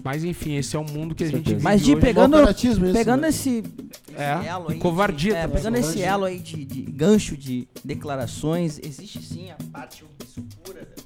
Mas 0.08 0.24
enfim, 0.24 0.56
esse 0.56 0.74
é 0.74 0.80
o 0.80 0.86
mundo 0.86 1.14
que 1.14 1.26
a 1.26 1.28
gente 1.28 1.50
vive 1.50 1.62
Mas 1.62 1.84
de 1.84 1.92
hoje. 1.92 2.00
pegando, 2.00 2.38
isso, 2.50 2.80
pegando 2.94 3.22
né? 3.24 3.28
esse 3.28 3.62
É, 4.16 4.48
elo 4.48 4.70
aí, 4.70 4.80
covardia 4.80 5.34
de, 5.34 5.38
é, 5.38 5.48
pegando 5.50 5.76
esse 5.76 6.02
elo 6.02 6.24
aí 6.24 6.40
de, 6.40 6.64
de 6.64 6.82
gancho 6.84 7.36
de 7.36 7.68
declarações, 7.84 8.80
existe 8.82 9.22
sim 9.22 9.52
a 9.52 9.58
parte 9.70 10.06
obscura 10.06 10.88
da, 10.96 11.04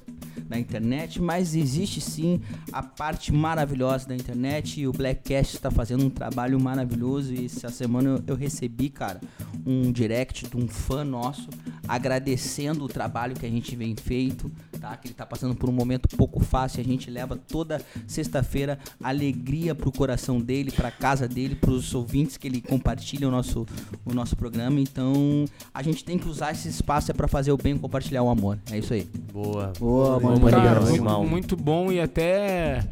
da 0.52 0.58
internet, 0.58 1.20
mas 1.20 1.54
existe 1.54 2.00
sim 2.00 2.40
a 2.70 2.82
parte 2.82 3.32
maravilhosa 3.32 4.06
da 4.06 4.14
internet 4.14 4.80
e 4.80 4.86
o 4.86 4.92
Blackcast 4.92 5.56
está 5.56 5.70
fazendo 5.70 6.04
um 6.04 6.10
trabalho 6.10 6.60
maravilhoso 6.60 7.32
e 7.32 7.46
essa 7.46 7.70
semana 7.70 8.10
eu, 8.10 8.24
eu 8.26 8.36
recebi, 8.36 8.90
cara, 8.90 9.20
um 9.64 9.90
direct 9.90 10.46
de 10.46 10.56
um 10.56 10.68
fã 10.68 11.04
nosso 11.04 11.48
agradecendo 11.88 12.84
o 12.84 12.88
trabalho 12.88 13.34
que 13.34 13.46
a 13.46 13.48
gente 13.48 13.74
vem 13.74 13.96
feito, 13.96 14.50
tá? 14.80 14.96
Que 14.96 15.08
ele 15.08 15.14
tá 15.14 15.24
passando 15.24 15.54
por 15.54 15.68
um 15.68 15.72
momento 15.72 16.08
pouco 16.16 16.40
fácil, 16.40 16.80
a 16.80 16.84
gente 16.84 17.10
leva 17.10 17.36
toda 17.36 17.80
sexta-feira 18.06 18.78
alegria 19.02 19.74
pro 19.74 19.90
coração 19.90 20.40
dele, 20.40 20.70
pra 20.70 20.90
casa 20.90 21.26
dele, 21.26 21.54
pros 21.54 21.94
ouvintes 21.94 22.36
que 22.36 22.46
ele 22.46 22.60
compartilha 22.60 23.26
o 23.26 23.30
nosso, 23.30 23.66
o 24.04 24.12
nosso 24.12 24.36
programa. 24.36 24.80
Então, 24.80 25.44
a 25.72 25.82
gente 25.82 26.04
tem 26.04 26.18
que 26.18 26.28
usar 26.28 26.52
esse 26.52 26.68
espaço 26.68 27.10
é 27.10 27.14
para 27.14 27.28
fazer 27.28 27.52
o 27.52 27.56
bem 27.56 27.74
e 27.74 27.78
compartilhar 27.78 28.22
o 28.22 28.28
amor. 28.28 28.58
É 28.70 28.78
isso 28.78 28.92
aí. 28.92 29.08
Boa. 29.32 29.72
Boa, 29.78 30.18
Boa, 30.18 30.20
mano. 30.20 30.41
Cara, 30.50 30.80
muito, 30.80 30.88
animal. 30.94 31.24
muito 31.26 31.56
bom 31.56 31.90
e 31.92 32.00
até 32.00 32.84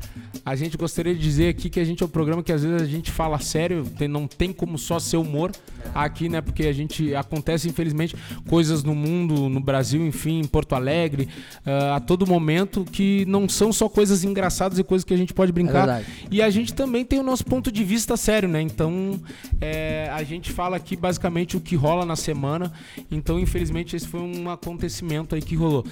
a 0.45 0.55
gente 0.57 0.77
gostaria 0.77 1.15
de 1.15 1.21
dizer 1.21 1.49
aqui 1.49 1.69
que 1.69 1.79
a 1.81 1.85
gente 1.85 2.03
é 2.03 2.07
um 2.07 2.09
programa 2.09 2.43
que 2.43 2.53
às 2.53 2.63
vezes 2.63 2.81
a 2.83 2.87
gente 2.87 3.11
fala 3.11 3.39
sério, 3.39 3.85
tem- 3.99 4.09
não 4.09 4.27
tem 4.27 4.53
como 4.53 4.79
só 4.79 4.99
ser 4.99 5.17
humor 5.19 5.53
aqui, 5.95 6.29
né? 6.29 6.41
Porque 6.41 6.65
a 6.67 6.73
gente 6.73 7.15
acontece 7.15 7.69
infelizmente 7.69 8.17
coisas 8.49 8.83
no 8.85 8.95
mundo, 8.95 9.49
no 9.49 9.61
Brasil, 9.61 10.07
enfim, 10.07 10.41
em 10.41 10.45
Porto 10.47 10.75
Alegre, 10.75 11.29
ah, 11.67 11.97
a 11.97 12.01
todo 12.01 12.27
momento 12.27 12.85
que 12.85 13.25
não 13.27 13.49
são 13.49 13.73
só 13.73 13.89
coisas 13.89 14.25
engraçadas 14.25 14.79
e 14.79 14.85
coisas 14.85 15.05
que 15.05 15.13
a 15.13 15.17
gente 15.17 15.35
pode 15.35 15.53
brincar. 15.53 15.87
verdade. 15.87 16.07
e 16.31 16.41
a 16.41 16.49
gente 16.51 16.73
também 16.73 17.05
tem 17.05 17.19
o 17.19 17.23
nosso 17.23 17.45
ponto 17.45 17.71
de 17.73 17.85
vista 17.85 18.17
sério, 18.17 18.49
né? 18.49 18.61
Então 18.63 19.21
é, 19.61 20.09
a 20.13 20.23
gente 20.23 20.51
fala 20.53 20.77
aqui 20.77 20.97
basicamente 20.97 21.57
o 21.57 21.61
que 21.61 21.75
rola 21.77 22.05
na 22.07 22.17
semana. 22.17 22.73
Então, 23.11 23.39
infelizmente, 23.39 23.95
esse 23.97 24.07
foi 24.07 24.21
um 24.21 24.49
acontecimento 24.51 25.35
aí 25.35 25.43
que 25.43 25.55
rolou. 25.55 25.85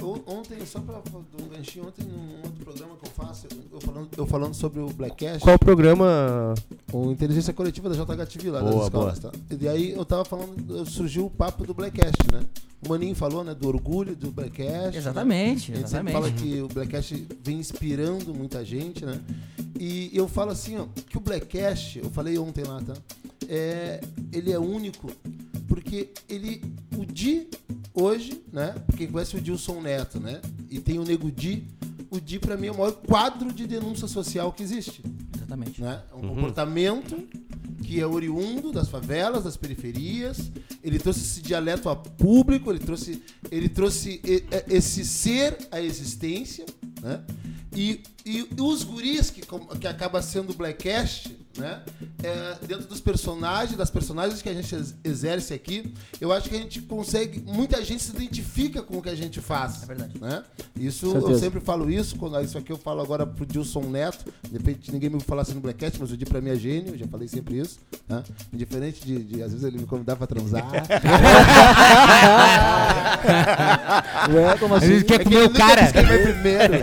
On- 0.00 0.12
Ontem 0.26 0.52
ontem, 0.52 0.66
só 0.66 0.80
pra 0.80 0.91
dar 1.00 1.44
um 1.44 1.48
ganchinho, 1.48 1.86
ontem 1.86 2.04
num 2.04 2.36
outro 2.44 2.64
programa 2.64 2.96
que 2.96 3.08
eu 3.08 3.12
faço, 3.12 3.46
eu, 3.50 3.58
eu 3.72 3.80
falando, 3.80 4.08
eu 4.16 4.26
falando 4.26 4.54
sobre 4.54 4.80
o 4.80 4.88
Blackcast, 4.88 5.40
Qual 5.40 5.56
o 5.56 5.58
programa? 5.58 6.54
o 6.92 7.10
Inteligência 7.10 7.52
Coletiva 7.52 7.88
da 7.88 7.94
JHTV 7.94 8.50
lá 8.50 8.60
Boa, 8.60 8.72
das 8.72 8.84
escolas, 8.84 9.18
tá? 9.18 9.32
E 9.58 9.68
aí 9.68 9.92
eu 9.92 10.04
tava 10.04 10.24
falando, 10.24 10.84
surgiu 10.86 11.26
o 11.26 11.30
papo 11.30 11.66
do 11.66 11.74
Blackcast, 11.74 12.18
né? 12.32 12.40
O 12.84 12.88
Maninho 12.88 13.14
falou, 13.14 13.44
né, 13.44 13.54
do 13.54 13.68
orgulho 13.68 14.16
do 14.16 14.32
Blackcast. 14.32 14.96
Exatamente, 14.98 15.70
Né? 15.70 15.76
A 15.76 15.80
gente 15.80 15.90
sempre 15.90 16.12
fala 16.12 16.30
que 16.30 16.60
o 16.60 16.68
Blackcast 16.68 17.28
vem 17.42 17.58
inspirando 17.58 18.34
muita 18.34 18.64
gente, 18.64 19.04
né? 19.06 19.20
E 19.78 20.10
eu 20.12 20.26
falo 20.28 20.50
assim, 20.50 20.76
ó, 20.78 20.86
que 21.08 21.16
o 21.16 21.20
Blackcast, 21.20 22.00
eu 22.00 22.10
falei 22.10 22.36
ontem 22.38 22.64
lá, 22.64 22.80
tá? 22.82 22.94
É, 23.48 24.00
ele 24.32 24.52
é 24.52 24.58
único 24.58 25.10
porque 25.68 26.10
ele, 26.28 26.62
o 26.98 27.06
Di 27.06 27.48
hoje, 27.94 28.42
né? 28.52 28.74
Quem 28.96 29.06
conhece 29.06 29.36
o 29.36 29.40
Dilson 29.40 29.80
Neto, 29.80 30.18
né? 30.20 30.40
E 30.70 30.78
tem 30.80 30.98
o 30.98 31.04
Nego 31.04 31.30
Di. 31.30 31.64
O 32.10 32.20
Di 32.20 32.38
pra 32.38 32.56
mim 32.56 32.66
é 32.68 32.72
o 32.72 32.78
maior 32.78 32.92
quadro 32.92 33.52
de 33.52 33.66
denúncia 33.66 34.06
social 34.06 34.52
que 34.52 34.62
existe 34.62 35.02
Exatamente. 35.34 35.80
né? 35.80 36.02
É 36.12 36.14
um 36.16 36.28
comportamento 36.28 37.16
que 37.82 38.00
é 38.00 38.06
oriundo 38.06 38.70
das 38.72 38.88
favelas, 38.88 39.44
das 39.44 39.56
periferias. 39.56 40.50
Ele 40.82 40.98
trouxe 40.98 41.20
esse 41.20 41.42
dialeto 41.42 41.88
a 41.88 41.96
público, 41.96 42.70
ele 42.70 42.78
trouxe, 42.78 43.22
ele 43.50 43.68
trouxe 43.68 44.20
e- 44.24 44.44
esse 44.68 45.04
ser 45.04 45.56
à 45.70 45.80
existência, 45.80 46.64
né? 47.00 47.22
E, 47.74 48.02
e 48.26 48.46
os 48.60 48.82
guris 48.84 49.30
que, 49.30 49.40
que 49.80 49.86
acaba 49.86 50.20
sendo 50.20 50.50
o 50.50 50.54
Blackcast, 50.54 51.34
né? 51.58 51.80
É, 52.22 52.54
dentro 52.66 52.86
dos 52.86 53.00
personagens, 53.00 53.76
das 53.76 53.90
personagens 53.90 54.40
que 54.42 54.48
a 54.48 54.54
gente 54.54 54.74
ex- 54.74 54.94
exerce 55.04 55.52
aqui, 55.54 55.92
eu 56.20 56.32
acho 56.32 56.48
que 56.48 56.56
a 56.56 56.58
gente 56.58 56.80
consegue, 56.82 57.42
muita 57.46 57.84
gente 57.84 58.02
se 58.02 58.10
identifica 58.12 58.82
com 58.82 58.98
o 58.98 59.02
que 59.02 59.08
a 59.08 59.14
gente 59.14 59.40
faz. 59.40 59.82
É 59.82 59.86
verdade. 59.86 60.12
Né? 60.20 60.42
Isso 60.78 61.06
eu 61.06 61.12
Certeza. 61.12 61.38
sempre 61.40 61.60
falo 61.60 61.90
isso, 61.90 62.16
quando 62.16 62.40
isso 62.42 62.56
aqui 62.58 62.70
eu 62.72 62.78
falo 62.78 63.00
agora 63.02 63.26
pro 63.26 63.44
Dilson 63.46 63.82
Neto, 63.82 64.24
de 64.48 64.52
repente 64.58 64.90
ninguém 64.92 65.10
me 65.10 65.20
falar 65.20 65.42
assim 65.42 65.54
no 65.54 65.60
Blackcast, 65.60 66.00
mas 66.00 66.10
o 66.10 66.16
Di 66.16 66.24
pra 66.24 66.40
mim 66.40 66.50
é 66.50 66.56
gênio, 66.56 66.94
eu 66.94 66.98
já 66.98 67.06
falei 67.06 67.28
sempre 67.28 67.58
isso, 67.58 67.78
tá? 68.08 68.22
Indiferente 68.52 69.04
de, 69.04 69.22
de, 69.22 69.42
às 69.42 69.50
vezes 69.52 69.66
ele 69.66 69.78
me 69.78 69.86
convidar 69.86 70.16
pra 70.16 70.26
transar. 70.26 70.62
Ué, 74.32 74.56
como 74.58 74.74
assim? 74.74 74.86
vezes 74.88 75.02
quer 75.04 75.14
É 75.14 75.18
que 75.18 75.24
comer 75.24 75.36
ele 75.36 75.46
o 75.46 75.50
cara. 75.52 75.92
quem 75.92 76.02
vai 76.04 76.18
primeiro. 76.18 76.72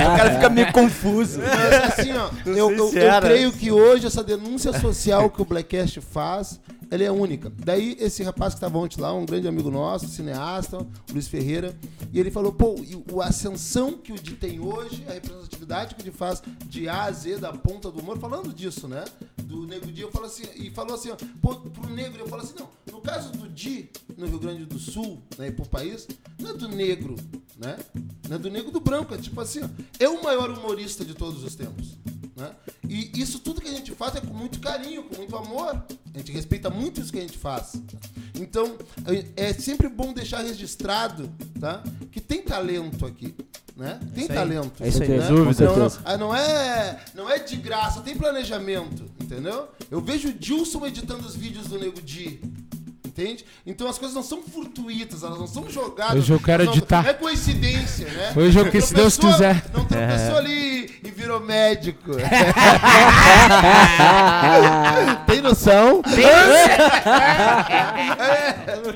O 0.00 0.16
cara 0.16 0.34
fica 0.34 0.48
meio 0.50 0.72
confuso. 0.72 1.40
Mas 1.40 1.98
assim, 1.98 2.12
ó, 2.12 2.30
eu, 2.46 2.56
eu, 2.56 2.70
eu 2.70 2.86
Sincera. 2.86 3.20
Creio 3.40 3.52
que 3.52 3.72
hoje 3.72 4.06
essa 4.06 4.22
denúncia 4.22 4.78
social 4.78 5.30
que 5.30 5.40
o 5.40 5.46
Blackcast 5.46 5.98
faz, 6.02 6.60
ela 6.90 7.02
é 7.02 7.10
única. 7.10 7.50
Daí 7.64 7.96
esse 7.98 8.22
rapaz 8.22 8.52
que 8.52 8.58
estava 8.58 8.76
ontem 8.76 9.00
lá, 9.00 9.14
um 9.14 9.24
grande 9.24 9.48
amigo 9.48 9.70
nosso, 9.70 10.08
cineasta, 10.08 10.86
Luiz 11.10 11.26
Ferreira, 11.26 11.74
e 12.12 12.20
ele 12.20 12.30
falou, 12.30 12.52
pô, 12.52 12.74
a 13.22 13.28
ascensão 13.28 13.96
que 13.96 14.12
o 14.12 14.16
Di 14.16 14.34
tem 14.34 14.60
hoje, 14.60 15.02
a 15.08 15.12
representatividade 15.12 15.94
que 15.94 16.02
o 16.02 16.04
Di 16.04 16.10
faz 16.10 16.42
de 16.66 16.86
A 16.86 17.04
a 17.04 17.12
Z, 17.12 17.38
da 17.38 17.50
ponta 17.50 17.90
do 17.90 18.00
humor, 18.00 18.18
falando 18.18 18.52
disso, 18.52 18.86
né? 18.86 19.06
Do 19.44 19.66
Nego 19.66 19.90
Di, 19.90 20.02
eu 20.02 20.10
falo 20.10 20.26
assim, 20.26 20.44
e 20.56 20.70
falou 20.70 20.94
assim, 20.94 21.08
pô, 21.40 21.56
pro 21.56 21.88
negro, 21.88 22.20
eu 22.20 22.28
falo 22.28 22.42
assim, 22.42 22.54
não, 22.58 22.68
no 22.92 23.00
caso 23.00 23.32
do 23.32 23.48
Di, 23.48 23.88
no 24.18 24.26
Rio 24.26 24.38
Grande 24.38 24.66
do 24.66 24.78
Sul, 24.78 25.22
né, 25.38 25.48
e 25.48 25.50
pro 25.50 25.64
país, 25.64 26.06
não 26.38 26.50
é 26.50 26.52
do 26.52 26.68
negro, 26.68 27.16
né? 27.56 27.78
Não 28.28 28.36
é 28.36 28.38
do 28.38 28.50
negro 28.50 28.70
do 28.70 28.80
branco, 28.80 29.14
é 29.14 29.18
tipo 29.18 29.40
assim, 29.40 29.60
é 29.98 30.08
o 30.08 30.22
maior 30.22 30.50
humorista 30.50 31.06
de 31.06 31.14
todos 31.14 31.42
os 31.42 31.54
tempos. 31.54 31.96
Né? 32.40 32.50
E 32.88 33.10
isso 33.20 33.38
tudo 33.38 33.60
que 33.60 33.68
a 33.68 33.72
gente 33.72 33.94
faz 33.94 34.16
é 34.16 34.20
com 34.20 34.32
muito 34.32 34.60
carinho, 34.60 35.04
com 35.04 35.16
muito 35.16 35.36
amor. 35.36 35.84
A 36.14 36.18
gente 36.18 36.32
respeita 36.32 36.70
muito 36.70 37.00
isso 37.00 37.12
que 37.12 37.18
a 37.18 37.22
gente 37.22 37.36
faz. 37.36 37.74
Então, 38.34 38.78
é 39.36 39.50
é 39.50 39.52
sempre 39.52 39.88
bom 39.88 40.12
deixar 40.12 40.40
registrado 40.40 41.30
tá? 41.60 41.82
que 42.10 42.20
tem 42.20 42.42
talento 42.42 43.04
aqui. 43.04 43.34
Né? 43.76 43.98
Tem 44.14 44.26
talento. 44.26 44.82
É 44.82 44.88
isso 44.88 45.02
aí. 45.02 45.08
né? 45.08 45.28
Dúvida, 45.28 45.64
Não, 45.64 45.76
não, 45.76 45.90
ah, 46.04 46.16
não, 46.16 46.36
é, 46.36 47.04
não 47.14 47.30
é 47.30 47.38
de 47.38 47.56
graça, 47.56 48.00
tem 48.00 48.16
planejamento. 48.16 49.04
Entendeu? 49.20 49.68
Eu 49.90 50.00
vejo 50.00 50.28
o 50.28 50.32
Dilson 50.32 50.86
editando 50.86 51.26
os 51.26 51.36
vídeos 51.36 51.66
do 51.66 51.78
Nego 51.78 52.00
Di. 52.00 52.40
Entende? 53.20 53.44
Então 53.66 53.86
as 53.86 53.98
coisas 53.98 54.14
não 54.14 54.22
são 54.22 54.40
fortuitas, 54.42 55.22
elas 55.22 55.38
não 55.38 55.46
são 55.46 55.68
jogadas. 55.70 56.16
Hoje 56.16 56.32
eu 56.32 56.40
quero 56.40 56.64
não, 56.64 56.72
editar. 56.72 57.02
Não 57.02 57.10
é 57.10 57.14
coincidência, 57.14 58.06
né? 58.06 58.32
Hoje 58.34 58.58
eu 58.58 58.70
que 58.70 58.80
se 58.80 58.94
Deus 58.94 59.18
quiser. 59.18 59.62
Não 59.74 59.84
tropeçou 59.84 60.38
ali 60.38 60.90
e 61.04 61.10
virou 61.10 61.38
médico. 61.40 62.12
Tem 65.26 65.42
noção? 65.42 66.00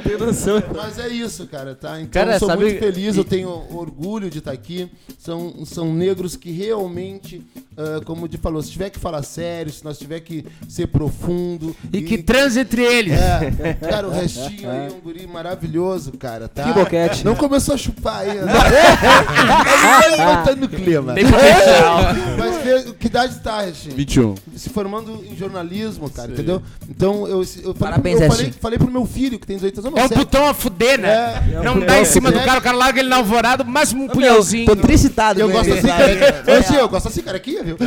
Tem 0.02 0.16
noção. 0.18 0.62
Mas 0.74 0.98
é 0.98 1.08
isso, 1.08 1.46
cara, 1.46 1.74
tá? 1.74 2.00
Então 2.00 2.22
Cara, 2.22 2.36
eu 2.36 2.38
sou 2.38 2.48
sabe- 2.48 2.64
muito 2.64 2.78
feliz, 2.78 3.16
e- 3.16 3.18
eu 3.18 3.24
tenho 3.24 3.48
orgulho 3.48 4.30
de 4.30 4.38
estar 4.38 4.52
aqui. 4.52 4.88
São, 5.18 5.64
são 5.66 5.92
negros 5.94 6.36
que 6.36 6.50
realmente, 6.50 7.42
ah, 7.76 8.00
como 8.04 8.24
o 8.24 8.28
Di 8.28 8.38
falou, 8.38 8.62
se 8.62 8.70
tiver 8.70 8.88
que 8.90 8.98
falar 8.98 9.22
sério, 9.22 9.70
se 9.72 9.84
nós 9.84 9.98
tiver 9.98 10.20
que 10.20 10.44
ser 10.68 10.86
profundo. 10.88 11.74
E 11.92 12.00
que 12.02 12.18
transa 12.22 12.60
entre 12.60 12.82
eles. 12.82 13.18
É, 13.18 13.74
cara, 13.74 14.08
o 14.08 14.12
restinho 14.14 14.70
aí 14.70 14.86
é 14.86 14.90
um 14.90 15.00
guri 15.00 15.26
maravilhoso, 15.26 16.12
cara, 16.12 16.48
tá? 16.48 16.64
Que 16.64 16.72
boquete. 16.72 17.24
Não 17.24 17.34
começou 17.34 17.74
a 17.74 17.78
chupar 17.78 18.20
ainda. 18.20 18.44
Ele 20.06 20.16
tá 20.16 20.36
botando 20.36 20.60
no 20.60 20.68
clima. 20.68 21.14
Tem 21.14 21.24
potencial. 21.24 21.98
Mas 22.38 22.64
vê, 22.64 22.92
que 22.92 23.06
idade 23.06 23.40
tá, 23.40 23.62
Restinho? 23.62 23.94
21. 23.94 24.34
se 24.56 24.70
formando 24.70 25.24
em 25.30 25.36
jornalismo, 25.36 26.10
cara, 26.10 26.32
entendeu? 26.32 26.62
Então 26.88 27.26
eu, 27.26 27.40
eu, 27.40 27.46
falei, 27.46 27.74
Parabéns, 27.74 28.20
eu 28.20 28.28
falei, 28.28 28.44
Restinho. 28.46 28.62
falei 28.62 28.78
pro 28.78 28.90
meu 28.90 29.06
filho, 29.06 29.38
que 29.38 29.46
tem 29.46 29.56
18 29.56 29.86
anos, 29.86 30.00
É 30.00 30.04
um 30.04 30.08
putão 30.08 30.48
a 30.48 30.54
fuder, 30.54 30.98
né? 30.98 31.10
É, 31.52 31.62
Não 31.62 31.78
dá 31.80 32.00
em 32.00 32.04
cima 32.04 32.30
do 32.30 32.40
cara, 32.40 32.58
o 32.58 32.62
cara 32.62 32.76
larga 32.76 33.00
ele 33.00 33.08
na 33.08 33.16
alvorada, 33.16 33.62
mais 33.64 33.92
um 33.92 34.08
punhalzinho. 34.08 34.66
Tô 34.66 34.76
tricitado 34.76 35.44
eu 35.44 35.50
gosto 35.50 35.72
assim, 35.72 35.86
cara. 35.86 36.62
Tio, 36.62 36.76
eu 36.76 36.88
gosto 36.88 37.08
assim, 37.08 37.22
cara, 37.22 37.36
aqui, 37.36 37.62
viu? 37.62 37.76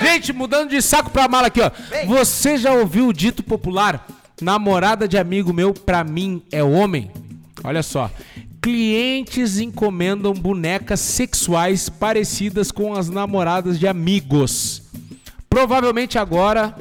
Gente, 0.00 0.32
mudando 0.32 0.70
de 0.70 0.80
saco 0.82 1.10
pra 1.10 1.28
mala 1.28 1.46
aqui, 1.48 1.60
ó. 1.60 1.70
Você 2.06 2.56
já 2.56 2.72
ouviu 2.72 3.08
o 3.08 3.12
dito 3.26 3.42
popular? 3.42 4.06
Namorada 4.40 5.08
de 5.08 5.18
amigo 5.18 5.52
meu, 5.52 5.74
pra 5.74 6.04
mim, 6.04 6.42
é 6.52 6.62
homem? 6.62 7.10
Olha 7.64 7.82
só. 7.82 8.08
Clientes 8.62 9.58
encomendam 9.58 10.32
bonecas 10.32 11.00
sexuais 11.00 11.88
parecidas 11.88 12.70
com 12.70 12.94
as 12.94 13.08
namoradas 13.08 13.80
de 13.80 13.88
amigos. 13.88 14.82
Provavelmente 15.50 16.18
agora 16.18 16.72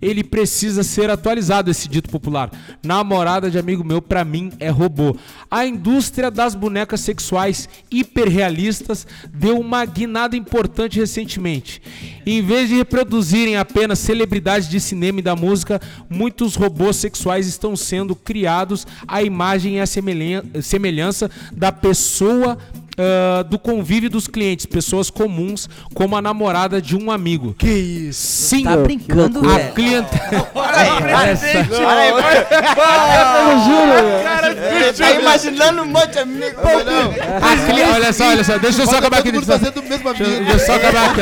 ele 0.00 0.22
precisa 0.24 0.82
ser 0.82 1.10
atualizado, 1.10 1.70
esse 1.70 1.88
dito 1.88 2.10
popular. 2.10 2.50
Namorada 2.84 3.50
de 3.50 3.58
amigo 3.58 3.84
meu, 3.84 4.00
pra 4.02 4.24
mim, 4.24 4.52
é 4.58 4.68
robô. 4.68 5.16
A 5.50 5.64
indústria 5.66 6.30
das 6.30 6.54
bonecas 6.54 7.00
sexuais 7.00 7.68
hiperrealistas 7.90 9.06
deu 9.32 9.58
uma 9.58 9.84
guinada 9.84 10.36
importante 10.36 10.98
recentemente. 10.98 11.80
Em 12.26 12.42
vez 12.42 12.68
de 12.68 12.76
reproduzirem 12.76 13.56
apenas 13.56 13.98
celebridades 13.98 14.68
de 14.68 14.80
cinema 14.80 15.20
e 15.20 15.22
da 15.22 15.36
música, 15.36 15.80
muitos 16.08 16.54
robôs 16.54 16.96
sexuais 16.96 17.46
estão 17.46 17.76
sendo 17.76 18.14
criados 18.16 18.86
à 19.06 19.22
imagem 19.22 19.76
e 19.76 19.80
à 19.80 19.86
semelhan- 19.86 20.42
semelhança 20.62 21.30
da 21.52 21.70
pessoa 21.70 22.56
ah, 22.98 23.42
do 23.42 23.58
convívio 23.58 24.10
dos 24.10 24.26
clientes, 24.26 24.66
pessoas 24.66 25.10
comuns, 25.10 25.68
como 25.94 26.16
a 26.16 26.22
namorada 26.22 26.80
de 26.80 26.96
um 26.96 27.10
amigo. 27.10 27.54
Que 27.58 27.68
isso? 27.70 28.48
Sim, 28.48 28.64
Tá 28.64 28.76
brincando, 28.76 29.40
a 29.48 29.56
velho? 29.58 29.72
clientela. 29.74 30.50
Tá 34.96 35.10
imaginando 35.12 35.82
um 35.82 35.86
monte 35.86 36.12
de 36.12 36.18
amigo. 36.20 36.60
A 36.60 37.72
cli- 37.72 37.82
Olha 37.82 38.12
só, 38.12 38.28
olha 38.28 38.44
só, 38.44 38.58
deixa 38.58 38.82
eu 38.82 38.86
só 38.86 38.98
acabar 38.98 39.18
aqui. 39.18 39.30
Todo 39.32 39.40
mundo 39.40 39.46
Deixa 39.46 39.66
eu- 39.66 39.72
fazendo 39.72 39.84
o 39.84 39.88
mesmo 39.88 40.14
Deixa 40.14 40.22
eu- 40.22 40.26
amigo. 40.36 40.44
deixa 40.50 40.62
eu 40.62 40.66
só 40.66 40.74
acabar 40.74 41.10
aqui. 41.10 41.20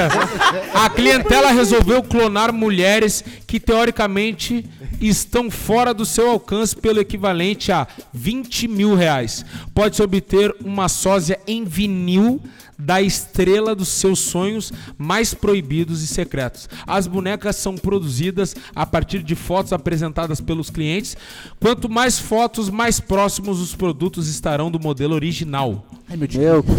A 0.75 0.91
clientela 0.91 1.51
resolveu 1.53 2.03
clonar 2.03 2.53
mulheres 2.53 3.25
que 3.47 3.59
teoricamente 3.61 4.65
estão 5.01 5.51
fora 5.51 5.93
do 5.93 6.05
seu 6.05 6.31
alcance 6.31 6.77
pelo 6.77 7.01
equivalente 7.01 7.73
a 7.73 7.87
20 8.13 8.69
mil 8.69 8.95
reais. 8.95 9.45
Pode-se 9.75 10.03
obter 10.03 10.55
uma 10.65 10.89
sósia 10.89 11.39
em 11.47 11.62
vinil 11.65 12.41
da 12.79 13.01
estrela 13.01 13.75
dos 13.75 13.89
seus 13.89 14.19
sonhos 14.19 14.73
mais 14.99 15.35
proibidos 15.35 16.03
e 16.03 16.07
secretos. 16.07 16.69
As 16.87 17.07
bonecas 17.07 17.57
são 17.57 17.77
produzidas 17.77 18.57
a 18.75 18.85
partir 18.85 19.23
de 19.23 19.35
fotos 19.35 19.73
apresentadas 19.73 20.41
pelos 20.41 20.69
clientes. 20.71 21.17
Quanto 21.61 21.89
mais 21.89 22.19
fotos, 22.19 22.69
mais 22.71 22.99
próximos 22.99 23.61
os 23.61 23.75
produtos 23.75 24.27
estarão 24.29 24.71
do 24.71 24.81
modelo 24.81 25.15
original. 25.15 25.85
Meu, 26.09 26.63
que 26.63 26.75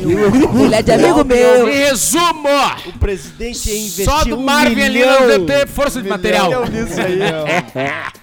Mulher 0.54 0.84
de 0.84 0.92
amigo 0.92 1.24
meu. 1.24 1.68
Em 1.68 1.74
resumo, 1.86 2.50
O 2.88 3.00
presidente 3.00 3.68
ia 3.70 3.78
investir 3.80 4.06
só 4.06 4.24
do 4.26 4.36
um 4.38 4.46
milhão. 4.76 5.22
não 5.22 5.28
deve 5.28 5.46
ter 5.46 5.68
força 5.68 6.02
de 6.02 6.10
material. 6.10 6.50
milhão 6.50 6.66
nisso 6.68 7.00
aí. 7.02 8.14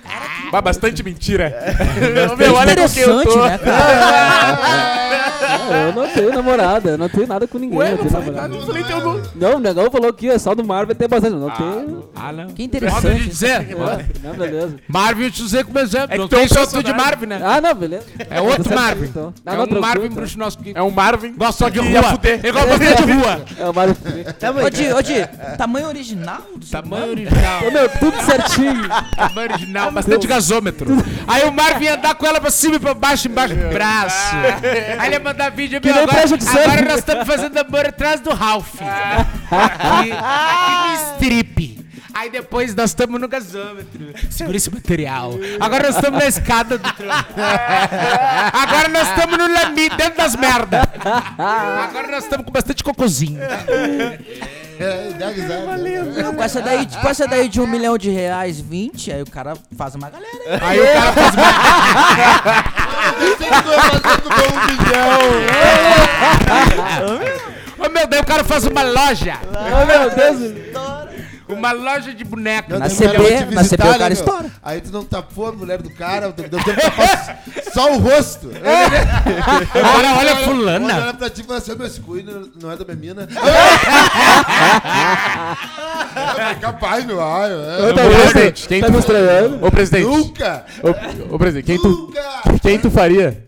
Mas 0.53 0.63
bastante 0.63 1.03
mentira. 1.03 1.45
É 1.45 2.37
Meu, 2.37 2.55
olha 2.55 2.75
com 2.77 2.89
quem 2.89 3.03
eu 3.03 3.21
interessante, 3.21 3.25
tô. 3.29 3.45
né, 3.45 3.59
cara? 3.59 5.11
É, 5.71 5.89
eu 5.89 5.93
não 5.95 6.09
tenho 6.09 6.31
namorada, 6.33 6.91
eu 6.91 6.99
não 6.99 7.09
tenho 7.09 7.27
nada 7.27 7.47
com 7.47 7.59
ninguém. 7.59 7.79
Ué, 7.79 7.87
eu 7.87 7.91
não 7.93 7.99
tenho 7.99 8.11
falei 8.11 8.27
namorada. 8.31 8.49
nada, 8.49 8.61
não 8.61 8.67
falei 8.67 8.85
teu 8.85 9.01
nome. 9.01 9.23
Não, 9.37 9.57
o 9.57 9.59
negão 9.61 9.91
falou 9.91 10.13
que 10.13 10.29
é 10.29 10.39
só 10.39 10.55
do 10.55 10.65
Marvel 10.65 10.95
tem 10.95 11.09
bastante. 11.09 11.35
Não 11.37 11.51
tenho. 11.51 12.09
Ah, 12.15 12.33
não. 12.33 12.49
Que 12.49 12.63
interessante. 12.65 13.29
dizer. 13.29 13.67
Não, 14.23 14.35
beleza. 14.35 14.77
Marvin 14.89 15.25
eu 15.25 15.31
te 15.31 15.43
usei 15.43 15.63
como 15.65 15.79
exemplo. 15.79 16.09
É 16.11 16.13
que 16.15 16.19
não 16.19 16.29
tu 16.29 16.35
é 16.35 16.39
um 16.39 16.41
tem 16.47 16.49
só 16.49 16.67
tu 16.67 16.83
de. 16.83 16.93
Marvin, 16.93 17.27
né? 17.27 17.41
Ah, 17.43 17.61
não, 17.61 17.75
beleza. 17.75 18.05
É 18.29 18.41
outro 18.41 18.65
certo, 18.65 18.75
Marvin. 18.81 19.05
então. 19.07 19.35
Ah, 19.47 19.53
É 19.53 19.57
não, 19.57 19.63
um 19.63 19.67
tranquilo, 19.67 19.81
Marvin 19.81 20.05
então. 20.07 20.17
bruxo 20.17 20.39
nosso 20.39 20.59
que 20.59 20.73
É 20.75 20.83
um 20.83 20.91
Marvin. 20.91 21.35
gosta 21.37 21.65
só 21.65 21.69
de 21.69 21.79
que 21.81 21.87
rua. 21.89 21.89
Ele 22.25 22.53
gosta 22.53 22.67
bastante 22.69 23.07
de 23.07 23.13
rua. 23.13 23.41
É 23.59 23.69
o 23.69 23.75
Marvel. 23.75 23.97
Ô, 24.67 24.71
Di, 24.71 24.93
ô, 24.93 25.03
Di, 25.03 25.29
tamanho 25.57 25.87
original? 25.89 26.43
do 26.57 26.65
seu 26.65 26.83
Tamanho 26.83 27.11
original. 27.11 27.71
Meu, 27.73 27.89
tudo 27.89 28.21
certinho. 28.23 28.89
Tamanho 29.17 29.51
original, 29.53 29.93
bastante 30.01 30.27
gasômetro. 30.27 30.87
Aí 31.27 31.45
o 31.45 31.53
Marvin 31.53 31.85
ia 31.85 31.95
andar 31.95 32.15
com 32.15 32.27
ela 32.27 32.41
pra 32.41 32.51
cima 32.51 32.77
e 32.77 32.79
pra 32.79 32.95
baixo, 32.95 33.29
embaixo 33.29 33.55
do 33.55 33.69
braço. 33.69 34.37
Aí 34.99 35.07
ele 35.07 35.17
ia 35.17 35.21
mandar 35.21 35.51
vídeo, 35.51 35.81
meu, 35.83 35.95
agora, 35.95 36.23
agora 36.23 36.83
nós 36.83 36.99
estamos 36.99 37.27
fazendo 37.27 37.59
amor 37.59 37.87
atrás 37.87 38.21
do 38.21 38.31
Ralph. 38.31 38.75
Aqui, 39.51 40.13
aqui 40.13 40.89
no 40.89 41.13
strip. 41.15 41.81
Aí 42.15 42.29
depois 42.31 42.75
nós 42.75 42.91
estamos 42.91 43.21
no 43.21 43.27
gasômetro. 43.29 44.13
Segura 44.31 44.57
esse 44.57 44.71
material. 44.73 45.33
Agora 45.59 45.85
nós 45.89 45.97
estamos 45.97 46.21
na 46.21 46.27
escada 46.27 46.79
do. 46.79 46.89
Agora 48.53 48.89
nós 48.89 49.09
estamos 49.09 49.39
no 49.39 49.53
lami, 49.53 49.89
dentro 49.91 50.17
das 50.17 50.37
merdas. 50.37 50.83
Agora 51.39 52.09
nós 52.09 52.25
estamos 52.25 52.45
com 52.45 52.53
bastante 52.53 52.85
cocôzinho. 52.85 53.41
É, 54.81 55.13
dá 55.19 55.29
risada. 55.29 56.33
Com 56.35 56.43
essa 56.43 56.63
daí, 56.63 56.87
com 56.87 57.09
essa 57.09 57.29
daí 57.29 57.49
de 57.51 57.61
um 57.61 57.67
milhão 57.67 57.99
de 57.99 58.09
reais, 58.09 58.59
20, 58.59 59.13
aí 59.13 59.21
o 59.21 59.31
cara 59.31 59.53
faz 59.77 59.95
uma 59.95 60.09
galera. 60.09 60.33
Aí 60.63 60.81
o 60.81 60.87
cara 60.87 61.13
faz 61.13 61.35
Ô 67.79 67.89
meu 67.91 68.07
Deus, 68.07 68.23
o 68.23 68.27
cara 68.27 68.43
faz 68.43 68.65
uma 68.65 68.83
loja. 68.83 69.39
Ô, 69.45 69.87
meu 69.87 70.11
Deus. 70.11 70.71
Uma 71.49 71.73
loja 71.73 72.15
de 72.15 72.25
boneco. 72.25 72.71
Não, 72.71 72.79
Na 72.79 72.89
CB, 72.89 73.53
na 73.53 73.65
CB 73.65 73.75
o 73.75 73.77
cara 73.79 74.09
né, 74.09 74.13
estoura. 74.13 74.51
Aí 74.63 74.81
tu 74.81 74.93
não 74.93 75.05
tapou 75.05 75.49
a 75.49 75.53
mulher 75.53 75.83
do 75.83 75.91
cara, 75.91 76.33
deu 76.33 76.49
tempo 76.49 76.81
de 76.81 77.60
só 77.73 77.93
o 77.95 77.99
rosto. 77.99 78.51
Agora 79.75 80.09
olha 80.09 80.11
a 80.11 80.19
Olha 80.19 80.37
fulana. 80.45 80.93
ela 80.93 81.15
pra 81.15 81.31
ti 81.31 81.41
e 81.41 81.45
fala 81.45 81.59
assim, 81.59 81.73
"Ô, 81.73 81.77
meu, 81.77 81.87
esse 81.87 82.01
não 82.01 82.51
não 82.63 82.71
é 82.73 82.77
da 82.77 82.85
minha 82.95 83.15
mina. 83.15 83.29
É 86.51 86.55
Capaz, 86.57 87.05
meu. 87.05 87.23
Ai, 87.23 87.51
Ô, 87.53 87.89
é. 87.89 87.93
tá 87.93 88.03
presidente, 88.03 88.69
quem 88.69 88.81
Tá 88.81 88.87
tu- 88.87 88.93
me 88.93 88.99
estranhando? 88.99 89.65
Ô, 89.67 89.71
presidente. 89.71 90.05
Nunca! 90.07 90.65
Ô, 90.83 91.35
ô, 91.35 91.39
presidente, 91.39 91.67
quem 91.67 91.79
tu, 91.81 91.89
Nunca! 91.89 92.23
quem 92.63 92.79
tu 92.79 92.91
faria? 92.91 93.45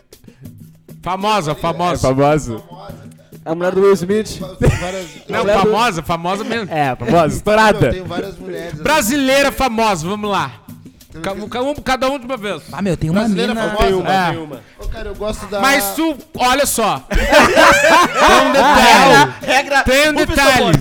Famosa, 1.03 1.53
É 1.53 1.55
famosa. 1.55 2.09
famoso. 2.09 2.63
A 3.45 3.55
mulher 3.57 3.73
do 3.73 3.81
Will 3.83 3.93
Smith. 3.95 4.39
Várias, 4.81 5.07
Não, 5.29 5.45
famosa, 5.45 6.03
famosa 6.03 6.45
mesmo. 6.45 6.73
É, 6.73 6.95
famosa, 6.95 7.25
eu 7.25 7.37
estourada. 7.39 7.91
tenho 7.91 8.05
várias 8.05 8.39
mulheres. 8.39 8.75
assim. 8.75 8.83
Brasileira 8.83 9.51
famosa, 9.51 10.07
vamos 10.07 10.31
lá. 10.31 10.53
Ca- 11.21 11.35
Cada 11.51 11.63
um, 11.65 11.75
cada 11.75 12.11
um 12.11 12.19
de 12.19 12.25
uma 12.25 12.37
vez. 12.37 12.63
Ah, 12.73 12.81
meu, 12.81 12.97
tem 12.97 13.11
uma 13.11 13.21
Brasileira 13.21 13.55
mina... 13.55 13.67
famosa? 13.69 13.85
Tem 13.87 13.95
uma, 13.95 14.13
É. 14.13 14.31
tem 14.31 14.39
uma. 14.43 14.61
Ô, 14.79 14.89
cara, 14.89 15.09
eu 15.09 15.15
gosto 15.15 15.47
da... 15.47 15.61
Mas 15.61 15.95
tu, 15.95 16.17
olha 16.39 16.65
só. 16.67 17.05
Tem 17.11 18.49
um 18.49 18.53
detalhe. 18.53 19.33
Regra. 19.43 19.83
Tem 19.83 20.09
um 20.11 20.15
detalhe. 20.15 20.79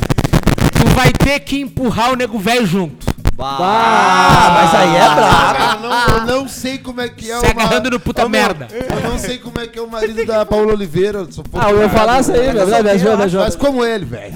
Tu 0.80 0.88
vai 0.96 1.12
ter 1.12 1.40
que 1.42 1.60
empurrar 1.60 2.12
o 2.12 2.16
nego 2.16 2.40
velho 2.40 2.66
junto. 2.66 3.11
Ah, 3.44 4.52
mas 4.54 4.76
aí 4.76 4.96
é 4.96 5.10
brabo. 5.16 5.86
Eu 5.86 5.89
não, 5.89 6.08
eu 6.18 6.26
não 6.42 6.48
sei 6.48 6.78
como 6.78 7.02
é 7.02 7.10
que 7.10 7.32
é 7.32 7.39
Se 7.39 7.46
agarrando 7.48 7.89
no 7.89 8.00
puta 8.00 8.28
merda. 8.30 8.68
Eu 8.72 9.10
não 9.10 9.18
sei 9.18 9.38
como 9.39 9.60
é 9.60 9.68
que 9.68 9.80
é 9.80 9.82
o 9.82 9.88
marido 9.89 10.26
da 10.26 10.46
Paula 10.46 10.74
Oliveira. 10.74 11.20
eu 11.20 11.32
sou 11.32 11.44
Ah, 11.54 11.72
eu 11.72 11.82
ia 11.82 11.89
falar 11.89 12.20
isso 12.22 12.32
aí, 12.32 12.54
meu. 12.54 12.68
Vai, 12.68 12.84
Viajou, 12.84 13.18
viajou. 13.18 13.42
Mas 13.42 13.56
como 13.56 13.84
ele, 13.86 14.06
velho. 14.06 14.34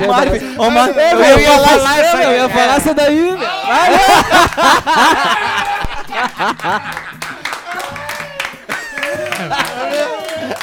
Eu 0.00 1.40
ia 1.40 1.58
falar 1.58 2.00
isso 2.00 2.16
aí. 2.16 2.24
Eu 2.24 2.32
ia 2.32 2.48
falar 2.48 2.78
isso 2.78 2.94
daí, 2.94 3.20
meu. 3.20 3.38
Vai, 3.38 3.90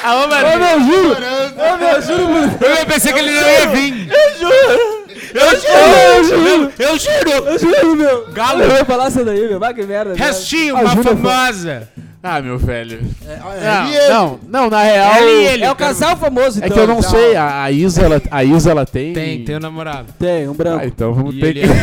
Ah, 0.04 0.16
ô, 0.16 0.24
Ô, 0.24 0.28
Maria. 0.28 0.58
meu, 0.58 0.80
juro. 0.82 1.18
Ô, 1.58 1.78
meu, 1.78 2.02
juro. 2.02 2.58
Eu 2.62 2.86
pensei 2.86 3.14
que 3.14 3.20
ele 3.20 3.32
não 3.32 3.50
ia 3.50 3.68
vir. 3.68 4.10
Eu 4.12 4.38
juro. 4.40 4.99
Eu 5.34 6.24
juro. 6.24 6.72
Eu 6.80 6.98
juro. 7.00 7.32
Eu 7.48 7.60
juro, 7.60 7.96
meu. 7.96 8.28
Galo. 8.32 8.64
Eu 8.64 8.72
ia 8.78 8.86
falar 8.86 9.10
isso 9.10 9.24
daí, 9.24 9.48
meu. 9.48 9.60
Vai, 9.60 9.74
que 9.74 9.84
merda. 9.84 10.14
meu. 10.16 10.18
Restinho, 10.18 10.76
uma 10.76 10.92
Ajuda, 10.92 11.16
famosa. 11.16 11.88
Ah, 12.22 12.42
meu 12.42 12.58
velho. 12.58 13.00
Ele 13.00 13.92
e 13.92 13.96
ele. 13.96 14.10
Não, 14.10 14.40
não, 14.50 14.62
não, 14.64 14.70
na 14.70 14.84
real. 14.84 15.14
Ela 15.16 15.30
e 15.32 15.46
ele. 15.46 15.64
É 15.64 15.72
o 15.72 15.76
casal 15.76 16.18
famoso, 16.18 16.62
É 16.62 16.66
então. 16.66 16.76
que 16.78 16.84
eu 16.84 16.88
não 16.88 17.02
sei, 17.02 17.34
a, 17.38 17.64
a 17.64 17.72
Isa, 17.72 18.02
ela, 18.02 18.22
a 18.30 18.44
Isa, 18.44 18.72
ela 18.72 18.86
tem. 18.86 19.14
Tem, 19.14 19.44
tem 19.46 19.56
um 19.56 19.60
namorado. 19.60 20.08
Tem, 20.20 20.46
um 20.50 20.54
branco. 20.54 20.82
Ah, 20.84 20.86
então 20.88 21.14
vamos 21.14 21.34
E 21.36 21.40
ter 21.40 21.48
ele 21.56 21.62
que. 21.62 21.68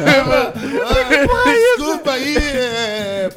Ai, 0.00 1.04
Desculpa 1.08 1.48
aí, 1.48 1.56
é, 1.56 1.59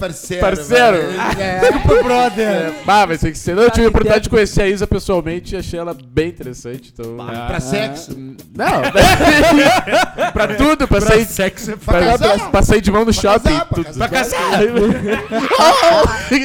parceiro. 0.08 0.42
Parceiro. 0.42 0.98
velho. 0.98 1.22
É, 1.42 2.04
brother. 2.04 2.74
Ah, 2.88 3.06
vai 3.06 3.18
ter 3.18 3.32
que 3.32 3.38
ser. 3.38 3.56
Não, 3.56 3.64
eu 3.64 3.72
tive 3.72 3.86
a 3.86 3.90
oportunidade 3.90 4.22
tem- 4.22 4.24
de 4.24 4.30
conhecer 4.30 4.62
a 4.64 4.68
Isa 4.68 4.86
pessoalmente 4.88 5.56
e 5.56 5.58
achei 5.58 5.80
ela 5.80 5.96
bem 6.06 6.30
interessante. 6.30 6.92
Então. 6.94 7.16
Pra 7.48 7.60
sexo. 7.60 8.12
Não, 8.56 8.82
pra 10.34 10.48
tudo, 10.56 10.88
pra, 10.88 11.02
sair. 11.02 11.26
Sexo. 11.26 11.78
Pra, 11.78 12.00
casar. 12.00 12.38
pra- 12.38 12.50
pra 12.50 12.62
sair 12.62 12.82
de 12.82 12.92
mão 12.92 13.06
no 13.06 13.14
shopping. 13.14 13.44
casar, 13.50 13.66
pra 13.66 13.84
tudo. 13.84 13.98
Pra 13.98 14.08
casar. 14.10 14.60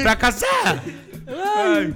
pra 0.03 0.17
casar. 0.17 0.83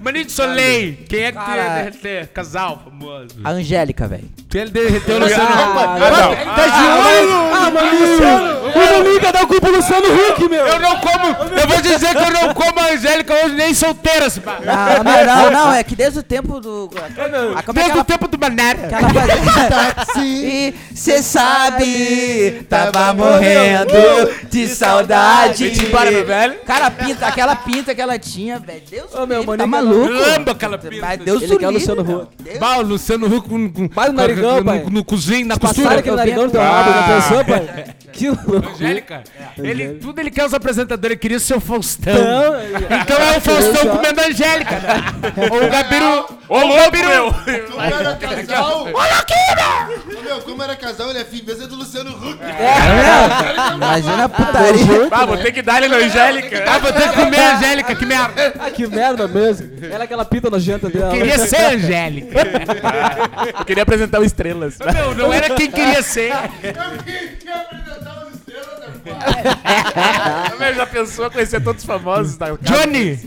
Maninho 0.02 0.24
de 0.26 0.32
Soleil. 0.32 0.98
Quem 1.08 1.20
é 1.24 1.32
que 1.32 1.38
Cara. 1.38 1.62
derreter? 1.84 2.26
Casal 2.28 2.82
famoso. 2.84 3.28
A 3.42 3.50
Angélica, 3.50 4.06
velho. 4.06 4.28
Tu 4.48 4.58
ia 4.58 4.66
derreter 4.66 5.12
o 5.14 5.18
Luciano 5.20 5.44
Ah, 5.48 5.96
Huck. 5.96 6.00
não. 6.00 6.54
Tá 6.54 6.66
de 6.66 6.82
olho. 7.08 7.32
Ah, 7.54 7.70
Maninho! 7.70 8.62
O 8.72 8.98
Maninho 8.98 9.20
quer 9.20 9.32
dar 9.32 9.46
culpa 9.46 9.68
no 9.70 9.76
Luciano 9.76 10.06
Huck, 10.06 10.48
meu! 10.48 10.66
Eu 10.66 10.80
não 10.80 10.96
como. 10.98 11.26
Eu 11.58 11.66
vou 11.68 11.80
dizer 11.80 12.14
que 12.14 12.22
eu 12.22 12.30
não 12.30 12.54
como 12.54 12.78
a 12.80 12.92
Angélica 12.92 13.34
hoje 13.34 13.54
nem 13.54 13.72
solteira, 13.74 14.28
se 14.28 14.40
pá. 14.40 14.58
Não, 14.62 15.04
não, 15.04 15.24
não, 15.24 15.50
não, 15.66 15.72
é 15.72 15.82
que 15.82 15.96
desde 15.96 16.18
o 16.18 16.22
tempo 16.22 16.60
do. 16.60 16.90
Ah, 17.56 17.62
como 17.62 17.78
é 17.78 17.82
que 17.84 17.88
Desde 17.88 17.92
o 17.92 17.94
ela, 17.98 18.04
tempo 18.04 18.28
do 18.28 18.38
Mané. 18.38 18.74
que 18.74 18.94
ela 18.94 19.08
fazia? 19.10 19.68
Táxi. 19.94 20.20
E 20.22 20.74
cê 20.94 21.22
sabe, 21.22 22.66
tava 22.68 23.14
morrendo 23.14 23.92
de 24.50 24.68
saudade. 24.68 25.64
Vem-te 25.68 25.86
embora, 25.86 26.10
meu 26.10 26.24
velho. 26.26 26.54
Cara, 26.66 26.86
a 26.86 26.90
pinta, 26.90 27.26
aquela 27.26 27.56
pinta 27.56 27.94
que 27.94 28.00
ela 28.00 28.18
tinha, 28.18 28.58
velho. 28.58 28.82
Deus 28.90 29.14
Ô, 29.22 29.26
meu, 29.26 29.40
livre, 29.40 29.56
tá 29.56 29.66
maluco. 29.66 30.08
Lamba 30.08 30.52
aquela 30.52 30.78
pinta. 30.78 30.96
Mas 31.00 31.18
Deus 31.20 31.42
Ele 31.42 31.56
quer 31.56 31.68
o 31.68 31.70
Luciano. 31.70 32.02
Huck. 32.02 32.58
Bah, 32.58 32.78
o 32.78 32.82
Luciano 32.82 33.26
Huck 33.26 33.48
com, 33.48 33.88
Vai 33.88 34.08
no 34.08 34.14
narigão, 34.14 34.56
no, 34.58 34.64
pai. 34.64 34.84
no, 34.90 35.04
cozinho, 35.04 35.46
na 35.46 35.56
Passaram 35.56 35.74
costura. 35.82 36.00
aquele 36.00 36.16
narigão 36.16 36.46
do 36.46 36.52
teu 36.52 36.60
rabo, 36.60 36.90
já 36.90 37.02
pensou, 37.14 37.44
pai? 37.44 37.84
Que 38.12 38.28
louco. 38.28 38.68
Angélica, 38.74 39.24
ele, 39.58 39.94
tudo 39.94 40.20
ele 40.20 40.30
quer 40.30 40.44
os 40.44 40.54
apresentadores, 40.54 41.12
ele 41.12 41.16
queria 41.16 41.38
ser 41.40 41.54
o 41.54 41.60
Faustão. 41.60 42.14
Não, 42.14 42.54
Então 43.00 43.16
é 43.16 43.36
o 43.38 43.40
Faustão 43.40 43.96
comendo 43.96 44.20
a 44.20 44.26
Angélica. 44.26 44.80
Ou 45.50 45.64
o 45.64 45.70
Gabiru. 45.70 46.42
Ô, 46.48 46.58
louco, 46.58 46.96
meu! 46.96 47.32
Como 47.70 47.82
era 47.82 48.14
casal. 48.16 48.88
Olha 48.92 49.16
aqui, 49.16 49.34
meu! 50.24 50.40
Como 50.42 50.62
era 50.62 50.76
casal, 50.76 51.10
ele 51.10 51.20
é 51.20 51.24
filho 51.24 51.44
mesmo 51.46 51.64
é 51.64 51.66
do 51.66 51.76
Luciano 51.76 52.10
Huck. 52.10 52.38
Imagina 53.74 54.24
a 54.24 54.28
putaria. 54.28 55.08
Ah, 55.10 55.26
vou 55.26 55.36
ter 55.38 55.52
que 55.52 55.62
dar 55.62 55.82
ele 55.82 55.88
na 55.88 55.96
Angélica. 55.96 56.64
Ah, 56.66 56.78
vou 56.78 56.92
ter 56.92 57.08
que 57.08 57.14
comer 57.16 57.40
a 57.40 57.56
Angélica, 57.56 57.94
que 57.94 58.06
merda. 58.06 58.54
Ah, 58.58 58.70
que 58.70 58.86
merda 58.86 59.28
mesmo. 59.28 59.70
Ela 59.82 60.02
é 60.02 60.04
aquela 60.04 60.24
pinta 60.24 60.50
nojenta 60.50 60.88
dela. 60.88 61.12
Queria 61.12 61.38
ser 61.46 61.56
a 61.56 61.70
Angélica. 61.70 62.38
Eu 63.58 63.64
queria 63.64 63.82
apresentar 63.82 64.20
o 64.20 64.24
Estrelas. 64.24 64.78
Não, 64.78 65.14
não 65.14 65.32
era 65.32 65.54
quem 65.54 65.70
queria 65.70 66.02
ser. 66.02 66.32
Meu, 70.58 70.74
já 70.74 70.86
pensou 70.86 71.30
conhecer 71.30 71.60
todos 71.62 71.82
os 71.82 71.86
famosos 71.86 72.36
da 72.36 72.50
Johnny. 72.60 73.18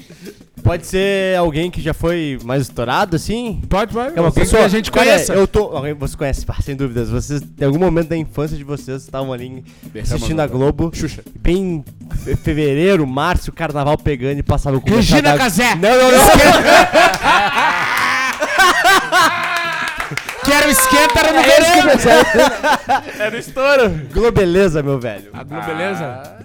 Pode 0.63 0.88
ser 0.88 1.38
alguém 1.38 1.69
que 1.69 1.80
já 1.80 1.93
foi 1.93 2.39
mais 2.43 2.63
estourado, 2.63 3.15
assim? 3.15 3.61
Pode, 3.69 3.93
pode. 3.93 4.17
É 4.17 4.21
uma 4.21 4.32
pessoa 4.32 4.61
que 4.61 4.65
a 4.65 4.69
gente 4.69 4.91
conheça. 4.91 5.32
eu 5.34 5.45
tô. 5.47 5.65
Alguém 5.65 5.93
você 5.93 6.17
conhece, 6.17 6.43
pá, 6.43 6.55
sem 6.59 6.76
dúvidas. 6.76 7.07
Vocês, 7.09 7.43
em 7.59 7.63
algum 7.65 7.78
momento 7.78 8.07
da 8.07 8.17
infância 8.17 8.57
de 8.57 8.63
vocês, 8.63 9.03
estavam 9.03 9.32
ali 9.32 9.63
assistindo 10.01 10.39
a 10.39 10.47
Globo. 10.47 10.89
Xuxa. 10.91 11.21
Bem 11.39 11.86
fe- 12.23 12.36
fevereiro, 12.36 13.05
março, 13.05 13.51
o 13.51 13.53
carnaval 13.53 13.95
pegando 13.95 14.39
e 14.39 14.43
passava 14.43 14.80
com 14.82 14.89
Regina 14.89 15.38
Casé. 15.38 15.76
Não, 15.76 15.91
não, 15.91 16.11
não. 16.11 16.17
era 20.66 20.68
o 20.68 20.72
esquenta, 20.72 21.20
era 21.20 21.32
no 21.32 21.39
É 21.39 21.59
esse 21.59 21.72
verão. 21.72 22.26
Era 23.20 23.36
o 23.36 23.39
estouro. 23.39 24.01
Globeleza, 24.13 24.82
meu 24.84 24.99
velho. 24.99 25.30
A 25.34 25.43
Globo, 25.43 25.66
beleza? 25.66 26.36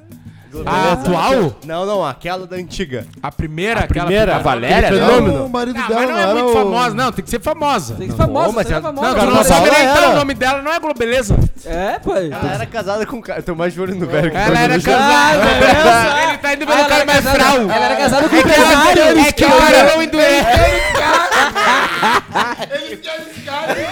A 0.67 0.93
atual? 0.95 1.55
Não, 1.65 1.87
não, 1.87 2.05
aquela 2.05 2.45
da 2.45 2.57
antiga. 2.57 3.07
A 3.23 3.31
primeira? 3.31 3.81
aquela 3.85 4.07
primeira? 4.07 4.35
a 4.35 4.39
Valéria? 4.41 4.79
aquele 4.89 4.99
Não. 5.01 5.07
fenômeno? 5.09 5.45
O 5.47 5.49
marido 5.49 5.79
Não, 5.79 5.87
dela 5.87 6.01
mas 6.01 6.11
não 6.11 6.19
é 6.19 6.27
muito 6.35 6.49
o- 6.49 6.53
famosa, 6.53 6.95
não. 6.97 7.13
Tem 7.13 7.25
que 7.25 7.31
ser 7.31 7.41
famosa. 7.41 7.95
Tem 7.95 8.07
que 8.09 8.13
ser 8.13 8.19
famosa, 8.19 8.53
mas 8.53 8.67
você 8.67 8.73
é 8.73 8.77
ela- 8.77 8.83
famosa. 8.83 9.09
Não, 9.15 9.15
tu 9.27 9.27
não 9.37 9.45
sabe 9.45 9.71
nem 9.71 9.85
então 9.85 10.11
o 10.11 10.15
nome 10.17 10.35
dela, 10.35 10.61
não 10.61 10.73
é 10.73 10.81
Globeleza. 10.81 11.37
É, 11.65 12.01
pai. 12.01 12.31
Ela 12.33 12.53
era 12.55 12.67
casada 12.67 13.07
com 13.07 13.19
o 13.19 13.23
cara. 13.23 13.39
Eu 13.39 13.43
tô 13.45 13.55
mais 13.55 13.73
de 13.73 13.81
olho 13.81 13.95
no 13.95 14.07
velho. 14.09 14.29
que 14.31 14.37
Ela 14.37 14.59
era 14.59 14.75
no 14.75 14.81
chão. 14.81 14.93
casada. 14.93 15.45
Ele 16.31 16.39
tá 16.39 16.53
indo 16.55 16.67
ver 16.67 16.73
Ah, 16.73 16.81
o 16.83 16.89
cara 16.89 16.95
ela 16.97 17.05
mais 17.05 17.27
era 17.27 17.39
casada- 17.39 17.55
frau. 17.55 17.71
Ela 17.71 17.85
era 17.87 17.97
casada 17.97 18.29
com 18.29 18.35
o 18.35 18.39
É 18.39 18.43
que 18.43 18.49
ela- 18.51 18.65
empresário. 18.75 19.21
É 19.21 19.33
que 19.33 19.45
o 19.45 19.51
cara 19.51 19.91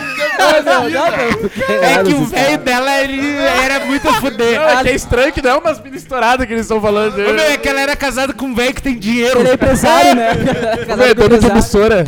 não 0.38 1.06
é. 1.06 2.04
Que 2.04 2.14
o 2.14 2.24
velho 2.24 2.58
dela, 2.58 3.00
ele 3.02 3.36
era 3.36 3.84
muito 3.84 4.08
a 4.08 4.14
fuder. 4.14 4.60
Não, 4.60 4.68
é 4.68 4.82
que 4.82 4.88
é 4.88 4.94
estranho 4.94 5.32
que 5.32 5.42
não 5.42 5.50
é 5.50 5.56
umas 5.56 5.80
mini 5.80 5.96
estouradas 5.96 6.46
que 6.46 6.52
eles 6.52 6.62
estão 6.62 6.80
falando. 6.80 7.14
Ô, 7.14 7.32
meu, 7.32 7.40
é 7.40 7.56
que 7.56 7.68
ela 7.68 7.80
era 7.80 7.96
casada 7.96 8.32
com 8.32 8.46
um 8.46 8.54
velho 8.54 8.74
que 8.74 8.82
tem 8.82 8.98
dinheiro. 8.98 9.40
Ele 9.40 9.48
é 9.50 9.54
empresário, 9.54 10.14
né? 10.14 10.34
Meu, 10.38 10.86
Casado 10.86 11.02
é 11.02 11.14
com 11.14 11.14
dono 11.14 11.28
de 11.38 11.46
empresário. 11.46 11.52
emissora. 11.52 12.06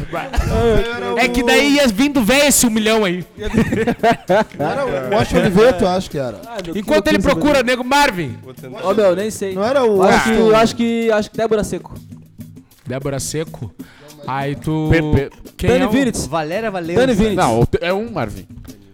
É 1.17 1.29
que 1.29 1.43
daí 1.43 1.75
ia 1.75 1.87
vindo 1.89 2.23
velho 2.23 2.47
esse 2.47 2.67
um 2.67 2.71
milhão 2.71 3.05
aí. 3.05 3.25
Era 4.59 4.85
o 4.85 5.15
Washington 5.15 5.41
Oliveto, 5.41 5.85
eu 5.85 5.89
acho 5.89 6.11
que 6.11 6.19
era. 6.19 6.41
Ah, 6.47 6.57
meu, 6.65 6.75
que 6.75 6.81
Enquanto 6.81 7.09
ele 7.09 7.19
procura, 7.19 7.63
nego 7.63 7.85
Marvin. 7.85 8.39
Ó, 8.83 8.95
meu, 8.95 9.15
nem 9.17 9.31
sei. 9.31 9.55
Não 9.55 9.65
era 9.65 9.85
o 9.85 10.03
acho 10.03 10.25
que, 10.25 10.31
eu 10.31 10.57
acho 10.57 10.77
que, 10.77 11.11
acho 11.13 11.31
que 11.31 11.37
Débora 11.37 11.65
Seco. 11.65 11.95
Débora 12.87 13.21
Seco. 13.21 13.73
Aí 14.27 14.55
tu. 14.57 14.89
Pe- 14.91 15.03
pe- 15.03 15.31
Quem 15.57 15.71
Dani 15.71 15.85
é 15.85 15.89
Vinitz. 15.89 16.27
Valéria 16.27 16.71
Valença. 16.71 17.01
Dani 17.01 17.15
Vinitz. 17.15 17.37
Não, 17.37 17.65
é 17.81 17.93
um 17.93 18.11
Marvin. 18.11 18.47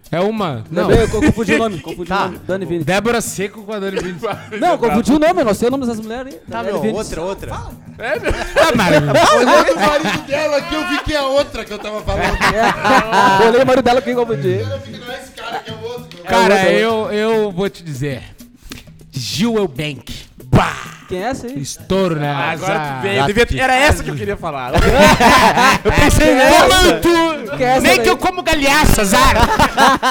É 0.09 0.21
uma. 0.21 0.63
Não. 0.71 0.89
Eu 0.89 1.07
confundi 1.09 1.53
o 1.55 1.57
nome. 1.57 1.79
Confundi 1.79 2.07
Tá. 2.09 2.21
o 2.21 2.25
nome. 2.27 2.39
Dani 2.47 2.65
Vinitz. 2.65 2.85
Débora 2.85 3.19
Seco 3.19 3.63
com 3.63 3.73
a 3.73 3.79
Dani 3.79 3.99
Vinitz. 3.99 4.21
Não, 4.59 4.77
confundi 4.77 5.11
o 5.11 5.19
nome, 5.19 5.41
eu 5.41 5.45
não 5.45 5.53
sei 5.53 5.67
o 5.67 5.71
nome 5.71 5.85
dessas 5.85 5.99
mulheres 6.01 6.33
aí. 6.33 6.39
Tá, 6.49 6.57
Dani 6.63 6.71
meu, 6.71 6.81
Vinitz. 6.81 6.97
outra, 6.99 7.21
outra. 7.23 7.53
Ah, 7.53 8.75
Marvin. 8.75 9.07
Olhando 9.37 9.73
o 9.73 9.79
marido 9.79 10.21
dela 10.27 10.57
aqui, 10.57 10.75
eu 10.75 10.87
vi 10.87 10.99
que 11.03 11.13
é 11.13 11.17
a 11.17 11.25
outra 11.25 11.65
que 11.65 11.73
eu 11.73 11.79
tava 11.79 12.01
falando. 12.01 12.37
Eu 13.43 13.47
olhei 13.49 13.61
o 13.63 13.65
marido 13.67 13.83
dela 13.83 14.01
que 14.01 14.09
eu 14.11 14.15
confundi. 14.15 14.59
Que 14.85 14.91
não 14.97 15.11
é 15.11 15.19
esse 15.21 15.31
cara, 15.31 15.59
que 15.59 15.71
é 15.71 15.73
o 15.73 15.83
outro. 15.83 16.23
Cara, 16.23 16.71
eu, 16.71 17.11
eu 17.11 17.51
vou 17.51 17.69
te 17.69 17.83
dizer. 17.83 18.23
Gil 19.11 19.55
Eubank. 19.57 20.13
Bah! 20.45 20.96
Quem 21.07 21.23
é 21.23 21.27
essa 21.29 21.47
aí? 21.47 21.57
Estouro, 21.61 22.15
né? 22.17 22.29
Agora 22.33 22.79
tu 22.79 23.01
veio. 23.01 23.19
eu 23.21 23.25
devia- 23.27 23.63
Era 23.63 23.73
essa 23.75 24.03
que 24.03 24.09
eu 24.11 24.15
queria 24.15 24.35
falar. 24.35 24.71
Eu 25.85 25.91
pensei. 25.91 26.35
Que 27.57 27.63
é 27.63 27.67
essa 27.67 27.81
Nem 27.81 27.95
daí? 27.95 27.99
que 28.03 28.09
eu 28.09 28.17
como 28.17 28.43
galhaça, 28.43 29.05
Zara. 29.05 29.39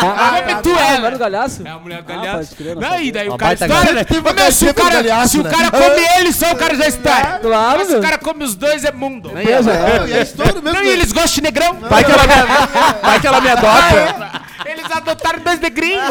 Come 0.00 0.62
tu 0.62 0.70
Ah, 0.78 0.86
ela. 0.92 1.00
Mário 1.00 1.18
Galhaço? 1.18 1.62
É 1.66 1.70
a 1.70 1.78
mulher 1.78 2.02
do 2.02 2.12
Ah, 2.12 2.16
galhaço. 2.16 2.56
crer, 2.56 2.76
não 2.76 2.98
e 3.00 3.12
daí 3.12 3.28
o 3.28 3.36
cara 3.36 3.52
estoura, 3.54 3.92
né? 3.92 4.06
Meu, 4.10 4.52
se 4.52 4.64
o 4.64 4.68
do 4.68 4.74
cara, 4.74 4.94
galhaço, 5.02 5.28
se 5.28 5.38
o 5.38 5.42
né? 5.42 5.50
cara 5.50 5.70
come 5.70 6.06
ele, 6.18 6.32
só 6.32 6.52
o 6.52 6.56
cara 6.56 6.74
já 6.74 6.86
estoura. 6.88 7.38
Claro, 7.42 7.78
Mas 7.78 7.88
se 7.88 7.96
o 7.96 8.00
cara 8.00 8.18
come 8.18 8.44
os 8.44 8.54
dois, 8.54 8.84
é 8.84 8.92
mundo. 8.92 9.30
É, 9.36 10.08
e 10.08 10.12
é 10.14 10.22
estouro 10.22 10.62
mesmo. 10.62 10.72
Não, 10.78 10.82
e 10.82 10.88
eles 10.88 11.12
gostam 11.12 11.34
de 11.34 11.42
negrão. 11.42 11.74
Vai 11.74 12.04
que 12.04 12.10
ela 12.10 12.22
me, 12.22 13.02
vai 13.02 13.20
que 13.20 13.26
ela 13.26 13.40
me 13.40 13.50
adota. 13.50 14.46
Eles 14.64 14.84
adotaram 14.90 15.38
dois 15.40 15.60
negrinhos. 15.60 16.02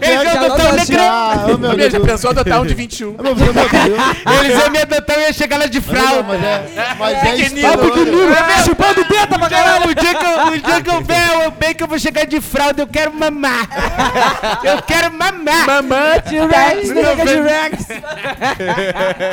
Eles 0.00 0.31
Minha, 1.76 1.90
já 1.90 2.00
pensou 2.00 2.30
adotar 2.30 2.60
um 2.60 2.66
de 2.66 2.74
21. 2.74 3.16
Ah, 3.18 3.22
meu 3.22 3.34
Deus, 3.34 3.54
meu 3.54 3.68
Deus. 3.68 4.40
Eles 4.44 4.58
iam 4.62 4.70
me 4.70 4.78
adotar 4.78 5.18
e 5.18 5.22
ia 5.22 5.32
chegar 5.32 5.58
lá 5.58 5.66
de 5.66 5.78
Não, 5.78 5.84
fralda. 5.86 6.22
mas 6.22 6.44
é, 6.44 6.94
mas 6.98 7.16
é 7.18 7.20
Pequenino. 7.32 7.68
estouro. 7.68 7.94
Chupando 8.64 9.04
teta 9.04 9.38
pra 9.38 9.48
caralho. 9.48 9.90
O 9.90 9.94
dia 9.94 10.14
que 10.14 10.24
eu, 10.24 10.46
o 10.46 10.58
dia 10.58 10.80
que 10.82 10.90
eu 10.90 11.00
ver 11.02 11.46
o 11.46 11.50
bem 11.52 11.74
que 11.74 11.82
eu 11.82 11.86
vou 11.88 11.98
chegar 11.98 12.24
de 12.26 12.40
fralda, 12.40 12.82
eu 12.82 12.86
quero 12.86 13.12
mamar. 13.12 13.68
Eu 14.62 14.80
quero 14.82 15.12
mamar. 15.12 15.66
Mamãe, 15.66 16.20
T-Rex, 16.22 16.90
nega 16.90 17.24
T-Rex. 17.24 17.86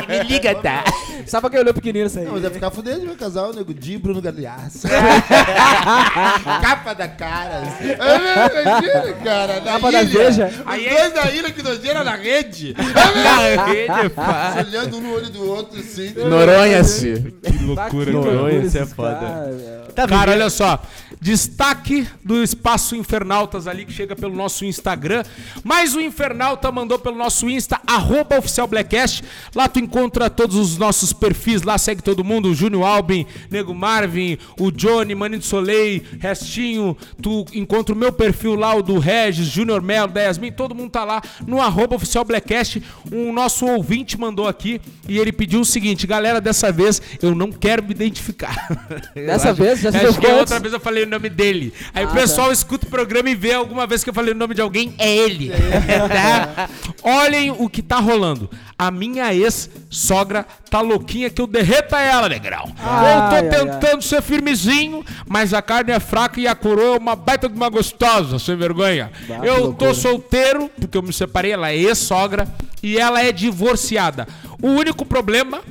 Me 0.07 0.23
liga, 0.23 0.55
tá? 0.55 0.83
Sabe 1.25 1.41
pra 1.41 1.49
quem 1.51 1.59
olhou 1.59 1.73
pequenininho 1.73 2.07
isso 2.07 2.17
aí? 2.19 2.25
Não, 2.25 2.33
mas 2.33 2.43
é 2.43 2.49
ficar 2.49 2.71
fudendo, 2.71 3.01
meu 3.05 3.15
casal, 3.15 3.53
nego 3.53 3.73
Di, 3.73 3.97
Bruno 3.97 4.21
Galhaço. 4.21 4.87
Capa 6.61 6.93
da 6.95 7.07
cara. 7.07 7.61
É, 7.81 8.61
Imagina, 8.61 9.13
cara. 9.23 9.61
Capa 9.61 9.91
da. 9.91 10.03
Veja. 10.03 10.47
Os 10.47 10.61
Aí 10.65 10.89
dois 10.89 11.13
da 11.13 11.31
ilha 11.31 11.51
que 11.51 11.61
nojeira 11.61 12.03
na 12.03 12.15
rede. 12.15 12.28
Na 12.77 13.65
rede, 13.65 14.09
pá. 14.15 14.53
Se 14.53 14.69
olhando 14.69 14.97
um 14.97 15.01
no 15.01 15.13
olho 15.13 15.29
do 15.29 15.47
outro, 15.49 15.79
assim. 15.79 16.13
Noronha-se. 16.13 17.33
loucura, 17.61 18.11
Noronha, 18.11 18.59
isso 18.59 18.77
é 18.77 18.85
foda. 18.85 19.89
Tá 19.95 20.07
Cara, 20.07 20.31
olha 20.31 20.49
só. 20.49 20.81
Destaque 21.21 22.07
do 22.23 22.41
Espaço 22.41 22.95
Infernautas 22.95 23.67
ali 23.67 23.85
que 23.85 23.91
chega 23.91 24.15
pelo 24.15 24.33
nosso 24.33 24.63
Instagram. 24.63 25.23
Mas 25.63 25.93
o 25.93 25.99
Infernauta 25.99 26.71
mandou 26.71 26.97
pelo 26.97 27.17
nosso 27.17 27.49
Insta, 27.49 27.79
arroba 27.85 28.37
oficial 28.37 28.67
Blackcast. 28.67 29.23
Lá 29.53 29.67
tu 29.67 29.79
encontra 29.79 30.29
todos 30.29 30.55
os 30.55 30.77
nossos 30.77 31.11
perfis. 31.11 31.63
Lá 31.63 31.77
segue 31.77 32.01
todo 32.01 32.23
mundo: 32.23 32.49
o 32.49 32.55
Júnior 32.55 32.85
Albin, 32.85 33.25
Nego 33.51 33.75
Marvin, 33.75 34.37
o 34.57 34.71
Johnny, 34.71 35.13
Maninho 35.13 35.41
Soleil, 35.41 36.01
Restinho. 36.19 36.95
Tu 37.21 37.45
encontra 37.53 37.93
o 37.93 37.97
meu 37.97 38.13
perfil 38.13 38.55
lá, 38.55 38.73
o 38.75 38.81
do 38.81 38.97
Regis, 38.97 39.47
Júnior 39.47 39.81
Melo, 39.81 40.11
da 40.11 40.21
Yasmin. 40.21 40.51
Todo 40.53 40.73
mundo 40.73 40.91
tá 40.91 41.03
lá 41.03 41.21
no 41.45 41.61
arroba 41.61 41.95
oficial 41.95 42.18
Blackcast. 42.25 42.81
Um 43.11 43.31
nosso 43.33 43.65
ouvinte 43.65 44.19
mandou 44.19 44.47
aqui 44.47 44.79
e 45.07 45.17
ele 45.17 45.31
pediu 45.31 45.61
o 45.61 45.65
seguinte: 45.65 46.05
galera, 46.07 46.39
dessa 46.41 46.71
vez 46.71 47.01
eu 47.21 47.33
não 47.35 47.51
quero 47.51 47.83
me 47.83 47.91
identificar. 47.91 48.55
Dessa 49.15 49.53
vez, 49.53 49.79
já 49.81 49.89
Acho 49.89 50.19
que 50.19 50.27
outra 50.27 50.59
vez 50.59 50.73
eu 50.73 50.79
falei 50.79 51.03
o 51.03 51.07
nome 51.07 51.29
dele. 51.29 51.73
Aí 51.93 52.03
Ah, 52.03 52.07
o 52.07 52.13
pessoal 52.13 52.51
escuta 52.51 52.85
o 52.87 52.89
programa 52.89 53.29
e 53.29 53.35
vê 53.35 53.53
alguma 53.53 53.85
vez 53.85 54.03
que 54.03 54.09
eu 54.09 54.13
falei 54.13 54.33
o 54.33 54.37
nome 54.37 54.53
de 54.55 54.61
alguém, 54.61 54.93
é 54.97 55.15
ele. 55.15 55.51
Tá? 56.09 56.69
Olhem 57.03 57.51
o 57.51 57.69
que 57.69 57.81
tá 57.81 57.99
rolando. 57.99 58.49
A 58.77 58.89
minha 58.91 59.33
ex-sogra 59.33 60.45
tá 60.69 60.79
louquinha 60.81 61.29
que 61.29 61.41
eu 61.41 61.47
derreta 61.47 61.99
ela, 61.99 62.29
negrão. 62.29 62.73
Ai, 62.79 63.13
eu 63.13 63.49
tô 63.49 63.55
ai, 63.55 63.65
tentando 63.65 64.01
ser 64.01 64.21
firmezinho, 64.21 65.03
mas 65.27 65.53
a 65.53 65.61
carne 65.61 65.91
é 65.91 65.99
fraca 65.99 66.39
e 66.39 66.47
a 66.47 66.55
coroa 66.55 66.95
é 66.95 66.97
uma 66.99 67.15
baita 67.15 67.49
de 67.49 67.55
uma 67.55 67.69
gostosa, 67.69 68.39
sem 68.39 68.55
vergonha. 68.55 69.11
Bah, 69.27 69.39
eu 69.43 69.55
tô 69.55 69.63
loucura. 69.63 69.93
solteiro, 69.93 70.69
porque 70.79 70.97
eu 70.97 71.01
me 71.01 71.11
separei, 71.11 71.51
ela 71.51 71.71
é 71.71 71.75
ex-sogra, 72.09 72.47
e 72.81 72.97
ela 72.97 73.21
é 73.23 73.31
divorciada. 73.31 74.27
O 74.61 74.67
único 74.67 75.05
problema... 75.05 75.61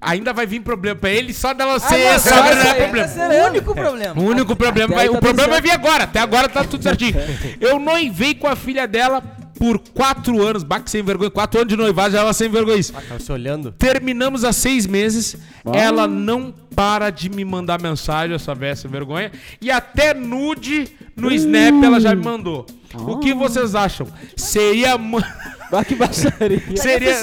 Ainda 0.00 0.32
vai 0.32 0.46
vir 0.46 0.60
problema 0.60 0.94
pra 0.94 1.10
ele, 1.10 1.34
só 1.34 1.52
dela 1.52 1.80
ser 1.80 1.98
não, 1.98 2.12
ex-sogra 2.12 2.54
não 2.54 2.62
é 2.62 2.70
aí 2.70 2.82
problema. 2.82 3.08
tá 3.08 3.28
O 3.28 3.46
único 3.48 3.74
problema. 3.74 4.20
O 4.20 4.24
único 4.24 4.56
problema, 4.56 4.94
vai, 4.94 5.02
aí 5.02 5.10
o 5.10 5.14
tá 5.14 5.18
problema 5.18 5.48
vai 5.48 5.60
vir 5.60 5.72
agora. 5.72 6.04
Até 6.04 6.20
agora 6.20 6.48
tá 6.48 6.62
tudo 6.62 6.84
certinho. 6.84 7.16
Eu 7.60 7.80
noivei 7.80 8.32
com 8.32 8.46
a 8.46 8.54
filha 8.54 8.86
dela 8.86 9.20
por 9.58 9.80
quatro 9.80 10.40
anos. 10.40 10.62
Baque 10.62 10.88
sem 10.88 11.02
vergonha. 11.02 11.32
Quatro 11.32 11.58
anos 11.58 11.68
de 11.68 11.76
noivado, 11.76 12.16
ela 12.16 12.32
sem 12.32 12.48
vergonha. 12.48 12.80
Ah, 12.94 13.02
tava 13.08 13.18
se 13.18 13.32
olhando. 13.32 13.72
Terminamos 13.72 14.44
há 14.44 14.52
seis 14.52 14.86
meses. 14.86 15.36
Ela 15.72 16.06
não 16.06 16.54
para 16.76 17.10
de 17.10 17.28
me 17.28 17.44
mandar 17.44 17.82
mensagem, 17.82 18.36
essa 18.36 18.54
véia 18.54 18.76
sem 18.76 18.88
vergonha. 18.88 19.32
E 19.60 19.68
até 19.68 20.14
nude 20.14 20.88
no 21.16 21.28
Snap 21.32 21.82
ela 21.82 21.98
já 21.98 22.14
me 22.14 22.22
mandou. 22.22 22.66
O 22.94 23.18
que 23.18 23.34
vocês 23.34 23.74
acham? 23.74 24.06
Seria. 24.36 24.96
Ah, 25.70 25.84
que 25.84 25.94
baixaria. 25.94 26.62
Seria, 26.76 27.14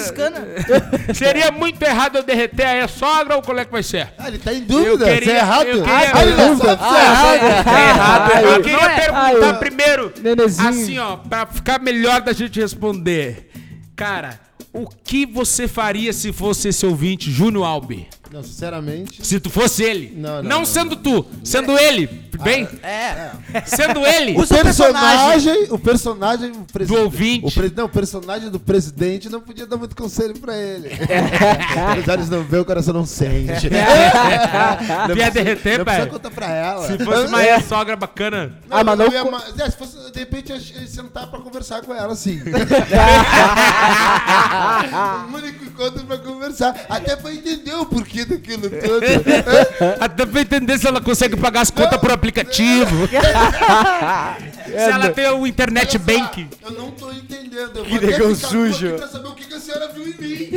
seria 1.14 1.50
muito 1.50 1.82
errado 1.82 2.16
eu 2.16 2.22
derreter 2.22 2.64
a 2.66 2.76
ex-sogra 2.82 3.36
ou 3.36 3.42
qual 3.42 3.58
é 3.58 3.64
que 3.64 3.72
vai 3.72 3.82
ser? 3.82 4.08
Ah, 4.18 4.28
ele 4.28 4.38
tá 4.38 4.52
em 4.54 4.60
dúvida. 4.62 4.90
Eu 4.90 5.14
queria- 5.14 5.20
Você 5.24 5.30
é 5.30 5.36
errado? 5.38 5.66
eu 5.66 5.82
queria- 5.82 6.12
Ah, 6.14 6.22
ele 6.22 6.34
não 6.36 6.56
sabe 6.56 6.82
se 6.82 6.94
é 6.96 7.02
errado. 7.02 7.64
Tá 7.64 7.80
errado. 7.88 8.32
Ai, 8.34 8.44
Eu 8.54 8.62
queria 8.62 8.78
ai, 8.86 9.00
perguntar 9.00 9.46
ai, 9.52 9.58
primeiro, 9.58 10.12
Nenezinho. 10.22 10.68
assim, 10.68 10.98
ó, 10.98 11.16
pra 11.16 11.46
ficar 11.46 11.80
melhor 11.80 12.20
da 12.20 12.32
gente 12.32 12.60
responder. 12.60 13.50
Cara, 13.96 14.38
o 14.72 14.86
que 14.88 15.26
você 15.26 15.66
faria 15.66 16.12
se 16.12 16.32
fosse 16.32 16.68
esse 16.68 16.84
ouvinte, 16.86 17.30
Júnior 17.30 17.64
Albi? 17.66 18.06
Não, 18.32 18.42
sinceramente. 18.42 19.24
Se 19.26 19.38
tu 19.40 19.48
fosse 19.48 19.82
ele. 19.82 20.12
Não, 20.16 20.36
Não, 20.36 20.42
não, 20.42 20.50
não, 20.58 20.64
sendo 20.64 20.96
tu, 20.96 21.24
sendo 21.44 21.76
ele. 21.78 22.06
Bem? 22.42 22.68
É. 22.82 23.30
Sendo 23.64 24.04
ele. 24.06 24.38
O 24.38 24.46
personagem, 24.46 25.66
o 25.70 25.78
personagem 25.78 26.50
o 26.50 26.66
presi- 26.70 26.92
Do 26.92 27.00
ouvinte. 27.02 27.46
O 27.46 27.50
pre- 27.50 27.72
não, 27.74 27.86
o 27.86 27.88
personagem 27.88 28.50
do 28.50 28.60
presidente 28.60 29.30
não 29.30 29.40
podia 29.40 29.66
dar 29.66 29.76
muito 29.78 29.96
conselho 29.96 30.38
pra 30.38 30.54
ele. 30.56 30.90
Os 32.02 32.08
olhos 32.08 32.28
não 32.28 32.42
vê, 32.44 32.58
o 32.58 32.64
coração 32.64 32.92
não 32.92 33.06
sente. 33.06 33.70
não 33.70 35.14
Tu 35.14 35.18
ia 35.18 35.30
derreter, 35.30 35.78
não 35.78 35.84
pai? 35.86 36.06
contar 36.06 36.30
pra 36.30 36.50
ela. 36.50 36.86
Se 36.86 36.98
fosse 37.04 37.26
uma 37.26 37.42
ex-sogra 37.44 37.96
bacana. 37.96 38.58
Não, 38.68 38.76
Ah, 38.78 38.84
mas 38.84 38.98
não 38.98 39.06
ia 39.08 39.22
co- 39.22 39.30
ma- 39.30 39.42
é, 39.58 39.70
se 39.70 39.76
fosse, 39.76 39.96
de 40.12 40.18
repente, 40.18 40.52
ia 40.52 40.86
sentar 40.86 41.26
pra 41.28 41.40
conversar 41.40 41.80
com 41.82 41.94
ela, 41.94 42.14
sim. 42.14 42.40
o 45.30 45.34
único 45.36 45.64
encontro 45.64 46.04
pra 46.04 46.18
conversar. 46.18 46.74
Até 46.88 47.16
pra 47.16 47.32
entender 47.32 47.74
o 47.74 47.86
porquê 47.86 48.15
daquilo 48.24 48.70
tudo. 48.70 49.06
Até 50.00 50.24
pra 50.26 50.40
entender 50.40 50.78
se 50.78 50.86
ela 50.86 51.00
consegue 51.00 51.36
pagar 51.36 51.60
as 51.62 51.70
contas 51.70 51.98
por 52.00 52.10
aplicativo. 52.10 53.08
se 54.78 54.90
ela 54.90 55.08
tem 55.10 55.30
o 55.30 55.46
internet 55.46 55.98
bank. 55.98 56.48
Eu 56.64 56.70
não 56.72 56.90
tô 56.90 57.10
entendendo. 57.12 57.78
Eu 57.78 57.84
Que 57.84 57.98
negão 58.00 58.34
sujo. 58.34 58.94
Pra 58.94 59.08
saber 59.08 59.28
o 59.28 59.34
que, 59.34 59.44
que 59.46 59.54
a 59.54 59.60
senhora 59.60 59.88
viu 59.88 60.04
em 60.04 60.14
mim. 60.16 60.50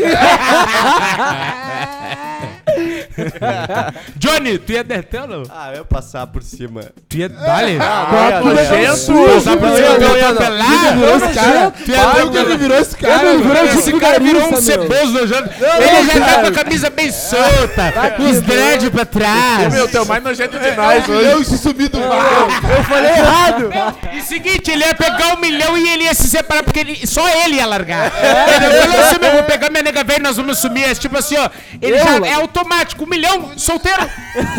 Johnny, 4.18 4.58
tu 4.58 4.72
ia 4.72 4.86
não? 5.28 5.44
Ah, 5.50 5.72
eu 5.72 5.78
ia 5.78 5.84
passar 5.86 6.28
por 6.28 6.44
cima. 6.44 6.84
Tu 7.08 7.18
ia. 7.18 7.30
Dale. 7.30 7.78
Ah, 7.82 8.42
nojento. 8.44 9.14
Passar 9.34 9.58
por 9.58 9.70
cima, 9.76 9.96
tu 9.96 10.18
ia 10.18 10.30
atropelar. 10.30 10.98
virou 10.98 11.18
esse 11.18 11.34
cara. 11.34 11.72
Tu 11.72 11.92
ia 11.92 12.58
virou 12.58 12.78
esse 12.80 12.96
cara. 12.98 13.30
Ele 13.30 13.44
virou 13.44 13.64
Esse 13.66 13.94
cara 13.94 14.20
virou 14.20 14.44
um 14.44 14.56
ceboso 14.62 15.14
nojento. 15.14 15.50
Ele 15.50 16.04
já 16.06 16.26
tá 16.26 16.42
com 16.42 16.48
a 16.48 16.52
camisa 16.52 16.90
bem 16.90 17.12
solta, 17.12 17.94
os 18.20 18.42
dread 18.42 18.90
pra 18.92 19.04
Ô, 19.04 19.06
trás. 19.06 19.74
meu, 19.74 19.88
tu 19.88 19.98
é 19.98 20.02
o 20.02 20.06
mais 20.06 20.24
nojento 20.24 20.60
de 20.60 20.72
nós 20.72 21.08
Um 21.08 21.14
hoje. 21.14 21.42
e 21.42 21.46
se 21.46 21.58
sumir 21.58 21.90
do 21.90 22.00
mar. 22.00 22.48
Eu 22.78 22.84
falei 22.84 23.12
errado! 23.12 23.70
E 24.20 24.22
seguinte, 24.22 24.70
ele 24.72 24.84
ia 24.84 24.94
pegar 24.94 25.34
um 25.36 25.40
milhão 25.40 25.78
e 25.78 25.88
ele 25.90 26.04
ia 26.04 26.14
se 26.14 26.28
separar, 26.28 26.64
porque 26.64 26.80
ele- 26.80 27.08
só 27.08 27.28
ele 27.30 27.56
ia 27.56 27.66
largar. 27.66 28.12
Ele 28.12 28.82
falou 28.82 29.06
assim, 29.06 29.20
meu, 29.20 29.32
vou 29.34 29.44
pegar 29.44 29.70
minha 29.70 29.84
nega 29.84 30.04
velha 30.04 30.20
e 30.20 30.24
nós 30.24 30.36
vamos 30.38 30.58
sumir. 30.58 30.84
É 30.90 30.96
tipo 30.96 31.18
assim, 31.18 31.38
ó, 31.38 31.50
ele 31.82 31.98
Eu, 32.00 32.04
já 32.04 32.28
é 32.28 32.34
automático, 32.34 33.04
um 33.04 33.08
milhão, 33.08 33.52
solteiro. 33.58 34.10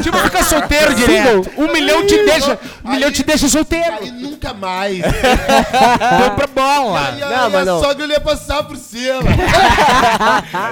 Tipo, 0.02 0.16
fica 0.18 0.44
solteiro 0.44 0.94
direto. 0.94 1.50
Um 1.56 1.72
milhão 1.72 2.06
te 2.06 2.16
deixa, 2.24 2.58
um 2.84 2.90
milhão 2.90 3.10
te 3.10 3.22
deixa 3.22 3.48
solteiro. 3.48 3.94
Aí 4.00 4.10
nunca 4.10 4.54
mais. 4.54 4.98
Deu 5.02 6.30
pra 6.36 6.46
bola. 6.46 7.14
E 7.16 7.20
Não, 7.20 7.48
e 7.48 7.52
mas 7.52 7.54
a 7.54 7.64
não. 7.64 7.80
sogra 7.82 8.04
ele 8.04 8.12
ia 8.12 8.20
passar 8.20 8.62
por 8.64 8.76
cima. 8.76 9.20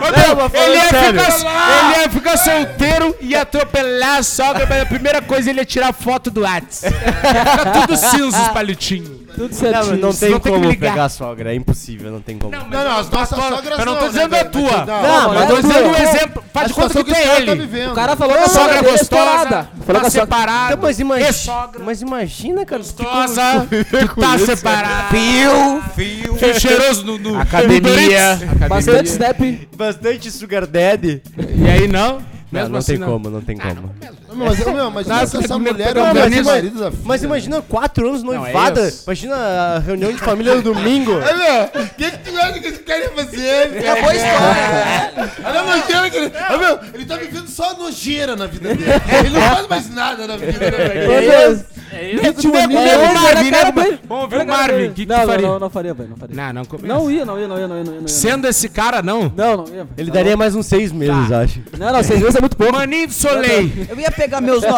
Mas, 0.01 0.11
Não, 0.29 0.63
ele, 0.63 0.77
ia 0.77 0.85
ficar, 0.85 1.91
ele 1.91 2.03
ia 2.03 2.11
ficar 2.11 2.37
solteiro 2.39 3.17
e 3.21 3.35
atropelar 3.37 4.19
a 4.19 4.23
sogra, 4.23 4.67
mas 4.69 4.83
a 4.83 4.87
primeira 4.87 5.21
coisa 5.23 5.51
ele 5.51 5.61
ia 5.61 5.65
tirar 5.65 5.93
foto 5.93 6.31
do 6.31 6.43
Whats. 6.43 6.83
Fica 6.85 7.71
tudo 7.81 7.97
cinza 7.97 8.41
os 8.43 8.49
palitinhos. 8.59 9.19
Tudo 9.35 9.51
Não, 9.51 9.53
certinho. 9.53 9.97
não 9.99 10.13
tem 10.13 10.31
não 10.31 10.41
tem 10.41 10.53
que 10.53 10.59
como 10.59 10.71
ligar. 10.71 10.91
pegar 10.91 11.05
a 11.05 11.09
sogra, 11.09 11.53
é 11.53 11.55
impossível, 11.55 12.11
não 12.11 12.21
tem 12.21 12.37
como. 12.39 12.51
Não, 12.51 12.67
Não, 12.67 12.85
não, 12.85 12.99
as 12.99 13.09
nossas 13.09 13.39
sogras 13.39 13.79
Eu 13.79 13.87
não 13.87 13.95
tô 13.95 14.01
não, 14.01 14.09
dizendo 14.09 14.31
né, 14.31 14.41
a 14.41 14.45
tua. 14.45 14.85
Não, 14.85 15.35
mas 15.35 15.43
é 15.43 15.47
tô 15.47 15.61
dizendo 15.61 15.89
um 15.89 15.95
exemplo. 15.95 16.45
Faz 16.53 16.69
de 16.69 16.75
conta 16.75 17.05
que 17.05 17.11
é 17.13 17.15
cara 17.15 17.47
tá 17.47 17.53
ele. 17.53 17.87
O 17.87 17.95
cara 17.95 18.17
falou 18.17 18.37
que 18.37 18.43
a 18.43 18.49
Sogra 18.49 18.75
dele 18.75 18.89
é 18.89 18.91
gostosa. 18.91 19.49
Falou 19.49 19.69
tá 19.69 19.85
que 19.85 19.93
a 19.93 19.95
sogra... 19.95 20.11
separado. 20.11 20.73
Então, 20.73 20.83
mas, 20.83 20.99
é 20.99 21.03
imagina, 21.03 21.71
mas 21.85 22.03
imagina, 22.03 22.67
cara. 22.67 22.83
Gostosa, 22.83 23.69
tá 24.19 24.39
separado. 24.39 25.17
Fio, 25.17 25.83
fio. 25.95 26.35
Fio 26.35 26.61
cheiroso 26.61 27.05
no, 27.05 27.19
no 27.19 27.41
Academia. 27.41 28.41
Bastante 28.69 29.09
snap. 29.11 29.39
Bastante 29.77 30.31
sugar 30.33 30.67
daddy. 30.67 31.23
E 31.37 31.71
aí 31.71 31.87
não? 31.87 32.38
Não, 32.51 32.61
Mesmo 32.61 32.73
não 32.73 32.79
assim, 32.79 32.97
tem 32.97 33.07
como, 33.07 33.31
não 33.31 33.41
tem 33.43 33.59
como. 33.59 33.95
Mas, 34.33 34.59
imagina 34.59 34.91
Nossa, 34.91 35.27
se 35.27 35.45
essa 35.45 35.55
é 35.55 35.59
mulher 35.59 35.97
é 35.97 36.01
o 36.01 36.15
marido 36.15 36.79
da 36.79 36.91
filha. 36.91 37.03
Mas 37.05 37.23
imagina 37.23 37.61
quatro 37.61 38.09
anos 38.09 38.23
Não, 38.23 38.33
é 38.33 38.39
noivada. 38.39 38.89
isso. 38.89 39.03
imagina 39.07 39.37
a 39.37 39.79
reunião 39.81 40.11
de 40.11 40.19
família 40.19 40.55
no 40.55 40.63
domingo. 40.63 41.13
Aí, 41.19 41.37
meu, 41.37 41.83
o 41.83 41.89
que, 41.91 42.11
que 42.11 42.19
tu 42.19 42.37
acha 42.39 42.59
que 42.59 42.73
cara 42.89 43.05
ia 43.05 43.11
fazer? 43.11 43.85
É 43.85 44.01
boa 44.01 44.15
história. 44.15 45.33
Olha 45.45 45.63
nojeira 45.63 46.11
que 46.11 46.17
ele. 46.17 46.33
Ah, 46.37 46.57
meu, 46.57 46.81
ele 46.95 47.05
tá 47.05 47.17
vivendo 47.17 47.49
só 47.49 47.75
nojeira 47.77 48.35
na 48.35 48.47
vida 48.47 48.75
dele. 48.75 48.91
Ele 49.21 49.31
não 49.31 49.41
faz 49.43 49.69
mais 49.69 49.91
nada 49.95 50.27
na 50.27 50.37
vida, 50.37 50.71
né? 50.71 51.07
Meu 51.07 51.21
Deus. 51.21 51.65
Nego, 51.93 52.43
nego, 52.43 52.57
É, 52.57 52.67
nego, 52.67 52.81
é, 52.81 53.15
Marvin, 53.15 53.49
é, 53.49 53.65
nego, 53.65 53.81
é, 53.81 53.99
Vamos 54.09 54.25
ouvir 54.25 54.37
é, 54.37 54.43
o 54.43 54.47
Marvin. 54.47 54.87
O 54.87 54.93
que 54.93 55.07
que 55.07 55.07
não, 55.07 55.17
tu 55.17 55.21
não, 55.21 55.27
faria? 55.27 55.49
Não, 55.49 55.59
não 55.59 55.71
faria, 55.71 55.95
velho, 55.95 56.09
não 56.11 56.17
faria. 56.17 56.37
Não, 56.37 56.53
não 56.53 56.65
começa. 56.65 56.87
Não 56.87 57.11
ia, 57.11 57.25
não 57.25 57.39
ia, 57.39 57.49
não 57.49 57.59
ia, 57.59 57.69
não 57.69 57.77
ia, 57.77 57.85
não 57.85 57.93
ia. 57.93 58.01
Não, 58.01 58.03
ia. 58.03 58.09
Sendo 58.09 58.47
esse 58.47 58.69
cara, 58.69 59.03
não. 59.03 59.33
não, 59.35 59.57
não 59.59 59.75
ia. 59.75 59.87
Ele 59.97 60.11
daria 60.11 60.37
mais 60.37 60.55
uns 60.55 60.67
seis 60.67 60.93
meses, 60.93 61.33
acho. 61.33 61.63
Não, 61.79 61.93
não, 61.93 62.03
seis 62.03 62.21
vezes 62.21 62.37
é 62.37 62.41
muito 62.41 62.57
pouco. 62.57 62.73
Maninho 62.73 63.09
do 63.09 63.13
Soleil. 63.13 63.71
Eu 63.89 63.99
ia 63.99 64.11
pegar 64.11 64.41
meus, 64.41 64.63
no... 64.63 64.69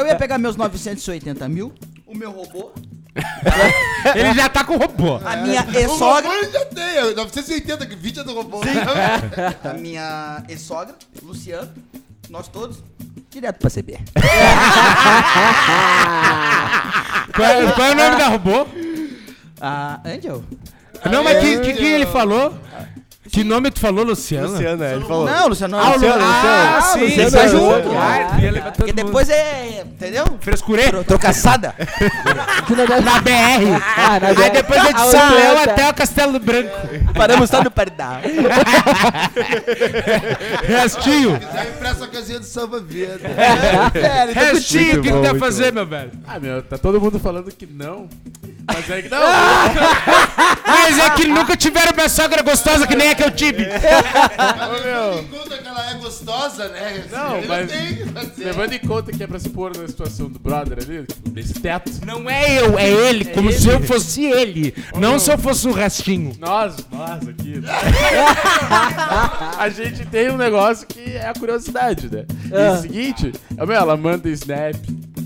eu 0.00 0.06
ia 0.06 0.16
pegar 0.16 0.38
meus 0.38 0.56
980 0.56 1.48
mil, 1.48 1.72
o 2.06 2.16
meu 2.16 2.30
robô, 2.30 2.72
Ele 4.14 4.34
já 4.34 4.48
tá 4.48 4.64
com 4.64 4.76
robô. 4.76 5.16
a 5.24 5.36
minha 5.36 5.62
O 5.62 5.64
robô 5.64 5.78
ex-sogra, 5.78 6.34
ele 6.34 6.52
já 6.52 6.64
tem, 6.66 6.84
é 6.84 7.14
980, 7.14 7.86
que 7.86 7.96
20 7.96 8.20
é 8.20 8.24
do 8.24 8.34
robô. 8.34 8.60
a 9.64 9.74
minha 9.74 10.42
ex-sogra, 10.48 10.94
Luciano, 11.22 11.68
nós 12.30 12.48
todos, 12.48 12.82
direto 13.30 13.58
pra 13.58 13.70
CB. 13.70 13.98
Qual 17.34 17.46
é, 17.48 17.72
qual 17.72 17.86
é 17.86 17.92
o 17.92 17.94
nome 17.94 18.16
da 18.16 18.26
robô? 18.28 18.66
Ah, 19.60 20.00
Angel? 20.04 20.42
Não, 21.08 21.22
mas 21.22 21.38
que, 21.38 21.60
que, 21.60 21.74
que 21.74 21.84
ele 21.84 22.06
falou? 22.06 22.52
Que 23.30 23.44
nome 23.44 23.70
tu 23.70 23.80
falou, 23.80 24.04
Luciano? 24.04 24.48
Luciana, 24.48 24.86
ele 24.92 25.04
falou. 25.04 25.26
Não, 25.26 25.48
Luciano, 25.48 25.76
não. 25.76 25.84
Ah, 25.84 25.92
Luciano, 25.94 26.14
Lu- 26.14 26.20
Luciano. 26.26 26.76
Ah, 26.76 26.80
sim, 26.92 27.00
Luciano, 27.00 27.30
tá 27.30 27.42
Luciano. 27.42 27.74
junto. 27.84 27.88
Ah, 27.98 28.72
Porque 28.76 28.92
depois 28.92 29.28
é, 29.30 29.82
entendeu? 29.86 30.24
Frescurê 30.40 30.88
Tro- 30.90 31.04
Trocaçada. 31.04 31.74
Na 33.04 33.20
BR. 33.20 33.82
Ah, 33.96 34.20
na 34.20 34.28
Aí 34.28 34.34
BR. 34.34 34.50
depois 34.50 34.84
é 34.84 34.92
de 34.92 35.00
A 35.00 35.04
São 35.04 35.34
80. 35.34 35.62
até 35.70 35.88
o 35.90 35.94
Castelo 35.94 36.38
Branco. 36.38 36.70
Paramos 37.14 37.50
só 37.50 37.62
no 37.62 37.70
perdão. 37.70 38.18
Restinho. 40.66 41.38
Aí 41.52 41.66
pra 41.78 41.90
essa 41.90 42.06
casinha 42.08 42.40
de 42.40 42.46
samba 42.46 42.80
verde. 42.80 43.24
Restinho, 44.34 45.00
o 45.00 45.02
que 45.02 45.10
tu 45.12 45.20
quer 45.20 45.38
fazer, 45.38 45.72
meu 45.72 45.86
velho? 45.86 46.10
Ah, 46.26 46.38
meu, 46.38 46.62
tá 46.62 46.78
todo 46.78 47.00
mundo 47.00 47.18
falando 47.18 47.50
que 47.52 47.66
não. 47.66 48.08
Mas 48.72 48.90
é 48.90 49.02
que 49.02 49.08
não. 49.10 49.18
Mas 50.66 50.98
é 50.98 51.10
que 51.10 51.26
nunca 51.26 51.56
tiveram 51.56 51.92
uma 51.92 52.08
sogra 52.08 52.42
gostosa 52.42 52.86
que 52.86 52.94
nem 52.94 53.10
a 53.10 53.14
que 53.14 53.24
eu 53.24 53.30
tive. 53.30 53.64
Levando 53.64 55.18
em 55.20 55.24
conta 55.28 55.58
que 55.58 55.68
ela 55.68 55.90
é 55.90 55.94
gostosa, 55.94 56.68
né? 56.68 57.04
Não, 57.10 57.36
Ele 57.38 57.46
mas 57.46 57.70
tem 57.70 57.96
que 57.96 58.04
fazer. 58.06 58.44
levando 58.44 58.72
em 58.74 58.78
conta 58.78 59.12
que 59.12 59.22
é 59.22 59.26
pra 59.26 59.38
se 59.38 59.48
pôr 59.48 59.76
na 59.76 59.86
situação 59.88 60.28
do 60.28 60.38
brother 60.38 60.78
ali, 60.82 61.06
desse 61.30 61.54
teto. 61.54 61.90
Não 62.06 62.28
é 62.28 62.58
eu, 62.60 62.78
é 62.78 62.88
ele, 62.90 63.24
como 63.26 63.50
se 63.52 63.68
eu 63.68 63.80
fosse 63.82 64.24
ele. 64.24 64.74
Não 64.96 65.18
se 65.18 65.30
eu 65.32 65.38
fosse 65.38 65.66
o 65.68 65.72
restinho. 65.72 66.34
Nós, 66.38 66.76
nós 66.92 67.26
aqui. 67.28 67.58
né? 67.60 67.68
a 69.58 69.68
gente 69.68 70.04
tem 70.06 70.30
um 70.30 70.36
negócio 70.36 70.86
que 70.86 71.16
é 71.16 71.28
a 71.28 71.32
curiosidade, 71.34 72.08
né? 72.14 72.24
E 72.50 72.54
é 72.54 72.72
o 72.72 72.76
seguinte, 72.80 73.32
ó, 73.58 73.66
meu, 73.66 73.76
ela 73.76 73.96
manda 73.96 74.28
snap, 74.30 74.74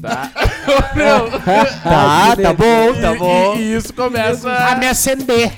tá? 0.01 0.31
Ô, 0.63 0.97
meu, 0.97 1.31
Tá, 1.83 2.37
tá 2.37 2.53
bom, 2.53 2.95
tá 3.01 3.15
bom. 3.15 3.32
E, 3.33 3.59
e 3.59 3.75
isso 3.77 3.93
começa 3.93 4.51
A 4.51 4.77
me 4.77 4.87
acender. 4.87 5.53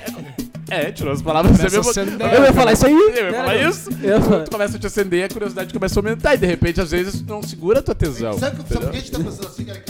É, 0.71 0.91
tirou 0.91 1.13
as 1.13 1.21
palavras 1.21 1.57
você 1.57 1.69
Começa 1.69 1.77
mesmo. 1.77 1.89
a 1.89 2.23
acender. 2.23 2.35
Eu 2.35 2.45
ia 2.45 2.53
falar 2.53 2.73
isso 2.73 2.87
aí. 2.87 2.93
Eu 2.95 3.27
ia 3.27 3.33
falar 3.35 3.57
isso. 3.57 3.91
Eu 4.03 4.09
ia 4.09 4.21
falar. 4.21 4.37
Quando 4.37 4.45
tu 4.45 4.51
começa 4.51 4.77
a 4.77 4.81
te 4.81 4.87
acender, 4.87 5.25
a 5.25 5.29
curiosidade 5.29 5.73
começa 5.73 5.99
a 5.99 6.03
aumentar. 6.03 6.35
E 6.35 6.39
de 6.39 6.47
repente, 6.47 6.81
às 6.81 6.91
vezes, 6.91 7.23
não 7.23 7.43
segura 7.43 7.81
a 7.81 7.83
tua 7.83 7.95
tesão. 7.95 8.33
Sabe, 8.39 8.57
sabe 8.57 8.81
por 8.81 8.91
que 8.91 8.97
a 8.97 9.01
gente 9.01 9.11
tá 9.11 9.19
pensando 9.19 9.47
assim, 9.47 9.65
cara? 9.67 9.83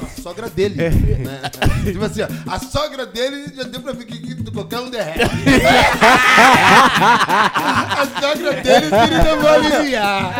Na 0.00 0.22
sogra 0.22 0.48
dele. 0.50 0.74
Né? 0.76 1.40
Tipo 1.84 2.04
assim, 2.04 2.22
ó, 2.22 2.28
a 2.50 2.58
sogra 2.58 3.06
dele 3.06 3.52
já 3.56 3.62
deu 3.64 3.80
pra 3.80 3.92
ver 3.92 4.04
que, 4.04 4.18
que 4.18 4.34
qualquer 4.50 4.80
um 4.80 4.88
derrete. 4.90 5.18
a 6.94 8.06
sogra 8.20 8.52
dele 8.62 8.86
ele 8.86 9.18
não 9.24 9.40
vai 9.40 9.54
aliviar. 9.56 10.32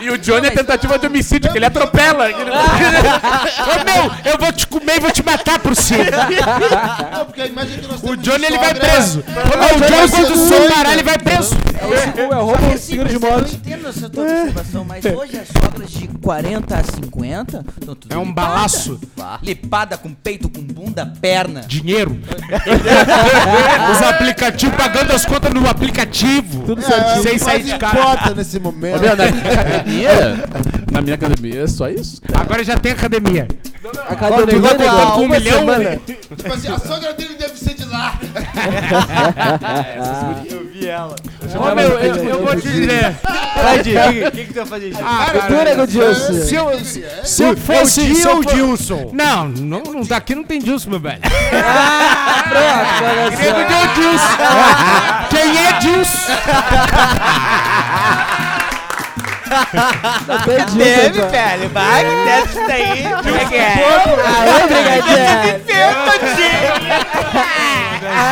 E 0.00 0.10
o 0.10 0.18
Johnny 0.18 0.46
é 0.48 0.50
tentativa 0.50 0.98
de 0.98 1.06
homicídio, 1.06 1.50
que 1.52 1.58
ele 1.58 1.66
atropela. 1.66 2.32
que 2.32 2.40
ele- 2.40 2.50
Ô 2.50 3.84
meu, 3.84 4.10
eu 4.32 4.38
vou 4.38 4.52
te 4.52 4.66
comer 4.66 4.96
e 4.96 5.00
vou 5.00 5.10
te 5.10 5.22
matar 5.24 5.58
por 5.58 5.74
cima. 5.76 6.04
Não, 7.12 7.26
porque 7.26 7.42
a 7.42 7.46
imagem 7.46 7.78
que 7.78 7.86
nós 7.86 8.02
O 8.02 8.16
Johnny 8.16 8.46
ele 8.46 8.58
vai 8.58 8.74
preso. 8.74 9.22
Meu, 9.26 9.76
o 9.76 9.80
Johnny 9.80 10.10
quando 10.10 10.36
separar 10.48 10.92
ele 10.92 11.02
vai 11.02 11.18
preso. 11.18 11.56
É 12.16 12.34
roubo, 12.34 12.78
seguro 12.78 13.08
de 13.08 13.14
Eu 13.14 13.20
morte. 13.20 13.54
entendo 13.56 13.88
essa 13.88 14.08
tua 14.08 14.24
observação, 14.24 14.84
mas 14.84 15.04
hoje 15.04 15.38
as 15.38 15.48
sogras 15.48 15.90
de 15.90 16.08
40 16.08 16.74
a 16.76 16.82
50 16.82 17.35
estão 17.42 17.62
tudo 17.94 18.12
É 18.12 18.16
um 18.16 18.26
lipada. 18.26 18.48
balaço. 18.48 19.00
Lipada 19.42 19.96
com 19.98 20.12
peito, 20.12 20.48
com 20.48 20.60
bunda, 20.62 21.06
perna. 21.20 21.62
Dinheiro. 21.62 22.18
Os 23.92 24.02
aplicativos 24.02 24.76
pagando 24.76 25.12
as 25.12 25.24
contas 25.24 25.52
no 25.52 25.68
aplicativo. 25.68 26.62
Tudo 26.64 26.80
É, 26.80 26.84
certinho. 26.84 27.22
Sem 27.22 27.38
sair 27.38 27.62
de 27.64 27.76
casa. 27.78 28.34
nesse 28.34 28.58
Ô, 28.58 28.60
momento. 28.60 29.00
meu, 29.00 29.16
na 29.16 29.26
minha 29.30 29.52
academia, 29.52 30.44
na 30.90 31.02
minha 31.02 31.14
academia 31.14 31.62
é 31.62 31.66
só 31.66 31.88
isso. 31.88 32.20
Agora 32.34 32.62
já 32.64 32.76
tem 32.76 32.92
academia. 32.92 33.48
Academia 34.08 34.46
Tu 34.46 34.60
vai 34.84 35.12
com 35.12 35.20
um 35.22 35.28
milhão? 35.28 35.58
semana. 35.60 36.00
Tipo 36.06 36.52
assim, 36.52 36.68
a 36.68 36.78
sogra 36.78 37.12
dele 37.14 37.34
deve 37.38 37.56
ser 37.58 37.74
de 37.74 37.84
lá. 37.84 38.18
Eu 40.50 40.66
vi 40.72 40.88
ela. 40.88 41.14
Ô 41.54 41.74
meu, 41.74 41.88
eu, 42.00 42.14
eu 42.28 42.44
vou 42.44 42.54
te 42.56 42.68
dizer. 42.68 43.14
Vai, 43.62 43.78
Di, 43.82 43.94
o 44.26 44.30
que, 44.32 44.44
que 44.46 44.52
tu 44.52 44.54
vai 44.56 44.66
fazer, 44.66 44.90
Di? 44.90 44.98
Ah, 45.02 45.26
Tu, 45.46 45.52
nego 45.64 45.86
Dilson. 45.86 46.32
Se 46.32 46.54
eu, 46.54 46.78
se, 46.84 47.04
se 47.24 47.42
eu 47.42 47.56
fosse. 47.56 48.02
Di 48.04 48.14
se 48.14 48.26
eu 48.26 48.36
ou 48.36 48.42
for- 48.42 48.52
Dilson? 48.54 49.10
Não, 49.12 49.48
não, 49.48 49.80
não, 49.82 50.02
daqui 50.02 50.34
não 50.34 50.44
tem 50.44 50.58
Dilson, 50.60 50.90
meu 50.90 51.00
velho. 51.00 51.20
Pronto, 51.20 53.04
olha 53.04 53.30
só. 53.32 53.38
Nego 53.42 53.58
deu 53.68 53.86
Dilson. 53.94 54.36
Quem 55.30 55.66
é 55.66 55.72
Dilson? 55.80 56.32
Tem 60.44 60.64
Dilson, 60.66 61.06
então. 61.06 61.30
velho. 61.30 61.68
Vai, 61.70 62.04
que 62.04 62.10
deve 62.24 62.48
isso 62.50 62.66
daí. 62.66 63.08
Como 63.22 63.36
é 63.36 63.44
que 63.44 63.54
é? 63.54 63.74
Aê, 67.46 67.65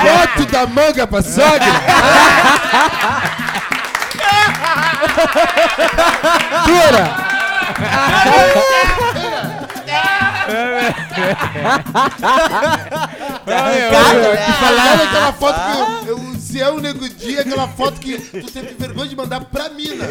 Foto 0.03 0.47
da 0.51 0.67
manga 0.67 1.07
pra 1.07 1.23
sogra. 1.23 1.73
Arrancada, 13.47 14.35
né? 14.35 14.55
Sabe 14.61 15.03
aquela 15.03 15.33
foto 15.33 15.61
que 15.61 16.09
eu, 16.09 16.19
eu- 16.19 16.34
Se 16.55 16.63
é 16.63 16.71
o 16.71 16.79
nego 16.79 17.09
dia, 17.09 17.41
aquela 17.41 17.67
foto 17.67 17.99
que 17.99 18.17
tu 18.17 18.49
teve 18.49 18.75
vergonha 18.79 19.09
de 19.09 19.17
mandar 19.17 19.41
pra 19.41 19.71
mina. 19.71 20.05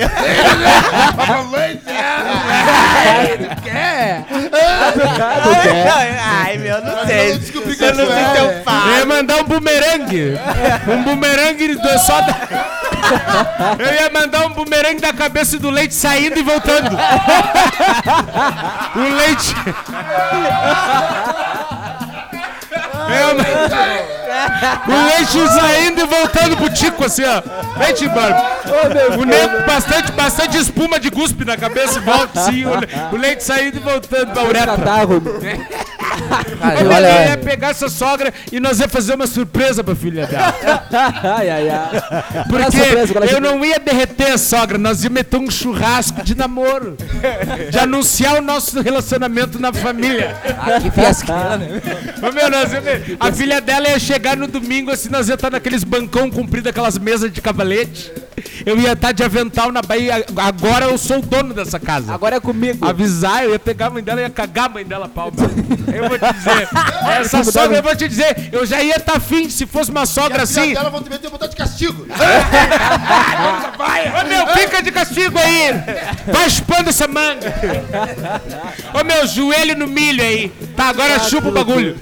Ai, 6.44 6.58
meu, 6.58 6.82
não 6.84 7.00
Eu 7.00 7.08
sei. 7.08 7.32
não 7.32 7.40
descobri 7.40 7.76
que 7.78 7.84
Eu 7.84 7.96
não 7.96 8.06
tu 8.06 8.12
sei 8.14 8.24
teu 8.34 8.44
Eu 8.52 8.64
pai. 8.64 8.98
ia 9.00 9.06
mandar 9.06 9.38
um 9.38 9.44
bumerangue. 9.46 10.38
Um 10.88 11.04
bumerangue 11.04 11.76
do- 11.76 12.00
só 12.00 12.20
da... 12.22 12.36
Eu 13.80 13.94
ia 13.94 14.10
mandar 14.10 14.46
um 14.48 14.50
bumerangue 14.54 15.00
da 15.02 15.14
cabeça 15.14 15.58
do 15.58 15.70
leite 15.70 15.94
saindo 15.96 16.38
e 16.38 16.44
voltando. 16.44 16.90
O 18.96 19.00
leite. 19.16 19.56
Eu, 23.10 24.13
o 24.88 25.06
leite 25.06 25.54
saindo 25.54 26.02
e 26.02 26.06
voltando 26.06 26.58
pro 26.58 26.70
tico, 26.74 27.06
assim, 27.06 27.24
ó. 27.24 27.42
Leite 27.80 28.06
embora. 28.06 28.60
O 29.20 29.24
nego, 29.26 29.66
bastante, 29.66 30.12
bastante 30.14 30.58
espuma 30.58 31.00
de 31.00 31.10
guspe 31.10 31.44
na 31.46 31.58
cabeça 31.58 32.00
e 32.00 32.02
volta, 32.02 32.42
sim. 32.46 32.66
O, 32.66 32.76
le- 32.80 32.88
o 33.12 33.16
leite 33.18 33.44
saindo 33.44 33.78
e 33.78 33.80
voltando 33.80 34.32
pra 34.32 34.44
uretra. 34.44 34.78
Cara, 34.78 35.04
Eu 36.84 36.90
olha, 36.92 37.30
ia 37.30 37.38
pegar 37.38 37.70
essa 37.70 37.90
sogra 37.90 38.32
e 38.52 38.60
nós 38.60 38.80
ia 38.80 38.88
fazer 38.88 39.16
uma 39.16 39.26
surpresa 39.28 39.84
pra 39.84 39.96
filha 39.96 40.28
dela. 40.28 40.54
ai, 41.38 41.50
ai, 41.50 41.70
ai. 41.70 42.44
Porque 42.48 42.72
surpresa, 42.72 43.34
é 43.34 43.36
eu 43.36 43.42
não 43.42 43.64
ia 43.66 43.80
derreter 43.80 44.32
a 44.34 44.38
sogra, 44.38 44.78
nós 44.78 45.04
ia 45.04 45.10
meter 45.10 45.38
um 45.38 45.50
churrasco 45.50 46.22
de 46.24 46.36
namoro. 46.36 46.96
De 47.72 47.80
anunciar 47.80 48.36
o 48.36 48.42
nosso 48.42 48.80
relacionamento 48.82 49.60
na 49.60 49.74
família. 49.74 50.36
ah, 50.58 50.80
que 50.80 50.92
fiasqueira, 50.92 51.58
né? 51.58 51.82
Meu, 52.34 52.50
nós 52.50 52.72
ia 52.72 52.84
a 53.20 53.32
filha 53.32 53.60
dela 53.62 53.88
ia 53.90 54.00
chegar 54.00 54.38
no 54.38 54.48
domingo, 54.54 54.92
assim, 54.92 55.10
nós 55.10 55.28
ia 55.28 55.36
estar 55.36 55.52
naqueles 55.52 55.84
bancão 55.84 56.30
comprido, 56.30 56.70
aquelas 56.70 56.98
mesas 56.98 57.32
de 57.32 57.42
cavalete. 57.42 58.12
Eu 58.66 58.80
ia 58.80 58.94
estar 58.94 59.12
de 59.12 59.24
avental 59.24 59.72
na 59.72 59.82
Bahia. 59.82 60.26
Agora 60.38 60.86
eu 60.86 60.98
sou 60.98 61.20
o 61.20 61.22
dono 61.22 61.54
dessa 61.54 61.80
casa. 61.80 62.14
Agora 62.14 62.36
é 62.38 62.40
comigo. 62.40 62.86
Avisar, 62.86 63.44
eu 63.44 63.52
ia 63.52 63.60
pegar 63.60 63.88
a 63.88 63.90
mãe 63.90 64.04
dela 64.04 64.22
e 64.22 64.24
ia 64.24 64.30
cagar 64.30 64.66
a 64.66 64.70
mãe 64.70 64.86
dela 64.86 65.08
pau. 65.08 65.32
meu. 65.36 65.44
Eu 65.94 66.10
vou 66.10 66.18
te 66.18 66.34
dizer. 66.34 66.68
Essa 67.20 67.44
sogra, 67.44 67.78
eu 67.78 67.84
vou 67.84 67.96
te 67.96 68.08
dizer, 68.08 68.50
eu 68.52 68.66
já 68.66 68.82
ia 68.82 68.96
estar 68.96 69.18
afim 69.18 69.48
se 69.50 69.66
fosse 69.68 69.92
uma 69.92 70.04
E 70.04 70.08
sogra 70.08 70.44
a 70.44 70.48
filha 70.48 70.62
assim. 70.64 70.74
dela 70.74 70.90
vão 70.90 71.04
te 71.04 71.10
meter 71.10 71.30
botar 71.30 71.46
de 71.48 71.56
castigo. 71.56 72.08
Ô 74.20 74.28
meu, 74.28 74.48
fica 74.56 74.82
de 74.82 74.92
castigo 74.92 75.38
aí! 75.38 75.72
Vai 76.32 76.50
chupando 76.50 76.90
essa 76.90 77.08
manga! 77.08 77.54
Ô 78.94 79.04
meu, 79.04 79.28
joelho 79.28 79.78
no 79.78 79.88
milho 79.88 80.24
aí! 80.24 80.50
Tá, 80.76 80.86
agora 80.90 81.20
chupa 81.20 81.50
o 81.50 81.52
bagulho! 81.52 81.96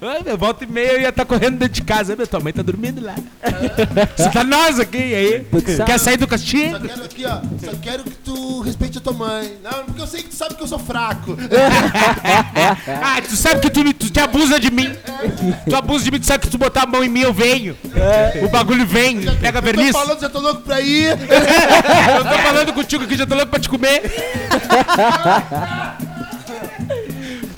Ô 0.00 0.24
meu, 0.24 0.38
volta 0.38 0.64
e 0.64 0.66
meia 0.66 0.92
eu 0.92 1.00
ia 1.02 1.08
estar 1.10 1.24
correndo 1.24 1.58
dentro 1.58 1.74
de 1.74 1.82
casa. 1.82 2.16
Meu, 2.16 2.26
tua 2.26 2.40
mãe 2.40 2.52
tá 2.52 2.62
dormindo 2.62 3.04
lá. 3.04 3.14
Você 4.16 4.30
tá 4.30 4.44
nós 4.70 4.78
aqui, 4.78 5.14
aí? 5.14 5.46
Quer 5.84 5.98
sair 5.98 6.16
do 6.16 6.26
castigo? 6.28 6.72
Só 6.72 6.78
quero 6.80 7.04
aqui, 7.04 7.24
ó. 7.24 7.40
Só 7.64 7.72
quero 7.82 8.04
que 8.04 8.10
tu 8.10 8.60
respeite 8.60 8.98
a 8.98 9.00
tua 9.00 9.12
mãe. 9.12 9.56
Não, 9.62 9.84
porque 9.84 10.00
eu 10.00 10.06
sei 10.06 10.22
que 10.22 10.28
tu 10.28 10.36
sabe 10.36 10.54
que 10.54 10.62
eu 10.62 10.68
sou 10.68 10.78
fraco. 10.78 11.36
Ah, 13.02 13.20
tu 13.22 13.36
sabe 13.36 13.60
que 13.60 13.70
tu, 13.70 13.92
tu 13.94 14.10
te 14.10 14.20
abusa 14.20 14.60
de 14.60 14.70
mim. 14.70 14.90
Tu 15.68 15.74
abusa 15.74 16.04
de 16.04 16.10
mim, 16.10 16.20
tu 16.20 16.26
sabe 16.26 16.44
que 16.44 16.50
tu 16.50 16.58
botar 16.58 16.82
a 16.82 16.86
mão 16.86 17.02
em 17.02 17.08
mim, 17.08 17.20
eu 17.20 17.32
venho. 17.32 17.76
O 18.42 18.48
bagulho 18.48 18.86
vem, 18.86 19.20
pega 19.40 19.58
Eu 19.58 19.62
verniz. 19.62 19.92
tô 19.92 19.98
falando, 19.98 20.20
já 20.20 20.28
tô 20.28 20.40
louco 20.40 20.60
pra 20.62 20.80
ir. 20.80 21.10
Eu 21.10 22.24
tô 22.24 22.38
falando 22.38 22.72
contigo 22.72 23.04
aqui, 23.04 23.16
já 23.16 23.26
tô 23.26 23.34
louco 23.34 23.50
pra 23.50 23.60
te 23.60 23.68
comer. 23.68 24.02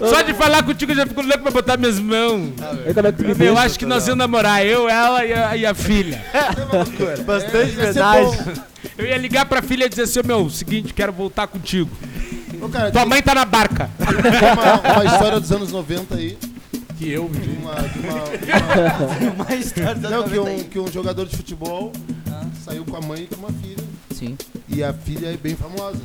Só 0.09 0.23
de 0.23 0.35
falar 0.35 0.63
contigo 0.63 0.93
eu 0.93 0.97
já 0.97 1.07
fico 1.07 1.23
louco 1.23 1.41
pra 1.43 1.51
botar 1.51 1.77
minhas 1.77 1.99
mãos. 1.99 2.53
É 2.85 3.03
me 3.23 3.31
Eu 3.31 3.35
deixa? 3.35 3.61
acho 3.61 3.79
que 3.79 3.87
nós 3.87 4.07
íamos 4.07 4.19
namorar, 4.19 4.65
eu, 4.65 4.89
ela 4.89 5.25
e 5.25 5.33
a, 5.33 5.57
e 5.57 5.67
a 5.67 5.75
filha. 5.75 6.23
Bastante 7.25 7.55
Ia 7.55 7.69
ser 7.71 7.93
verdade. 7.93 8.63
Eu 8.99 9.07
ia 9.07 9.17
ligar 9.17 9.47
pra 9.47 9.63
filha 9.63 9.87
e 9.87 9.89
dizer 9.89 10.03
assim, 10.03 10.21
ô, 10.21 10.25
meu, 10.25 10.51
seguinte, 10.51 10.93
quero 10.93 11.13
voltar 11.13 11.47
contigo. 11.47 11.91
Ô, 12.61 12.69
cara, 12.69 12.91
Tua 12.91 13.01
tem 13.03 13.11
mãe 13.11 13.23
tá 13.23 13.35
na 13.35 13.45
barca. 13.45 13.89
uma, 13.99 14.93
uma 15.03 15.05
história 15.05 15.41
dos 15.41 15.53
anos 15.53 15.73
90 15.73 16.15
aí. 16.17 16.39
Que 16.99 17.11
eu 17.11 17.29
De 17.29 17.49
uma. 17.51 17.75
De 17.75 17.99
uma, 17.99 19.45
Uma 19.45 19.55
história 19.57 19.97
uma 19.97 20.11
não, 20.11 20.23
que 20.25 20.39
um, 20.39 20.59
que 20.65 20.79
um 20.79 20.93
jogador 20.93 21.27
de 21.27 21.37
futebol 21.37 21.93
saiu 22.65 22.85
com 22.85 22.97
a 22.97 23.01
mãe 23.01 23.23
e 23.23 23.27
com 23.35 23.37
uma 23.37 23.53
filha. 23.53 23.92
Sim. 24.23 24.39
E 24.69 24.85
a 24.85 24.93
filha 24.93 25.33
é 25.33 25.37
bem 25.37 25.57
famosa. 25.57 26.01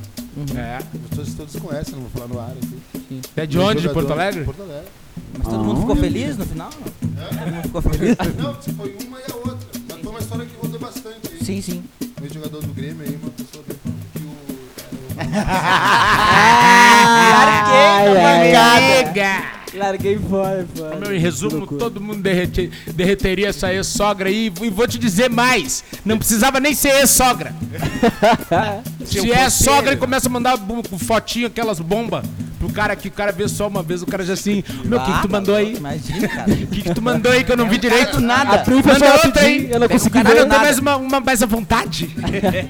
É. 0.57 0.79
Todos, 1.15 1.33
todos 1.35 1.55
conhecem, 1.57 1.93
não 1.93 2.01
vou 2.01 2.09
falar 2.09 2.27
no 2.27 2.39
ar 2.39 2.51
aqui. 2.51 3.21
É 3.35 3.45
de 3.45 3.59
onde? 3.59 3.81
De 3.81 3.89
Porto 3.89 4.11
Alegre? 4.11 4.39
De 4.39 4.45
Porto 4.45 4.63
Alegre. 4.63 4.89
Mas 5.37 5.47
todo 5.47 5.63
mundo 5.63 5.81
ficou 5.81 5.95
feliz 5.95 6.35
no 6.37 6.45
final? 6.45 6.69
Todo 6.71 7.51
mundo 7.51 7.63
ficou 7.63 7.81
feliz? 7.81 8.17
Não, 8.37 8.55
foi 8.55 8.97
uma 9.05 9.19
e 9.19 9.31
a 9.31 9.35
outra. 9.35 9.67
Mas 9.87 10.01
foi 10.01 10.09
uma 10.09 10.19
história 10.19 10.45
que 10.45 10.55
rodou 10.55 10.79
bastante 10.79 11.31
aí. 11.31 11.45
Sim, 11.45 11.61
sim. 11.61 11.83
Um 12.21 12.33
jogador 12.33 12.61
do 12.61 12.73
Grêmio 12.73 13.05
aí, 13.05 13.19
uma 13.21 13.31
pessoa 13.31 13.63
que 13.63 14.19
o. 14.23 14.27
Ai, 17.69 18.53
ai, 18.55 18.81
Nega. 19.03 19.56
Larguei 19.77 20.17
fora, 20.17 20.67
fora. 20.75 20.95
Meu, 20.97 21.15
em 21.15 21.19
resumo, 21.19 21.65
todo 21.67 22.01
mundo 22.01 22.21
derrete- 22.21 22.71
derreteria 22.93 23.47
essa 23.49 23.73
ex-sogra 23.73 24.27
aí. 24.29 24.51
E 24.61 24.69
vou 24.69 24.87
te 24.87 24.97
dizer 24.97 25.29
mais: 25.29 25.83
não 26.03 26.17
precisava 26.17 26.59
nem 26.59 26.73
ser 26.73 26.89
ex-sogra. 26.99 27.53
Se 29.05 29.31
é 29.31 29.49
sogra 29.49 29.93
e 29.93 29.97
começa 29.97 30.27
a 30.27 30.31
mandar 30.31 30.57
fotinho, 30.99 31.47
aquelas 31.47 31.79
bombas 31.79 32.25
pro 32.67 32.73
cara 32.75 32.95
que 32.95 33.07
o 33.07 33.11
cara 33.11 33.31
vê 33.31 33.47
só 33.47 33.67
uma 33.67 33.81
vez, 33.81 34.01
o 34.01 34.05
cara 34.05 34.23
já 34.25 34.33
assim, 34.33 34.63
meu, 34.85 34.99
o 34.99 35.03
que, 35.05 35.11
que 35.13 35.21
tu 35.21 35.31
mandou 35.31 35.55
aí? 35.55 35.75
Imagina, 35.75 36.27
cara. 36.27 36.47
O 36.67 36.67
que, 36.67 36.81
que 36.81 36.93
tu 36.93 37.01
mandou 37.01 37.31
aí 37.31 37.43
que 37.43 37.51
eu 37.51 37.57
não 37.57 37.67
vi 37.69 37.77
direito? 37.77 38.17
A 38.17 38.21
Nada. 38.21 38.57
trufa 38.59 38.93
Manda 38.93 39.05
só 39.17 39.27
outra 39.27 39.41
aí. 39.43 39.71
eu 39.71 39.79
não 39.79 39.87
consegui 39.87 40.21
Cara, 40.21 40.35
ver 40.35 40.41
não 40.41 40.49
tem 40.49 40.59
mais 40.59 40.79
uma, 40.79 40.95
uma 40.97 41.19
mais 41.19 41.41
à 41.43 41.45
vontade? 41.45 42.09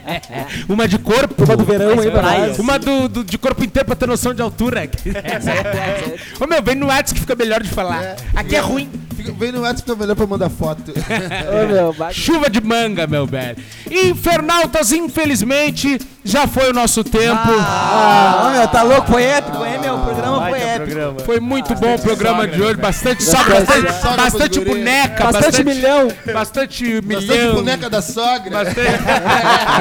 uma 0.70 0.88
de 0.88 0.98
corpo? 1.00 1.44
Uma 1.44 1.58
do 1.58 1.64
verão 1.66 2.00
aí 2.00 2.12
pra 2.12 2.22
nós. 2.22 2.60
Uma 2.60 2.78
do, 2.80 3.08
do- 3.08 3.24
de 3.24 3.38
corpo 3.38 3.64
inteiro 3.64 3.86
pra 3.86 3.96
ter 3.96 4.08
noção 4.08 4.34
de 4.34 4.42
altura. 4.42 4.88
Ô 6.40 6.46
meu, 6.48 6.62
vem 6.62 6.76
no 6.76 6.88
WhatsApp 6.88 7.14
que 7.16 7.20
fica 7.22 7.36
melhor 7.36 7.62
de 7.64 7.70
falar. 7.70 8.16
Aqui 8.36 8.56
é 8.56 8.60
ruim. 8.60 8.90
Vem 9.38 9.52
no 9.52 9.62
WhatsApp, 9.62 9.82
fica 9.90 9.96
melhor 9.96 10.16
pra 10.16 10.28
mandar 10.28 10.50
foto. 10.50 10.94
Ô, 10.94 11.68
meu, 11.68 12.14
Chuva 12.14 12.50
de 12.50 12.62
manga, 12.62 13.08
meu 13.08 13.26
velho. 13.26 13.58
Infernautas, 13.90 14.92
infelizmente, 14.92 16.00
já 16.28 16.46
foi 16.48 16.70
o 16.70 16.74
nosso 16.74 17.04
tempo. 17.04 17.50
Ah, 17.60 18.48
ô, 18.48 18.58
meu, 18.58 18.68
tá 18.68 18.84
louco? 18.84 19.12
Foi 19.12 19.24
épico, 19.24 19.66
hein, 19.66 19.80
meu? 19.80 19.96
O 19.96 20.00
programa 20.04 20.50
foi 20.50 20.60
épico. 20.60 20.86
programa. 20.86 21.20
Foi 21.22 21.40
muito 21.40 21.76
bom 21.76 21.96
o 21.96 22.00
programa 22.00 22.48
de 22.48 22.62
hoje. 22.62 22.76
Bastante 22.76 23.24
sogra, 23.24 23.62
bastante, 23.62 23.94
sogra 23.94 24.18
bastante 24.24 24.50
pros 24.50 24.66
guri. 24.66 24.80
boneca, 24.80 25.24
Bastante 25.24 25.46
bastante, 25.46 25.64
milhão. 25.64 26.08
Bastante 26.34 27.02
Bastante 27.02 27.32
milhão. 27.32 27.56
boneca 27.56 27.90
da 27.90 28.02
sogra. 28.02 28.50
Bastante, 28.64 29.04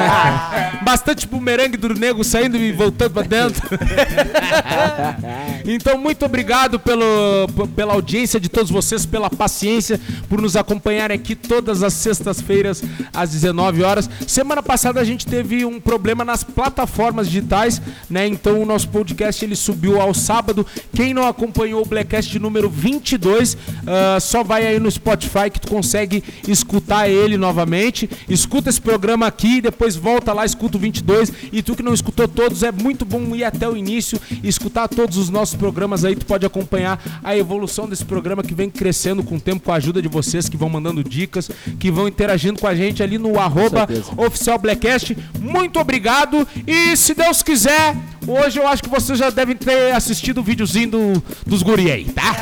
bastante 0.83 1.27
bumerangue 1.27 1.77
do 1.77 1.93
nego 1.93 2.23
saindo 2.23 2.55
e 2.57 2.71
voltando 2.71 3.11
pra 3.11 3.23
dentro. 3.23 3.61
então, 5.65 5.97
muito 5.97 6.25
obrigado 6.25 6.79
pelo, 6.79 7.47
pela 7.75 7.93
audiência 7.93 8.39
de 8.39 8.47
todos 8.49 8.71
vocês, 8.71 9.05
pela 9.05 9.29
paciência, 9.29 9.99
por 10.29 10.41
nos 10.41 10.55
acompanhar 10.55 11.11
aqui 11.11 11.35
todas 11.35 11.83
as 11.83 11.93
sextas-feiras 11.93 12.81
às 13.13 13.31
19 13.31 13.83
horas. 13.83 14.09
Semana 14.25 14.63
passada 14.63 14.99
a 14.99 15.03
gente 15.03 15.25
teve 15.25 15.65
um 15.65 15.79
problema 15.79 16.23
nas 16.37 16.43
plataformas 16.43 17.27
digitais, 17.27 17.81
né? 18.07 18.27
Então 18.27 18.61
o 18.61 18.65
nosso 18.65 18.87
podcast 18.89 19.43
ele 19.43 19.55
subiu 19.55 19.99
ao 19.99 20.13
sábado. 20.13 20.65
Quem 20.93 21.13
não 21.13 21.25
acompanhou 21.27 21.81
o 21.81 21.85
Blackcast 21.85 22.37
número 22.37 22.69
22, 22.69 23.57
ah, 23.87 24.19
só 24.19 24.43
vai 24.43 24.67
aí 24.67 24.79
no 24.79 24.91
Spotify 24.91 25.49
que 25.51 25.59
tu 25.59 25.67
consegue 25.67 26.23
escutar 26.47 27.09
ele 27.09 27.37
novamente. 27.37 28.07
Escuta 28.29 28.69
esse 28.69 28.79
programa 28.79 29.25
aqui, 29.25 29.61
depois 29.61 29.95
volta 29.95 30.31
lá, 30.31 30.45
escuta 30.45 30.77
o 30.77 30.79
22. 30.79 31.31
E 31.51 31.63
tu 31.63 31.75
que 31.75 31.81
não 31.81 31.93
escutou 31.93 32.27
todos, 32.27 32.61
é 32.61 32.71
muito 32.71 33.03
bom 33.03 33.35
ir 33.35 33.43
até 33.43 33.67
o 33.67 33.75
início 33.75 34.19
e 34.43 34.47
escutar 34.47 34.87
todos 34.87 35.17
os 35.17 35.29
nossos 35.29 35.55
programas 35.55 36.05
aí. 36.05 36.15
Tu 36.15 36.25
pode 36.25 36.45
acompanhar 36.45 37.01
a 37.23 37.35
evolução 37.35 37.89
desse 37.89 38.05
programa 38.05 38.43
que 38.43 38.53
vem 38.53 38.69
crescendo 38.69 39.23
com 39.23 39.37
o 39.37 39.41
tempo, 39.41 39.63
com 39.65 39.71
a 39.71 39.75
ajuda 39.75 40.01
de 40.01 40.07
vocês 40.07 40.47
que 40.47 40.57
vão 40.57 40.69
mandando 40.69 41.03
dicas, 41.03 41.49
que 41.79 41.89
vão 41.89 42.07
interagindo 42.07 42.59
com 42.59 42.67
a 42.67 42.75
gente 42.75 43.01
ali 43.01 43.17
no 43.17 43.39
arroba 43.39 43.87
oficial 44.17 44.59
Blackcast. 44.59 45.17
Muito 45.39 45.79
obrigado 45.79 46.16
e 46.65 46.95
se 46.95 47.13
Deus 47.13 47.41
quiser, 47.43 47.95
hoje 48.27 48.59
eu 48.59 48.67
acho 48.67 48.83
que 48.83 48.89
vocês 48.89 49.17
já 49.19 49.29
devem 49.29 49.55
ter 49.55 49.93
assistido 49.93 50.39
o 50.39 50.43
videozinho 50.43 50.89
do, 50.89 51.23
dos 51.45 51.61
guri 51.63 51.91
aí, 51.91 52.05
tá? 52.05 52.35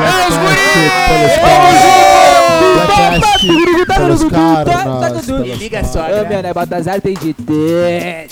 é 0.00 0.28
os 0.28 0.36
guri! 0.36 0.60
Pelos 3.86 4.24
caras, 4.30 4.84
nós, 4.84 5.26
pelos 5.26 5.58
Liga 5.58 5.84
só. 5.84 6.00
Ô, 6.00 6.28
meu, 6.28 6.42
né? 6.42 6.52
Baltazar 6.52 7.00
tem 7.00 7.14
de 7.14 7.32
ter. 7.34 8.28